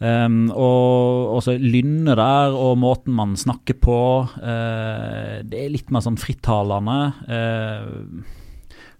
[0.05, 3.99] Um, og også lynnet der, og måten man snakker på.
[4.37, 6.99] Uh, det er litt mer sånn frittalende.
[7.25, 8.43] Uh,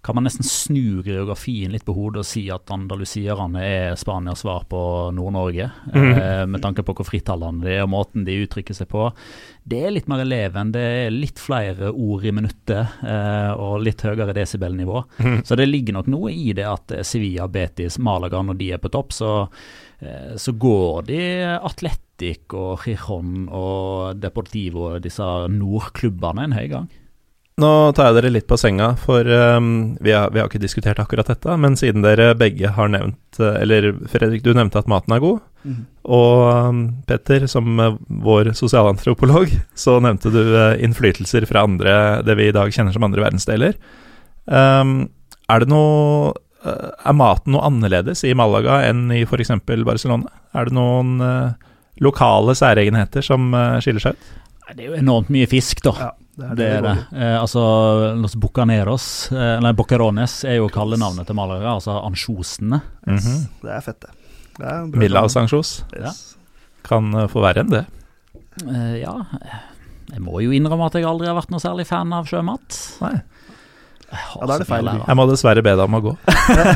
[0.05, 4.67] kan man nesten snu geografien litt på hodet og si at andalusierne er Spanias svar
[4.69, 4.79] på
[5.17, 5.65] Nord-Norge,
[5.97, 9.07] eh, med tanke på hvor frittalende det er og måten de uttrykker seg på.
[9.65, 14.05] Det er litt mer eleven, det er litt flere ord i minuttet eh, og litt
[14.05, 15.01] høyere desibelnivå.
[15.41, 18.85] Så det ligger nok noe i det at eh, Sevilla, Betis, Malaga, når de er
[18.85, 19.73] på topp, så, eh,
[20.41, 21.21] så går de
[21.55, 26.87] Atletic og Gijon og Deportivo, disse nordklubbene, en høy gang.
[27.55, 29.67] Nå tar jeg dere litt på senga, for um,
[30.03, 31.53] vi, har, vi har ikke diskutert akkurat dette.
[31.55, 35.39] Men siden dere begge har nevnt uh, Eller Fredrik, du nevnte at maten er god.
[35.63, 35.77] Mm.
[36.17, 37.95] Og um, Petter, som uh,
[38.25, 39.55] vår sosialantropolog,
[39.85, 41.95] så nevnte du uh, innflytelser fra andre,
[42.27, 43.79] det vi i dag kjenner som andre verdensdeler.
[44.51, 45.07] Um,
[45.47, 46.33] er det noe
[46.65, 49.53] Er maten noe annerledes i Malaga enn i f.eks.
[49.85, 50.31] Barcelona?
[50.55, 51.53] Er det noen uh,
[52.01, 54.33] lokale særegenheter som uh, skiller seg ut?
[54.73, 55.93] Det er jo enormt mye fisk, da.
[55.99, 56.95] Ja, det er Det er det.
[57.13, 57.61] Eh, altså,
[58.17, 62.81] Los Bucaneros, eh, eller Bocarones, er jo kallenavnet til Malaga, altså ansjosene.
[63.05, 63.45] Mm -hmm.
[63.61, 64.09] Det er fett, det.
[64.57, 65.85] det Middelhavsansjos.
[65.99, 66.37] Yes.
[66.83, 67.85] kan uh, få verre enn det.
[68.63, 69.25] Eh, ja,
[70.11, 72.99] jeg må jo innrømme at jeg aldri har vært noe særlig fan av sjømat.
[73.01, 73.21] Nei.
[74.15, 74.89] Jeg Ja, da er det feil.
[74.95, 76.15] Jeg må dessverre be deg om å gå.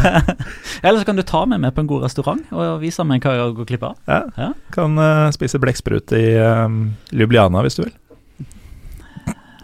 [0.85, 3.35] Eller så kan du ta med meg på en god restaurant og vise meg hva
[3.37, 3.97] jeg går glipp av.
[4.09, 4.21] Ja.
[4.37, 4.51] Ja.
[4.75, 6.81] Kan uh, spise blekksprut i um,
[7.15, 7.95] Ljubljana hvis du vil.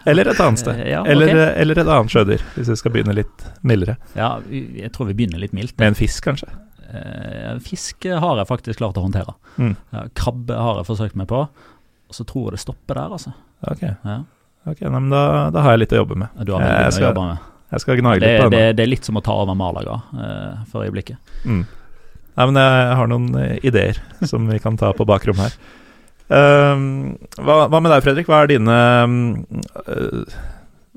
[0.06, 0.78] Eller et annet sted.
[0.86, 1.12] Ja, okay.
[1.12, 3.96] eller, eller et annet sjødyr, hvis vi skal begynne litt mildere.
[4.14, 5.74] Ja, jeg tror vi begynner litt mildt.
[5.82, 6.46] Med en fisk, kanskje.
[6.86, 9.34] Eh, fisk har jeg faktisk klart å håndtere.
[9.58, 9.74] Mm.
[9.90, 13.34] Ja, krabbe har jeg forsøkt meg på, og så tror jeg det stopper der, altså.
[13.66, 14.20] Ok, Ja.
[14.68, 16.38] okay nei, men da, da har jeg litt å jobbe med.
[16.46, 17.52] Du har veldig mye å jobbe med.
[17.72, 18.76] Jeg skal gnage Det, litt på det, den.
[18.78, 21.18] det er litt som å ta over Malaga eh, for øyeblikket.
[21.44, 21.64] Mm.
[22.36, 23.98] Nei, men jeg har noen eh, ideer
[24.28, 25.56] som vi kan ta på bakrom her.
[26.26, 28.26] Um, hva, hva med deg, Fredrik?
[28.26, 28.76] Hva er dine
[29.06, 29.18] um,
[29.86, 30.38] uh,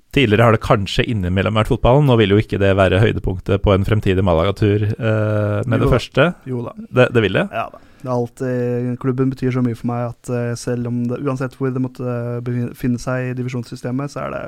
[0.10, 2.08] Tidligere har det kanskje innimellom vært fotballen.
[2.10, 5.92] Nå vil jo ikke det være høydepunktet på en fremtidig Malaga-tur uh, med Jo det
[5.92, 6.26] første.
[6.50, 6.74] Jo da.
[6.82, 7.46] Det, det vil det?
[7.54, 7.84] Ja da.
[8.00, 11.58] Det er alltid, klubben betyr så mye for meg at uh, selv om det, uansett
[11.60, 14.44] hvor det måtte befinne seg i divisjonssystemet, så er det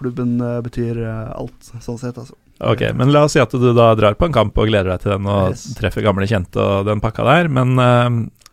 [0.00, 2.34] klubben eh, betyr eh, alt, sånn sett, altså.
[2.60, 5.04] Ok, men la oss si at du da drar på en kamp og gleder deg
[5.04, 5.62] til den og Yes.
[5.78, 8.10] treffer gamle kjente og den pakka der, men eh,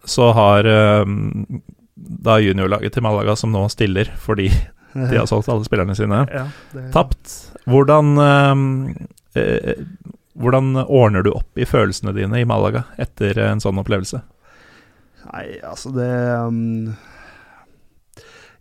[0.07, 0.69] så har
[2.23, 4.45] da juniorlaget til Malaga, som nå stiller fordi
[4.93, 7.33] de har solgt alle spillerne sine, ja, det, tapt.
[7.67, 8.13] Hvordan
[10.37, 14.21] Hvordan ordner du opp i følelsene dine i Malaga etter en sånn opplevelse?
[15.27, 16.09] Nei, altså det
[16.47, 16.93] um,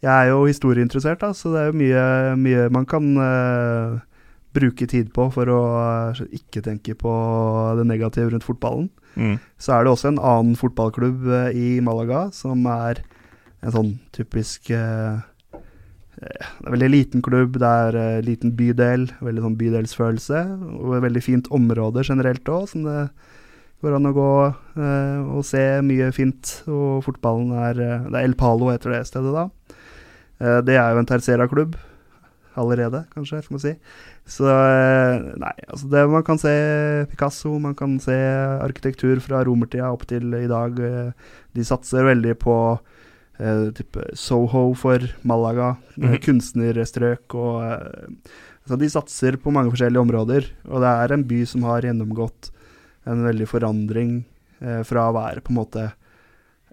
[0.06, 2.02] Jeg er jo historieinteressert, da, så det er jo mye,
[2.38, 3.96] mye man kan uh,
[4.56, 7.12] bruke tid på for å eh, ikke tenke på
[7.78, 8.88] det negative rundt fotballen.
[9.16, 9.38] Mm.
[9.60, 13.02] Så er det også en annen fotballklubb eh, i Malaga som er
[13.64, 15.22] en sånn typisk eh,
[16.16, 16.28] Det
[16.64, 20.44] er veldig liten klubb, det er eh, liten bydel, veldig sånn bydelsfølelse.
[20.80, 23.08] Og et veldig fint område generelt òg, som det
[23.84, 26.60] går an å gå eh, og se mye fint.
[26.70, 29.75] Og fotballen er Det er El Palo heter det stedet, da.
[30.40, 31.76] Eh, det er jo en tercera-klubb
[32.56, 33.72] allerede, kanskje, skal man si.
[34.26, 36.52] Så eh, nei, altså det man kan se
[37.10, 38.16] Picasso, man kan se
[38.64, 40.80] arkitektur fra romertida opp til i dag.
[40.80, 41.12] eh,
[41.54, 42.56] De satser veldig på
[43.38, 46.24] eh, type Soho for Malaga, mm -hmm.
[46.24, 48.18] kunstnerstrøk og eh,
[48.66, 52.50] Så de satser på mange forskjellige områder, og det er en by som har gjennomgått
[53.06, 54.24] en veldig forandring
[54.60, 55.92] eh, fra å være på en måte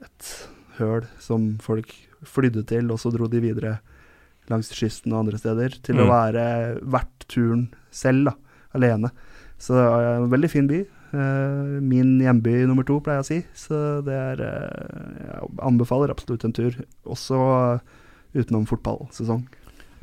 [0.01, 0.49] et
[0.79, 1.93] høl som folk
[2.25, 3.79] flydde til, og så dro de videre
[4.51, 6.09] langs kysten og andre steder, til å Mm.
[6.11, 6.43] være
[6.83, 8.33] verdt turen selv, da,
[8.75, 9.11] alene.
[9.57, 10.81] Så det er en veldig fin by.
[11.13, 13.45] Eh, min hjemby nummer to, pleier jeg å si.
[13.53, 16.73] Så det er eh, Jeg anbefaler absolutt en tur,
[17.05, 17.79] også
[18.35, 19.45] utenom fotballsesong.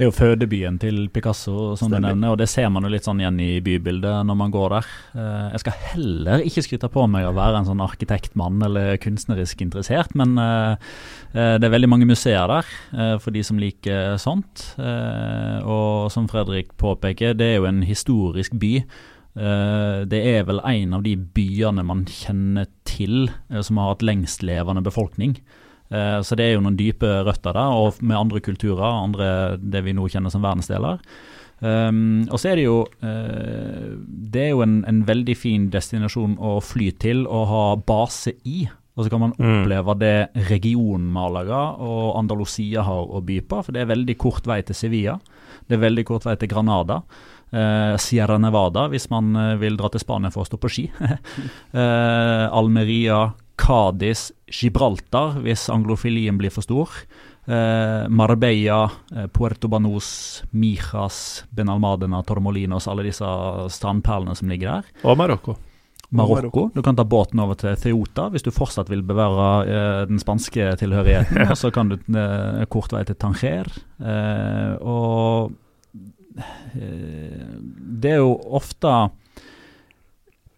[0.00, 3.04] Det er jo fødebyen til Picasso, som du nevner, og det ser man jo litt
[3.04, 4.88] sånn igjen i bybildet når man går der.
[5.12, 9.60] Eh, Jeg skal heller ikke skryte på meg å være en sånn arkitektmann eller kunstnerisk
[9.60, 10.88] interessert, men eh,
[11.34, 14.70] eh, det er veldig mange museer der for de som liker sånt.
[14.80, 18.74] Og som Fredrik påpeker, det er jo en historisk by.
[19.36, 25.36] Det er vel en av de byene man kjenner til som har hatt lengstlevende befolkning.
[25.90, 29.84] Eh, Så det er jo noen dype røtter der, og med andre kulturer, andre det
[29.84, 30.98] vi nå kjenner som verdensdeler.
[31.62, 33.88] Um, og så er det jo uh,
[34.32, 38.62] Det er jo en, en veldig fin destinasjon å fly til og ha base i.
[38.96, 39.50] Og så kan man Mm.
[39.62, 43.60] oppleve det regionen Malaga og Andalusia har å by på.
[43.64, 45.18] For det er veldig kort vei til Sevilla.
[45.68, 47.02] Det er veldig kort vei til Granada.
[47.52, 50.88] Uh, Sierra Nevada, hvis man vil dra til Spania for å stå på ski.
[51.74, 56.90] uh, Almeria, Cádiz, Gibraltar, hvis anglofilien blir for stor.
[57.46, 58.82] Eh, Marbella,
[59.16, 63.26] eh, Puerto Banos, Mijas, Benalmadena, Tormolinos, alle disse
[63.70, 64.94] strandperlene som ligger der.
[65.04, 65.56] Og Marokko.
[66.10, 66.70] Marokko.
[66.74, 70.72] Du kan ta båten over til Theota hvis du fortsatt vil bevare eh, den spanske
[70.80, 71.44] tilhørigheten.
[71.50, 73.70] og så kan du eh, kort vei til Tanger.
[74.02, 75.52] Eh, og
[76.74, 77.54] eh,
[78.02, 78.96] det er jo ofte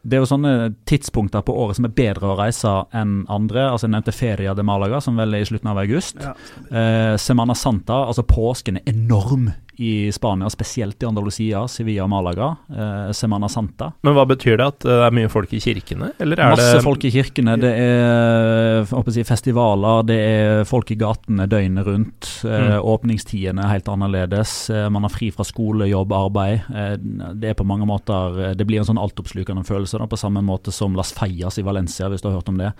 [0.02, 0.52] det er jo sånne
[0.88, 3.68] tidspunkter på året som er bedre å reise enn andre.
[3.70, 6.18] altså Jeg nevnte Feria de Malaga, som vel er i slutten av august.
[6.22, 6.34] Ja,
[6.72, 9.50] Eh, Semana Santa, altså påsken, er enorm
[9.80, 12.50] i Spania, spesielt i Andalusia, Sevilla og Malaga.
[12.68, 13.92] Eh, Semana Santa.
[14.04, 14.66] Men hva betyr det?
[14.66, 16.10] At det er mye folk i kirkene?
[16.20, 20.98] Eller Masse det folk i kirkene, det er jeg, si, festivaler, det er folk i
[21.00, 22.32] gatene døgnet rundt.
[22.44, 22.84] Eh, Mm.
[22.92, 24.52] Åpningstidene er helt annerledes.
[24.70, 26.68] Eh, man har fri fra skole, jobb, arbeid.
[26.74, 26.94] Eh,
[27.34, 30.42] det er på mange måter eh, Det blir en sånn altoppslukende følelse, da, på samme
[30.46, 32.72] måte som Las Feias i Valencia, hvis du har hørt om det.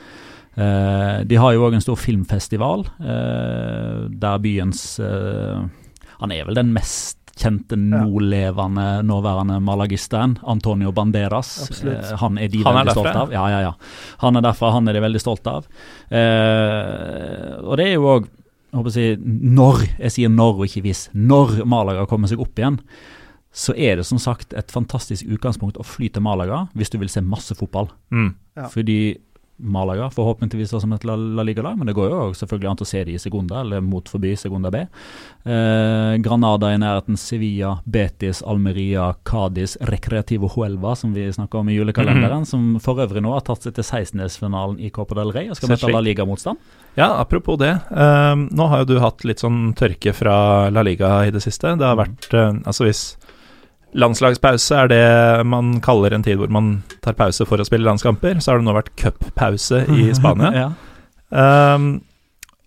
[0.55, 5.63] Eh, de har jo òg en stor filmfestival, eh, der byens eh,
[6.23, 11.63] Han er vel den mest kjente nålevende nåværende malagisteren, Antonio Banderas.
[11.69, 12.05] Absolutt.
[12.13, 13.23] Eh, han er de Han er veldig stolt derfra, ja.
[13.23, 13.33] av.
[13.33, 13.73] Ja, ja, ja.
[14.19, 15.67] Han er derfra, han er de veldig stolt av.
[16.13, 18.29] Eh, og det er jo òg
[18.93, 22.79] si, Når, jeg sier når og ikke hvis, når Malaga kommer seg opp igjen,
[23.53, 27.13] så er det som sagt et fantastisk utgangspunkt å fly til Malaga hvis du vil
[27.13, 27.91] se masse fotball.
[28.11, 28.31] mm.
[28.57, 28.67] Ja.
[28.69, 29.17] Fordi
[29.63, 33.05] Malaga forhåpentligvis som et La La Liga-lag, men det går jo selvfølgelig an å se
[33.07, 34.83] de i Segunda, eller mot forbi Segunda B.
[35.45, 41.77] Eh, Granada i nærheten, Sevilla, Betis, Almeria, Cádiz, Recreativo Huelva, som vi snakker om i
[41.79, 45.59] julekalenderen, som for øvrig nå har tatt seg til 16-delsfinalen i Copa del Rey og
[45.59, 46.03] skal møte La.
[46.03, 46.59] Liga-motstand.
[46.99, 47.73] Ja, apropos det.
[47.91, 51.77] eh, nå har jo du hatt litt sånn tørke fra La Liga i det siste.
[51.79, 53.03] Det har vært eh, Altså hvis
[53.99, 55.03] landslagspause er det
[55.49, 58.69] man kaller en tid hvor man tar pause for å spille landskamper, så har det
[58.69, 60.53] nå vært cuppause i Spania.
[60.57, 60.71] ja.
[61.33, 62.03] Um,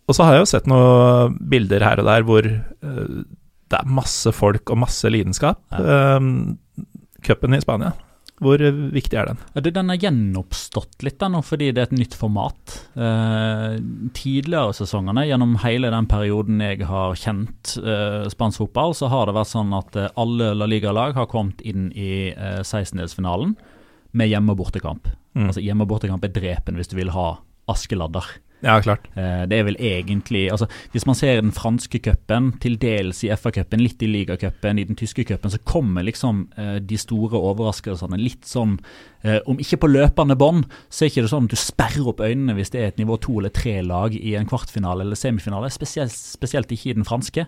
[0.06, 3.22] og så har jeg jo sett noen bilder her og der hvor uh,
[3.74, 5.62] det er masse folk og masse lidenskap.
[5.74, 6.58] Um,
[7.26, 7.96] Cupen i Spania,
[8.44, 9.40] hvor eh, viktig er den?
[9.64, 12.74] Det, den har gjenoppstått litt nå, fordi det er et nytt format.
[13.00, 13.78] Eh,
[14.18, 19.38] tidligere sesongene, gjennom hele den perioden jeg har kjent eh, spansk fotball, så har det
[19.38, 23.56] vært sånn at eh, alle La Liga-lag har kommet inn i eh, 16-delsfinalen
[24.16, 25.08] med hjemme- og bortekamp.
[25.36, 25.48] Mm.
[25.50, 27.38] Altså Hjemme- og bortekamp er drepen hvis du vil ha
[27.72, 28.28] askeladder.
[28.66, 29.06] Ja, klart.
[29.14, 33.30] Eh, Det er vel egentlig altså Hvis man ser den franske cupen, til dels i
[33.30, 38.18] FA-cupen, litt i ligacupen, i den tyske cupen, så kommer liksom eh, de store overraskelsene
[38.18, 38.80] litt sånn
[39.24, 42.20] eh, Om ikke på løpende bånd, så er ikke det sånn at du sperrer opp
[42.26, 45.70] øynene hvis det er et nivå to eller tre lag i en kvartfinale eller semifinale.
[45.70, 47.46] Spesielt, spesielt ikke i den franske.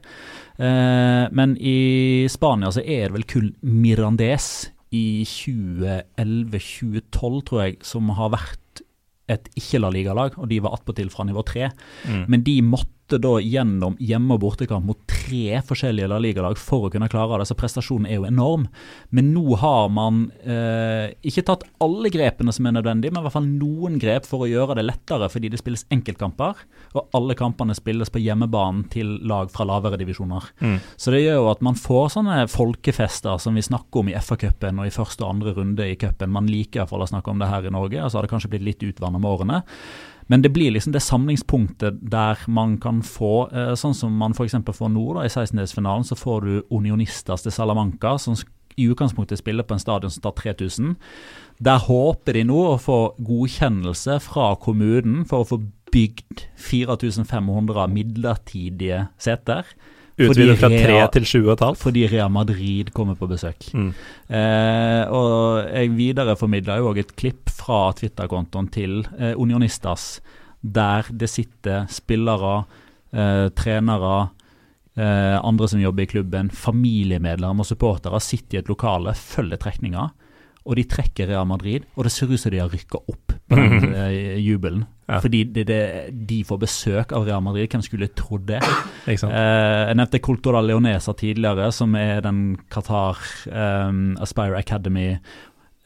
[0.58, 8.30] Men i Spania så er det vel kun Mirandés i 2011-2012, tror jeg, som har
[8.34, 8.60] vært
[9.32, 11.72] et ikke-La Liga-lag, og de var attpåtil fra nivå tre.
[12.08, 12.24] Mm.
[12.32, 16.92] Men de måtte da gjennom hjemme- og bortekamp mot tre forskjellige La Liga-lag for å
[16.92, 18.68] kunne klare det, så prestasjonen er jo enorm.
[19.16, 23.38] Men nå har man eh, ikke tatt alle grepene som er nødvendige, men i hvert
[23.38, 26.66] fall noen grep for å gjøre det lettere, fordi det spilles enkeltkamper,
[26.98, 30.52] og alle kampene spilles på hjemmebanen til lag fra lavere divisjoner.
[30.60, 30.78] Mm.
[31.00, 34.84] Så det gjør jo at man får sånne folkefester som vi snakker om i FA-cupen
[34.84, 36.34] og i første og andre runde i cupen.
[36.34, 38.52] Man liker iallfall å snakke om det her i Norge, og så har det kanskje
[38.54, 39.64] blitt litt utvannet med årene.
[40.28, 44.58] Men det blir liksom det samlingspunktet der man kan få, eh, sånn som man f.eks.
[44.68, 48.36] får nå da, i 16-delsfinalen, så får du Unionistas til Salamanca, som
[48.78, 50.96] i utgangspunktet spiller på en stadion som tar 3000.
[51.64, 55.62] Der håper de nå å få godkjennelse fra kommunen for å få
[55.94, 59.66] bygd 4500 midlertidige seter.
[60.18, 61.82] Utvidet fra tre til sju og et halvt.
[61.84, 63.70] Fordi Real Madrid kommer på besøk.
[63.78, 63.92] Mm.
[64.34, 70.18] Eh, og jeg videreformidla jo òg et klipp fra Twitter-kontoen til eh, Unionistas,
[70.62, 72.64] der det sitter spillere,
[73.14, 74.16] eh, trenere,
[74.98, 80.10] eh, andre som jobber i klubben, familiemedlemmer og supportere, sitter i et lokale, følger trekninga,
[80.68, 83.58] og de trekker Real Madrid, og det ser ut som de har rykka opp på
[83.58, 84.84] den eh, jubelen.
[85.08, 85.22] Ja.
[85.24, 85.82] Fordi det, det,
[86.28, 87.70] de får besøk av Real Madrid.
[87.72, 88.60] Hvem skulle trodd det?
[89.08, 95.14] Eh, jeg nevnte Cultura Leonesa tidligere, som er den Qatar eh, Aspire Academy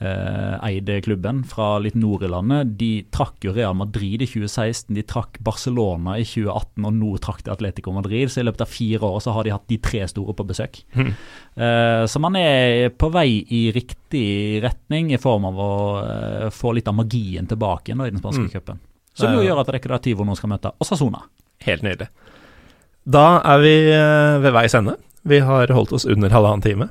[0.02, 2.72] eide klubben fra litt nord i landet.
[2.80, 7.44] De trakk jo Real Madrid i 2016, de trakk Barcelona i 2018, og nå trakk
[7.45, 8.32] de Atletico Madrid.
[8.34, 10.80] Så i løpet av fire år så har de hatt de tre store på besøk.
[10.98, 11.11] Mm.
[11.11, 14.26] Eh, så man er på vei i riktig
[14.65, 15.72] retning i form av å
[16.02, 18.49] eh, få litt av magien tilbake igjen i den spanske Mm.
[18.56, 18.80] cupen.
[19.14, 21.19] Som jo gjør at Recreativo nå skal møte Osasona.
[21.68, 22.07] Helt nydelig.
[23.06, 24.95] Da er vi eh, ved veis ende.
[25.28, 26.90] Vi har holdt oss under halvannen time.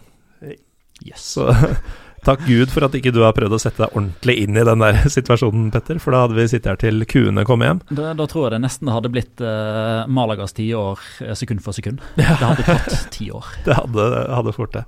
[1.03, 1.23] Yes.
[1.35, 1.49] Så
[2.27, 4.83] takk Gud for at ikke du har prøvd å sette deg ordentlig inn i den
[4.85, 6.01] der situasjonen, Petter.
[6.03, 7.81] For da hadde vi sittet her til kuene kom hjem.
[7.91, 12.03] Da, da tror jeg det nesten hadde blitt uh, Malagas tiår uh, sekund for sekund.
[12.21, 13.47] Det hadde tatt ti år.
[13.67, 14.85] Det hadde, hadde fort det.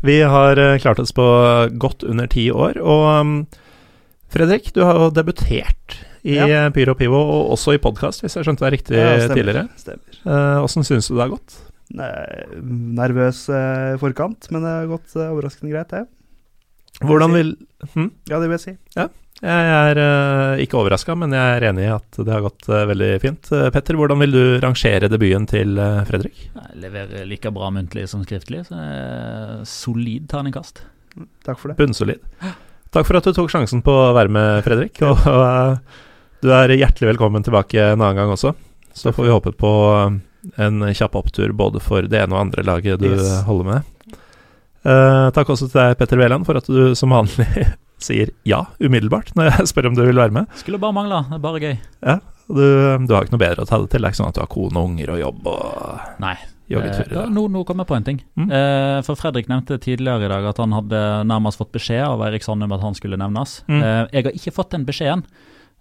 [0.00, 1.24] Vi har eh, klart oss på
[1.76, 2.78] godt under ti år.
[2.80, 3.32] Og um,
[4.32, 6.46] Fredrik, du har jo debutert i Ja.
[6.48, 9.36] eh, Pyro Pivo, og også i podkast, hvis jeg skjønte deg riktig Ja, stemmer.
[9.36, 9.66] tidligere.
[9.76, 10.16] Stemmer.
[10.64, 11.58] Åssen uh, syns du det har gått?
[11.92, 16.06] Nervøs i uh, forkant, men det har gått uh, overraskende greit, det.
[17.00, 17.54] Hvordan vil
[17.94, 18.10] hm?
[18.28, 18.74] Ja, det vil jeg si.
[19.40, 22.82] Jeg er uh, ikke overraska, men jeg er enig i at det har gått uh,
[22.90, 23.48] veldig fint.
[23.54, 26.42] Uh, Petter, hvordan vil du rangere debuten til Fredrik?
[26.52, 30.82] Jeg leverer like bra muntlig som skriftlig, så er solid terningkast.
[31.46, 31.78] Takk for det.
[31.80, 32.20] Bunnsolid.
[32.92, 35.00] Takk for at du tok sjansen på å være med, Fredrik.
[35.08, 35.24] Og,
[36.44, 38.52] du er hjertelig velkommen tilbake en annen gang også.
[38.96, 39.72] Så får vi håpe på
[40.56, 43.42] en kjapp opptur både for det ene og andre laget du Yes.
[43.48, 43.90] holder med.
[44.84, 47.46] Eh, takk også til deg, Petter Wæland, for at du som vanlig
[48.00, 50.46] sier ja umiddelbart når jeg spør om du vil være med.
[50.56, 51.74] Skulle bare mangle, det er bare gøy.
[52.06, 52.18] Ja,
[52.50, 52.56] Du,
[53.06, 54.00] du har ikke noe bedre å ta det til?
[54.02, 56.32] Det er ikke sånn at du har kone og unger og jobb og Nei.
[56.72, 57.12] joggeturer?
[57.26, 58.18] Eh, nå, nå kom jeg på en ting.
[58.40, 58.48] Mm.
[58.56, 62.42] Eh, for Fredrik nevnte tidligere i dag at han hadde nærmest fått beskjed av Eirik
[62.42, 63.60] Sandum at han skulle nevnes.
[63.70, 63.78] Mm.
[63.84, 65.22] Eh, jeg har ikke fått den beskjeden,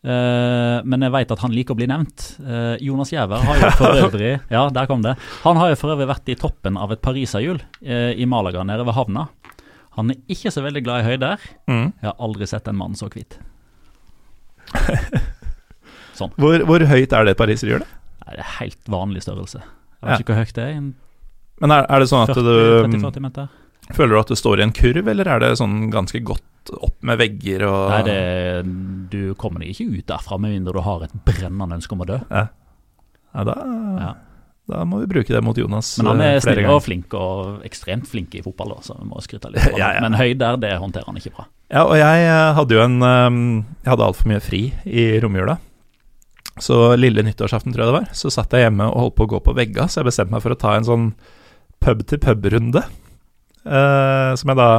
[0.03, 2.25] eh, men jeg vet at han liker å bli nevnt.
[2.39, 5.15] Uh, Jonas Giæver har jo for øvrig Ja, der kom det.
[5.43, 8.85] Han har jo for øvrig vært i toppen av et pariserhjul uh, i Malaga nede
[8.87, 9.27] ved havna.
[9.97, 11.47] Han er ikke så veldig glad i høyder.
[11.67, 11.87] Mm.
[11.99, 13.39] Jeg har aldri sett en mann så hvit.
[16.19, 16.31] sånn.
[16.39, 17.97] Hvor, hvor høyt er det pariserhjulet?
[18.29, 19.59] Det er helt vanlig størrelse.
[19.63, 20.11] Jeg Ja.
[20.13, 20.75] vet ikke hvor høyt det er.
[20.77, 20.89] en
[21.59, 23.47] Men er, er det sånn at du 40-30-40 meter.
[23.95, 26.45] Føler du at du står i en kurv, eller er det sånn ganske godt
[26.77, 28.17] opp med vegger og Nei, det,
[29.09, 32.09] du kommer deg ikke ut derfra med mindre du har et brennende ønske om å
[32.09, 32.19] dø.
[32.29, 33.55] Ja, da,
[33.97, 34.11] Ja.
[34.69, 37.65] da må vi bruke det mot Jonas Men han eh, er snill og flink og
[37.65, 39.65] ekstremt flink i fotball, da, så vi må skryte litt.
[39.81, 40.03] Ja, ja.
[40.05, 41.47] Men høyder, det håndterer han ikke bra.
[41.73, 43.41] Ja, og jeg eh, hadde jo en eh,
[43.85, 45.57] Jeg hadde altfor mye fri i romjula.
[46.59, 49.33] Så lille nyttårsaften, tror jeg det var, så satt jeg hjemme og holdt på å
[49.33, 51.05] gå på vegga, så jeg bestemte meg for å ta en sånn
[51.79, 52.81] pub-til-pub-runde.
[53.65, 54.69] Eh, som jeg da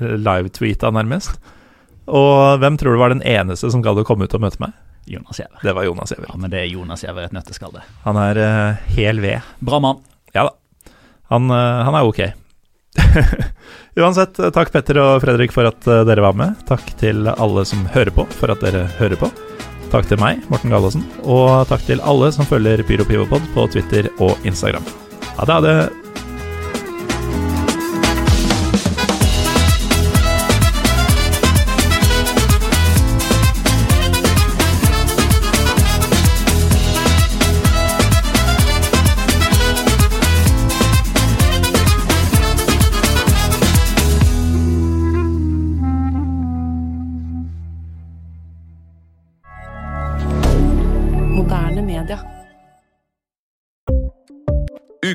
[0.00, 1.38] eh, live-tweeta nærmest.
[2.08, 4.76] Og hvem tror du var den eneste som gadd å komme ut og møte meg?
[5.08, 5.60] Jonas Giæver.
[5.64, 6.28] Det var Jonas Giæver.
[6.30, 7.84] Ja, men det er Jonas Giæver et nøtteskalle.
[8.04, 9.44] Han er uh, hel ved.
[9.64, 10.02] Bra mann.
[10.36, 10.92] Ja da.
[11.32, 12.20] Han, uh, han er ok.
[14.00, 16.56] Uansett, takk Petter og Fredrik for at dere var med.
[16.68, 19.30] Takk til alle som hører på, for at dere hører på.
[19.88, 24.10] Takk til meg, Morten Gallaasen, og takk til alle som følger Pyro Pivopod på Twitter
[24.20, 24.84] og Instagram.
[25.38, 26.07] Ha det, ha det.